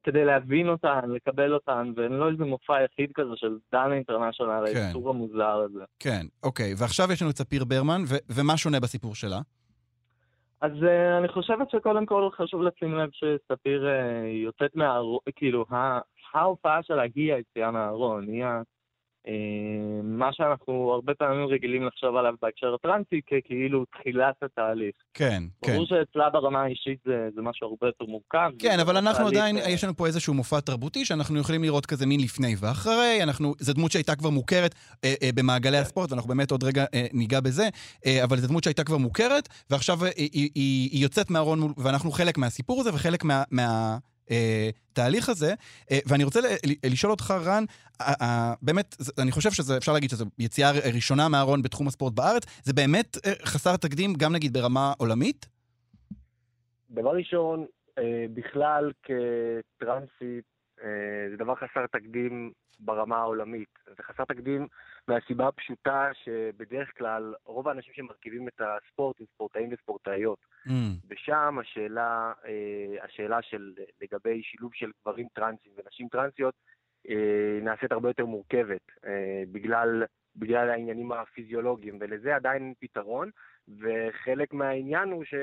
כדי 0.05 0.24
להבין 0.24 0.68
אותן, 0.68 1.01
לקבל 1.09 1.55
אותן, 1.55 1.93
ואין 1.97 2.12
לו 2.12 2.28
איזה 2.28 2.45
מופע 2.45 2.74
יחיד 2.84 3.11
כזה 3.14 3.30
של 3.36 3.57
דנה 3.72 3.95
אינטרנשיונל, 3.95 4.64
כן. 4.66 4.80
האיסור 4.80 5.11
המוזר 5.11 5.64
הזה. 5.64 5.84
כן, 5.99 6.26
אוקיי. 6.43 6.74
ועכשיו 6.78 7.12
יש 7.12 7.22
לנו 7.22 7.30
את 7.30 7.36
ספיר 7.36 7.64
ברמן, 7.64 8.03
ו- 8.07 8.16
ומה 8.30 8.57
שונה 8.57 8.80
בסיפור 8.80 9.14
שלה? 9.14 9.40
אז 10.63 10.73
uh, 10.73 11.19
אני 11.19 11.29
חושבת 11.29 11.71
שקודם 11.71 12.07
כל 12.07 12.29
חשוב 12.33 12.63
לשים 12.63 12.95
לב 12.95 13.11
שספיר 13.13 13.87
uh, 13.87 14.27
יוצאת 14.27 14.77
מהארון, 14.77 15.19
כאילו, 15.37 15.65
ההופעה 16.35 16.83
שלה 16.83 17.03
היא 17.15 17.35
היציאה 17.35 17.71
מהארון, 17.71 18.29
היא 18.29 18.45
אה, 18.45 18.63
מה 20.03 20.33
שאנחנו 20.33 20.93
הרבה 20.93 21.14
פעמים 21.14 21.47
רגילים 21.47 21.87
לחשוב 21.87 22.16
עליו 22.16 22.35
בהקשר 22.43 22.75
הטרנסי 22.75 23.20
ככאילו 23.27 23.85
תחילת 23.85 24.35
התהליך. 24.43 24.95
כן, 25.14 25.43
כן. 25.64 25.73
ברור 25.73 25.87
שאצלה 25.87 26.31
ברמה 26.31 26.62
האישית 26.62 26.99
זה, 27.05 27.29
זה 27.35 27.43
משהו 27.43 27.66
הרבה 27.66 27.87
יותר 27.87 28.05
מורכב. 28.05 28.51
כן, 28.59 28.81
אבל 28.81 28.97
אנחנו 28.97 29.27
עדיין, 29.27 29.57
ו... 29.57 29.59
יש 29.59 29.85
לנו 29.85 29.97
פה 29.97 30.07
איזשהו 30.07 30.35
מופע 30.35 30.61
תרבותי 30.61 31.05
שאנחנו 31.05 31.39
יכולים 31.39 31.62
לראות 31.62 31.87
כזה 31.87 32.07
מין 32.07 32.20
לפני 32.20 32.55
ואחרי, 32.61 33.18
אנחנו, 33.23 33.55
זו 33.59 33.73
דמות 33.73 33.93
שהייתה 33.93 34.14
כבר 34.14 34.31
מוכרת 34.31 34.75
אה, 35.05 35.14
אה, 35.23 35.31
במעגלי 35.35 35.77
כן. 35.77 35.83
הספורט, 35.83 36.12
ואנחנו 36.12 36.29
באמת 36.29 36.51
עוד 36.51 36.64
רגע 36.64 36.85
אה, 36.95 37.07
ניגע 37.12 37.41
בזה, 37.41 37.68
אה, 38.07 38.25
אבל 38.25 38.39
זו 38.39 38.49
דמות 38.49 38.64
שהייתה 38.64 38.85
כבר 38.85 38.99
מוכרת, 38.99 39.49
ועכשיו 39.70 40.05
אה, 40.05 40.11
היא, 40.16 40.51
היא, 40.55 40.91
היא 40.93 41.03
יוצאת 41.03 41.31
מהארון, 41.31 41.73
ואנחנו 41.77 42.11
חלק 42.11 42.39
מהסיפור 42.39 42.81
הזה 42.81 42.95
וחלק 42.95 43.25
מה... 43.25 43.43
מה 43.51 43.99
התהליך 44.93 45.28
אה, 45.28 45.33
הזה, 45.33 45.55
אה, 45.91 45.99
ואני 46.07 46.24
רוצה 46.24 46.41
לשאול 46.87 47.12
אותך, 47.12 47.35
רן, 47.45 47.64
באמת, 48.62 48.97
אני 49.18 49.33
חושב 49.33 49.51
שזה, 49.51 49.76
אפשר 49.76 49.93
להגיד 49.93 50.11
שזו 50.11 50.24
יציאה 50.39 50.70
ראשונה 50.95 51.28
מהארון 51.28 51.62
בתחום 51.62 51.87
הספורט 51.87 52.12
בארץ, 52.12 52.43
זה 52.62 52.72
באמת 52.72 53.16
אה, 53.26 53.33
חסר 53.45 53.76
תקדים, 53.76 54.14
גם 54.14 54.33
נגיד 54.33 54.53
ברמה 54.53 54.93
עולמית? 54.99 55.47
דבר 56.91 57.11
ראשון, 57.11 57.66
בכלל 58.35 58.93
כטרנסית, 59.03 60.12
אה, 60.22 60.52
זה 61.30 61.37
דבר 61.37 61.55
חסר 61.55 61.87
תקדים 61.87 62.53
ברמה 62.80 63.16
העולמית. 63.16 63.68
זה 63.97 64.03
חסר 64.03 64.24
תקדים 64.24 64.66
מהסיבה 65.09 65.49
הפשוטה 65.49 66.11
שבדרך 66.24 66.99
כלל 66.99 67.35
רוב 67.45 67.68
האנשים 67.68 67.95
שמרכיבים 67.95 68.49
את 68.49 68.61
הספורט 68.61 69.20
הם 69.20 69.26
ספורטאים 69.35 69.68
וספורטאיות. 69.72 70.39
Mm. 70.66 70.70
ושם 71.11 71.59
השאלה, 71.61 72.33
אה, 72.47 73.05
השאלה 73.05 73.43
של 73.43 73.72
לגבי 74.03 74.43
שילוב 74.43 74.70
של 74.74 74.91
גברים 75.03 75.26
טרנסים 75.35 75.72
ונשים 75.76 76.09
טרנסיות 76.09 76.55
אה, 77.09 77.59
נעשית 77.62 77.93
הרבה 77.93 78.09
יותר 78.09 78.26
מורכבת, 78.26 78.87
אה, 79.07 79.43
בגלל, 79.53 80.05
בגלל 80.37 80.70
העניינים 80.70 81.12
הפיזיולוגיים, 81.12 81.99
ולזה 82.01 82.37
עדיין 82.37 82.62
אין 82.62 82.74
פתרון, 82.80 83.30
וחלק 83.80 84.53
מהעניין 84.53 85.09
הוא 85.09 85.24
ש, 85.24 85.35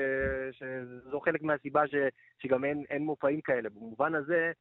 שזו 0.52 1.20
חלק 1.20 1.42
מהסיבה 1.42 1.86
ש, 1.86 1.94
שגם 2.38 2.64
אין, 2.64 2.84
אין 2.90 3.02
מופעים 3.02 3.40
כאלה. 3.40 3.68
במובן 3.70 4.14
הזה, 4.14 4.52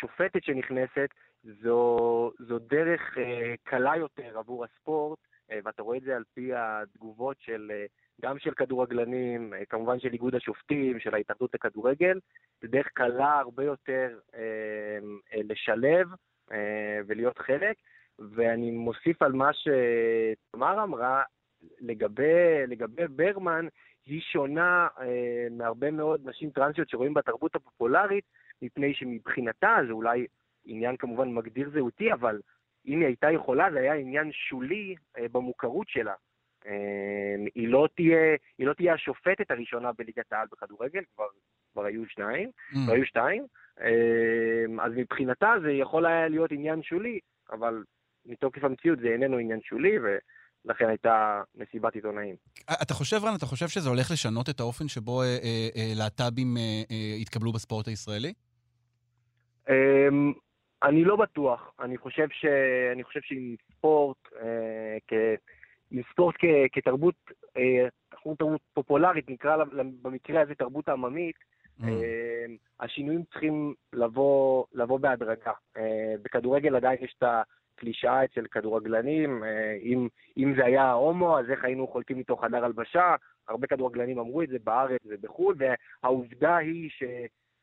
שופטת 0.00 0.44
שנכנסת 0.44 1.08
זו, 1.44 2.30
זו 2.38 2.58
דרך 2.58 3.18
אה, 3.18 3.54
קלה 3.62 3.96
יותר 3.96 4.38
עבור 4.38 4.64
הספורט, 4.64 5.18
אה, 5.50 5.58
ואתה 5.64 5.82
רואה 5.82 5.96
את 5.98 6.02
זה 6.02 6.16
על 6.16 6.24
פי 6.34 6.50
התגובות 6.54 7.36
של, 7.40 7.70
אה, 7.74 7.86
גם 8.22 8.38
של 8.38 8.54
כדורגלנים, 8.54 9.54
אה, 9.54 9.64
כמובן 9.64 10.00
של 10.00 10.12
איגוד 10.12 10.34
השופטים, 10.34 11.00
של 11.00 11.14
ההתאחדות 11.14 11.54
לכדורגל, 11.54 12.18
זה 12.62 12.68
דרך 12.68 12.88
קלה 12.94 13.38
הרבה 13.38 13.64
יותר 13.64 14.18
אה, 14.34 14.40
אה, 15.34 15.40
לשלב 15.44 16.08
אה, 16.52 17.00
ולהיות 17.06 17.38
חלק. 17.38 17.76
ואני 18.18 18.70
מוסיף 18.70 19.22
על 19.22 19.32
מה 19.32 19.50
שתמר 19.52 20.82
אמרה, 20.82 21.22
לגבי, 21.80 22.66
לגבי 22.68 23.08
ברמן, 23.08 23.66
היא 24.06 24.20
שונה 24.20 24.88
אה, 25.00 25.46
מהרבה 25.50 25.90
מאוד 25.90 26.20
נשים 26.28 26.50
טרנסיות 26.50 26.88
שרואים 26.88 27.14
בתרבות 27.14 27.54
הפופולרית, 27.54 28.24
מפני 28.64 28.94
שמבחינתה 28.94 29.76
זה 29.86 29.92
אולי 29.92 30.26
עניין 30.64 30.96
כמובן 30.96 31.28
מגדיר 31.34 31.70
זהותי, 31.74 32.12
אבל 32.12 32.40
אם 32.86 32.98
היא 32.98 33.06
הייתה 33.06 33.30
יכולה, 33.30 33.72
זה 33.72 33.78
היה 33.78 33.94
עניין 33.94 34.30
שולי 34.32 34.94
אה, 35.18 35.28
במוכרות 35.32 35.88
שלה. 35.88 36.14
אה, 36.66 36.72
היא, 37.54 37.68
לא 37.68 37.88
תהיה, 37.96 38.36
היא 38.58 38.66
לא 38.66 38.72
תהיה 38.72 38.94
השופטת 38.94 39.50
הראשונה 39.50 39.92
בליגת 39.92 40.32
העל 40.32 40.46
בכדורגל, 40.52 41.02
כבר, 41.14 41.24
כבר 41.72 41.84
היו 41.84 42.02
שניים, 42.08 42.50
Mm. 42.70 42.76
כבר 42.84 42.92
היו 42.92 43.06
שתיים, 43.06 43.46
אה, 43.80 44.84
אז 44.84 44.92
מבחינתה 44.96 45.52
זה 45.62 45.72
יכול 45.72 46.06
היה 46.06 46.28
להיות 46.28 46.52
עניין 46.52 46.82
שולי, 46.82 47.18
אבל 47.52 47.84
מתוקף 48.26 48.64
המציאות 48.64 48.98
זה 48.98 49.08
איננו 49.08 49.38
עניין 49.38 49.60
שולי, 49.62 49.96
ולכן 49.98 50.88
הייתה 50.88 51.42
מסיבת 51.54 51.94
עיתונאים. 51.94 52.36
אתה 52.82 52.94
חושב, 52.94 53.16
רן, 53.24 53.34
אתה 53.36 53.46
חושב 53.46 53.68
שזה 53.68 53.88
הולך 53.88 54.10
לשנות 54.10 54.48
את 54.48 54.60
האופן 54.60 54.88
שבו 54.88 55.22
אה, 55.22 55.26
אה, 55.26 55.68
אה, 55.76 55.92
להט"בים 55.96 56.56
אה, 56.56 56.62
אה, 56.90 57.16
יתקבלו 57.20 57.52
בספורט 57.52 57.88
הישראלי? 57.88 58.32
אמ, 59.68 60.32
אני 60.82 61.04
לא 61.04 61.16
בטוח. 61.16 61.72
אני 61.80 61.98
חושב, 61.98 62.26
ש... 62.30 62.44
אני 62.92 63.04
חושב 63.04 63.20
שעם 63.22 63.54
ספורט, 63.72 64.16
אה, 64.42 64.96
כ... 65.08 65.12
עם 65.90 66.02
ספורט 66.12 66.34
כ... 66.38 66.44
כתרבות, 66.72 67.14
אה, 67.56 67.88
תרבות 68.38 68.60
פופולרית, 68.74 69.30
נקרא 69.30 69.56
לה 69.56 69.64
במקרה 70.02 70.40
הזה 70.40 70.54
תרבות 70.54 70.88
עממית, 70.88 71.36
Mm. 71.80 71.84
אה, 71.84 72.44
השינויים 72.80 73.22
צריכים 73.24 73.74
לבוא, 73.92 74.64
לבוא 74.72 75.00
בהדרגה. 75.00 75.52
אה, 75.76 76.14
בכדורגל 76.22 76.76
עדיין 76.76 76.98
יש 77.00 77.14
את 77.18 77.24
הקלישאה 77.76 78.24
אצל 78.24 78.46
כדורגלנים, 78.46 79.44
אה, 79.44 79.74
אם, 79.82 80.08
אם 80.38 80.54
זה 80.56 80.64
היה 80.64 80.92
הומו, 80.92 81.38
אז 81.38 81.50
איך 81.50 81.64
היינו 81.64 81.86
חולקים 81.86 82.18
איתו 82.18 82.36
חדר 82.36 82.64
הלבשה? 82.64 83.14
הרבה 83.48 83.66
כדורגלנים 83.66 84.18
אמרו 84.18 84.42
את 84.42 84.48
זה 84.48 84.56
בארץ 84.64 85.00
ובחו"ל, 85.06 85.56
והעובדה 85.58 86.56
היא 86.56 86.90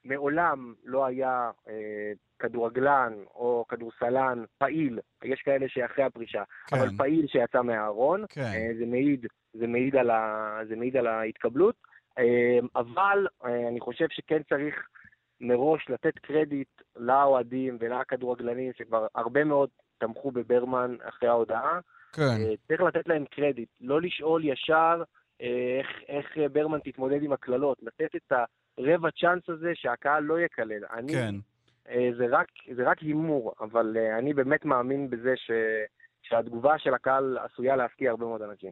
שמעולם 0.04 0.74
לא 0.86 1.06
היה 1.06 1.52
אה, 1.68 2.12
כדורגלן 2.40 3.14
או 3.36 3.66
כדורסלן 3.70 4.44
פעיל, 4.58 5.00
יש 5.24 5.42
כאלה 5.42 5.66
שאחרי 5.70 6.04
הפרישה, 6.04 6.44
כן. 6.68 6.78
אבל 6.78 6.90
פעיל 6.98 7.28
שיצא 7.28 7.62
מהארון, 7.62 8.26
כן. 8.30 8.42
אה, 8.42 8.72
זה 8.80 8.86
מעיד, 8.86 9.26
זה 9.54 9.68
מעיד 9.68 9.96
על, 9.96 10.10
ה, 10.10 10.60
זה 10.68 10.76
מעיד 10.76 10.98
על 10.98 11.08
ההתקבלות, 11.08 11.76
אה, 12.18 12.60
אבל 12.76 13.28
אה, 13.46 13.68
אני 13.68 13.80
חושב 13.80 14.06
שכן 14.10 14.42
צריך 14.50 14.76
מראש 15.42 15.90
לתת 15.90 16.20
קרדיט 16.20 16.82
לאוהדים 16.96 17.78
ולכדורגלנים 17.80 18.72
שכבר 18.78 19.08
הרבה 19.16 19.44
מאוד 19.44 19.70
תמכו 19.98 20.32
בברמן 20.32 20.96
אחרי 21.04 21.30
ההודעה. 21.30 21.80
כן. 22.14 22.22
אה, 22.22 22.54
צריך 22.68 22.82
לתת 22.82 23.08
להם 23.08 23.26
קרדיט, 23.26 23.70
לא 23.82 24.02
לשאול 24.02 24.46
ישר 24.46 25.04
אה, 25.42 25.80
איך, 25.80 25.88
איך 26.08 26.38
אה, 26.38 26.50
ברמן 26.50 26.80
תתמודד 26.80 27.24
עם 27.24 27.34
הקללות, 27.34 27.78
לתת 27.82 28.16
את 28.16 28.32
הרבע 28.78 29.10
צ'אנס 29.22 29.44
הזה 29.48 29.72
שהקהל 29.76 30.24
לא 30.24 30.40
יקלל. 30.40 30.86
אני, 30.94 31.14
כן. 31.14 31.36
אה, 31.90 32.10
זה 32.18 32.26
רק, 32.32 32.48
זה 32.76 32.84
רק 32.84 33.00
הימור, 33.00 33.54
אבל 33.62 33.98
אה, 33.98 34.18
אני 34.18 34.34
באמת 34.34 34.66
מאמין 34.66 35.10
בזה 35.10 35.34
ש, 35.36 35.52
שהתגובה 36.22 36.80
של 36.80 36.94
הקהל 36.94 37.38
עשויה 37.38 37.76
להפתיע 37.76 38.10
הרבה 38.12 38.26
מאוד 38.26 38.42
אנשים. 38.42 38.72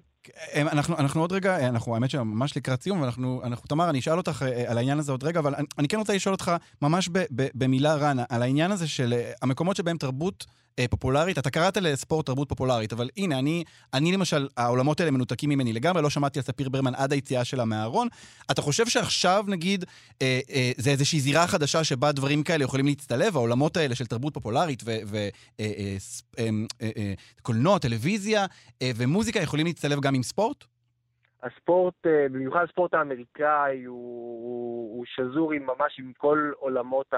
אה, 0.56 0.62
אנחנו, 0.62 0.98
אנחנו 0.98 1.22
עוד 1.22 1.32
רגע, 1.32 1.70
אנחנו 1.70 1.96
האמת 1.96 2.10
שממש 2.10 2.58
לקראת 2.58 2.82
סיום, 2.82 3.02
ואנחנו, 3.02 3.42
אנחנו, 3.44 3.68
תמר, 3.68 3.90
אני 3.90 4.00
אשאל 4.00 4.18
אותך 4.18 4.46
על 4.68 4.78
העניין 4.78 5.00
הזה 5.00 5.12
עוד 5.12 5.24
רגע, 5.24 5.40
אבל 5.40 5.56
אני, 5.56 5.68
אני 5.80 5.88
כן 5.88 5.98
רוצה 5.98 6.14
לשאול 6.14 6.34
אותך 6.34 6.52
ממש 6.82 7.10
ב, 7.10 7.18
ב, 7.36 7.48
במילה 7.56 7.96
רן, 7.96 8.18
על 8.30 8.42
העניין 8.42 8.72
הזה 8.72 8.88
של 8.88 9.14
המקומות 9.42 9.76
שבהם 9.76 9.98
תרבות 9.98 10.46
אה, 10.80 10.88
פופולרית, 10.88 11.38
אתה 11.38 11.50
קראת 11.50 11.78
לספורט 11.78 12.26
תרבות 12.26 12.50
פופולרית, 12.50 12.94
אבל 12.94 13.10
הנה, 13.18 13.40
אני, 13.40 13.64
אני 13.94 14.12
למשל, 14.12 14.48
העולמות 14.58 15.00
האלה 15.00 15.12
מנותקים 15.12 15.50
ממני 15.50 15.74
לגמרי, 15.74 16.02
לא 16.02 16.10
שמעתי 16.10 16.40
על 16.40 16.44
ספיר 16.44 16.70
ברמן 16.70 16.96
עד 16.96 17.12
היציאה 17.14 17.46
שלה 17.46 17.66
מהארון. 17.66 18.08
אתה 18.52 18.62
חושב 18.62 18.86
שעכשיו, 18.86 19.46
נגיד, 19.48 19.86
אה, 20.22 20.40
אה, 20.50 20.72
זה 20.78 20.90
איזושהי 20.90 21.20
זירה 21.20 21.48
חדשה 21.48 21.84
שבה 21.84 22.12
דברים 22.12 22.44
כאלה 22.44 22.64
יכולים 22.64 22.86
להצטלב, 22.86 23.36
העולמות 23.36 23.78
האלה 23.78 23.96
של 23.96 24.06
תרבות 24.06 24.34
פופולרית 24.34 24.84
וקולנוע, 27.42 27.80
טלוויזיה 27.80 28.46
אה, 28.82 28.92
ומוזיקה 28.98 29.40
יכולים 29.40 29.66
להצטלב 29.66 30.00
גם 30.00 30.16
עם 30.16 30.24
ספורט? 30.24 30.64
הספורט, 31.44 31.94
אה, 32.06 32.26
במיוחד 32.32 32.64
הספורט 32.64 32.94
האמריקאי, 32.94 33.84
הוא, 33.84 34.98
הוא 34.98 35.06
שזור 35.08 35.54
עם 35.54 35.64
ממש 35.64 36.00
עם 36.00 36.12
כל 36.18 36.52
עולמות 36.58 37.14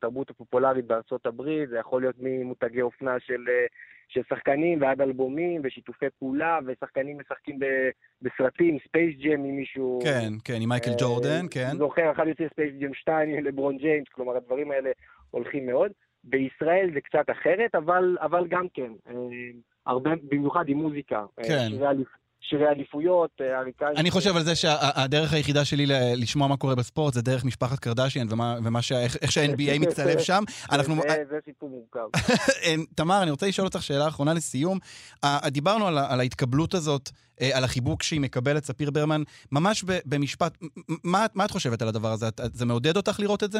התרבות 0.00 0.30
הפופולרית 0.30 0.84
בארצות 0.86 1.26
הברית, 1.26 1.68
זה 1.68 1.78
יכול 1.78 2.02
להיות 2.02 2.14
ממותגי 2.18 2.82
אופנה 2.82 3.16
של, 3.20 3.44
אה, 3.48 3.66
של 4.08 4.20
שחקנים 4.28 4.82
ועד 4.82 5.00
אלבומים 5.00 5.60
ושיתופי 5.64 6.06
פעולה, 6.18 6.58
ושחקנים 6.66 7.18
משחקים 7.20 7.58
ב, 7.58 7.64
בסרטים, 8.22 8.78
ספייס 8.88 9.16
ג'ם 9.20 9.44
עם 9.44 9.56
מישהו... 9.56 9.98
כן, 10.04 10.32
כן, 10.44 10.58
עם 10.60 10.68
מייקל 10.68 10.90
אה, 10.90 10.96
ג'ורדן, 11.00 11.46
כן. 11.50 11.70
זוכר, 11.78 12.10
אחד 12.12 12.26
יוצא 12.26 12.44
ספייס 12.52 12.74
ג'ם 12.80 12.94
2 12.94 13.28
עם 13.28 13.44
לברון 13.44 13.76
ג'יימס, 13.76 14.06
כלומר 14.12 14.36
הדברים 14.36 14.70
האלה 14.70 14.90
הולכים 15.30 15.66
מאוד. 15.66 15.92
בישראל 16.24 16.90
זה 16.94 17.00
קצת 17.00 17.30
אחרת, 17.30 17.74
אבל, 17.74 18.16
אבל 18.20 18.46
גם 18.48 18.66
כן, 18.74 18.92
אה, 19.08 19.14
הרבה, 19.86 20.10
במיוחד 20.30 20.64
עם 20.68 20.76
מוזיקה. 20.78 21.24
אה, 21.38 21.44
כן. 21.44 21.68
אליפ- 21.82 22.16
שירי 22.48 22.68
אליפויות, 22.68 23.30
אה, 23.40 23.58
אריקאים. 23.60 23.96
אני 23.96 24.10
חושב 24.10 24.36
על 24.36 24.42
זה 24.44 24.54
שהדרך 24.54 25.32
היחידה 25.32 25.64
שלי 25.64 25.86
לשמוע 26.16 26.48
מה 26.48 26.56
קורה 26.56 26.74
בספורט 26.74 27.14
זה 27.14 27.22
דרך 27.22 27.44
משפחת 27.44 27.78
קרדשיאן 27.78 28.26
ומה, 28.30 28.56
ומה 28.64 28.82
שה- 28.82 29.00
איך 29.02 29.16
איך 29.22 29.32
שה-NBA 29.32 29.78
מצטלב 29.86 30.18
שם. 30.18 30.44
זה, 31.30 31.38
סיפור 31.44 31.68
מורכב. 31.70 32.08
אה, 32.64 32.74
תמר, 32.94 33.22
אני 33.22 33.30
רוצה 33.30 33.46
לשאול 33.46 33.66
אותך 33.66 33.82
שאלה 33.82 34.08
אחרונה 34.08 34.34
לסיום. 34.34 34.78
אה, 35.24 35.38
דיברנו 35.50 35.86
על, 35.86 35.98
ההתקבלות 36.20 36.74
הזאת, 36.74 37.10
אה, 37.40 37.50
על 37.56 37.64
החיבוק 37.64 38.02
שהיא 38.02 38.20
מקבלת, 38.20 38.64
ספיר 38.64 38.90
ברמן. 38.90 39.22
ממש 39.52 39.84
במשפט, 40.06 40.58
מה, 41.04 41.24
את- 41.24 41.30
חושבת 41.50 41.82
על 41.82 41.88
הדבר 41.88 42.12
הזה? 42.12 42.26
זה 42.52 42.66
מעודד 42.66 42.96
אותך 42.96 43.20
לראות 43.20 43.44
את 43.44 43.52
זה? 43.52 43.58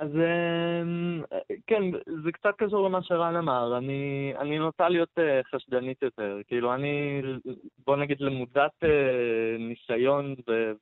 אז 0.00 0.10
אמ, 0.16 1.22
כן, 1.66 1.82
זה 2.24 2.32
קצת 2.32 2.54
קשור 2.58 2.88
למה 2.88 3.02
שרן 3.02 3.36
אמר. 3.36 3.78
אני, 3.78 4.32
אני 4.38 4.58
נוטה 4.58 4.88
להיות 4.88 5.18
אה, 5.18 5.40
חשדנית 5.54 6.02
יותר. 6.02 6.38
כאילו, 6.46 6.74
אני, 6.74 7.22
בוא 7.86 7.96
נגיד, 7.96 8.20
למודת 8.20 8.84
אה, 8.84 9.56
ניסיון 9.58 10.34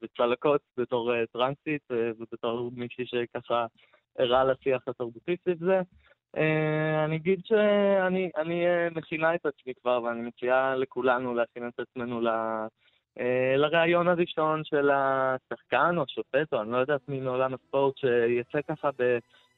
וצלקות 0.02 0.60
בתור 0.76 1.14
אה, 1.14 1.26
טרנסית 1.32 1.82
ובתור 1.90 2.70
מישהי 2.76 3.06
שככה 3.06 3.66
ערה 4.18 4.44
לשיח 4.44 4.82
התרבותי 4.88 5.36
סביב 5.44 5.58
זה. 5.58 5.80
אני 7.04 7.16
אגיד 7.16 7.40
שאני 7.44 8.30
אני 8.36 8.64
מכינה 8.94 9.34
את 9.34 9.46
עצמי 9.46 9.72
כבר, 9.82 10.02
ואני 10.02 10.20
מציעה 10.20 10.76
לכולנו 10.76 11.34
להכין 11.34 11.68
את 11.68 11.80
עצמנו 11.80 12.20
ל... 12.20 12.28
אה, 12.28 12.66
לראיון 13.56 14.08
הראשון 14.08 14.62
של 14.64 14.90
השחקן 14.90 15.94
או 15.96 16.02
השופט, 16.02 16.52
או 16.52 16.62
אני 16.62 16.72
לא 16.72 16.76
יודעת 16.76 17.00
מי 17.08 17.20
מעולם 17.20 17.54
הספורט, 17.54 17.94
שיצא 17.96 18.58
ככה 18.68 18.88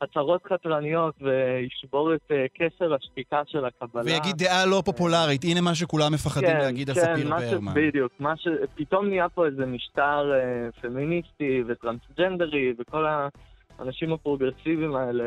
בהצהרות 0.00 0.42
חתרניות 0.52 1.14
וישבור 1.20 2.14
את 2.14 2.20
אה, 2.30 2.46
קשר 2.54 2.94
השתיקה 2.94 3.42
של 3.46 3.64
הקבלה. 3.64 4.02
ויגיד 4.04 4.36
דעה 4.36 4.66
לא 4.66 4.82
פופולרית, 4.84 5.44
הנה 5.44 5.60
מה 5.60 5.74
שכולם 5.74 6.12
מפחדים 6.12 6.56
להגיד 6.56 6.90
על 6.90 6.96
ספיר 6.96 7.28
מה 7.28 7.40
ש- 7.40 7.52
ברמן. 7.52 7.72
בדיוק, 7.74 8.12
מה 8.18 8.36
ש... 8.36 8.48
פתאום 8.74 9.08
נהיה 9.08 9.28
פה 9.28 9.46
איזה 9.46 9.66
משטר 9.66 10.32
אה, 10.32 10.68
פמיניסטי 10.80 11.62
וטרנסג'נדרי, 11.66 12.72
וכל 12.78 13.06
האנשים 13.78 14.12
הפרוגרסיביים 14.12 14.96
האלה 14.96 15.24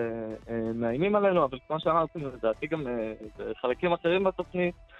אה, 0.49 0.71
מאיימים 0.75 1.15
עלינו, 1.15 1.45
אבל 1.45 1.57
כמו 1.67 1.79
שאמרתי, 1.79 2.19
לדעתי 2.19 2.67
גם 2.67 2.87
אה, 2.87 3.13
בחלקים 3.37 3.93
אחרים 3.93 4.23
בתוכנית, 4.23 4.75
אה, 4.75 4.92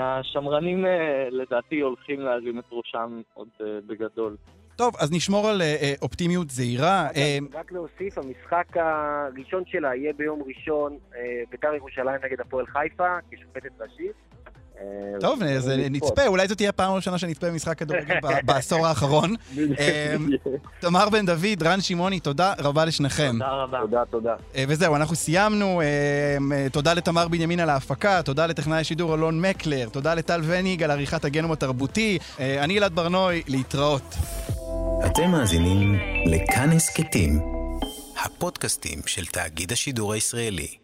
השמרנים 0.00 0.86
אה, 0.86 1.28
לדעתי 1.30 1.80
הולכים 1.80 2.20
להרים 2.20 2.58
את 2.58 2.64
ראשם 2.72 3.20
עוד 3.34 3.48
אה, 3.60 3.66
בגדול. 3.86 4.36
טוב, 4.76 4.94
אז 5.00 5.12
נשמור 5.12 5.48
על 5.48 5.62
אה, 5.62 5.76
אה, 5.82 5.92
אופטימיות 6.02 6.50
זהירה. 6.50 7.08
אה, 7.16 7.38
רק 7.54 7.72
להוסיף, 7.72 8.18
המשחק 8.18 8.66
הראשון 8.74 9.62
שלה 9.66 9.94
יהיה 9.94 10.12
ביום 10.12 10.42
ראשון, 10.46 10.98
אה, 11.16 11.42
בית"ר 11.50 11.74
ירושלים 11.74 12.20
נגד 12.24 12.40
הפועל 12.40 12.66
חיפה, 12.66 13.16
כשופטת 13.30 13.80
ראשית. 13.80 14.12
אה, 14.80 15.20
טוב, 15.20 15.42
אז 15.42 15.68
לצפות. 15.68 15.90
נצפה, 15.90 16.26
אולי 16.26 16.48
זו 16.48 16.54
תהיה 16.54 16.68
הפעם 16.68 16.92
הראשונה 16.92 17.18
שנצפה 17.18 17.50
במשחק 17.50 17.78
כדורגל 17.78 18.14
בעשור 18.46 18.86
האחרון. 18.86 19.34
אה, 19.78 20.16
תמר 20.80 21.08
בן 21.08 21.26
דוד, 21.26 21.62
רן 21.62 21.80
שמעוני, 21.80 22.20
תודה 22.20 22.52
רבה 22.58 22.84
לשניכם. 22.84 23.32
תודה 23.32 23.50
רבה. 23.50 23.78
תודה, 23.80 24.02
תודה. 24.10 24.34
אה, 24.56 24.64
וזהו, 24.68 24.96
אנחנו 24.96 25.16
סיימנו. 25.16 25.80
אה, 25.80 25.86
אה, 26.52 26.66
תודה 26.72 26.94
לתמר 26.94 27.28
בנימין 27.28 27.60
על 27.60 27.70
ההפקה, 27.70 28.22
תודה 28.22 28.46
לטכנאי 28.46 28.80
השידור 28.80 29.14
אלון 29.14 29.40
מקלר, 29.40 29.88
תודה 29.88 30.14
לטל 30.14 30.40
וניג 30.44 30.82
על 30.82 30.90
עריכת 30.90 31.24
הגנום 31.24 31.52
התרבותי. 31.52 32.18
אה, 32.40 32.64
אני 32.64 32.78
אלעד 32.78 32.94
ברנוי, 32.94 33.42
להתראות. 33.48 34.14
אתם 35.06 35.30
מאזינים 35.30 35.98
לכאן 36.26 36.70
הסכתים, 36.70 37.40
הפודקאסטים 38.24 38.98
של 39.06 39.26
תאגיד 39.26 39.72
השידור 39.72 40.12
הישראלי. 40.12 40.79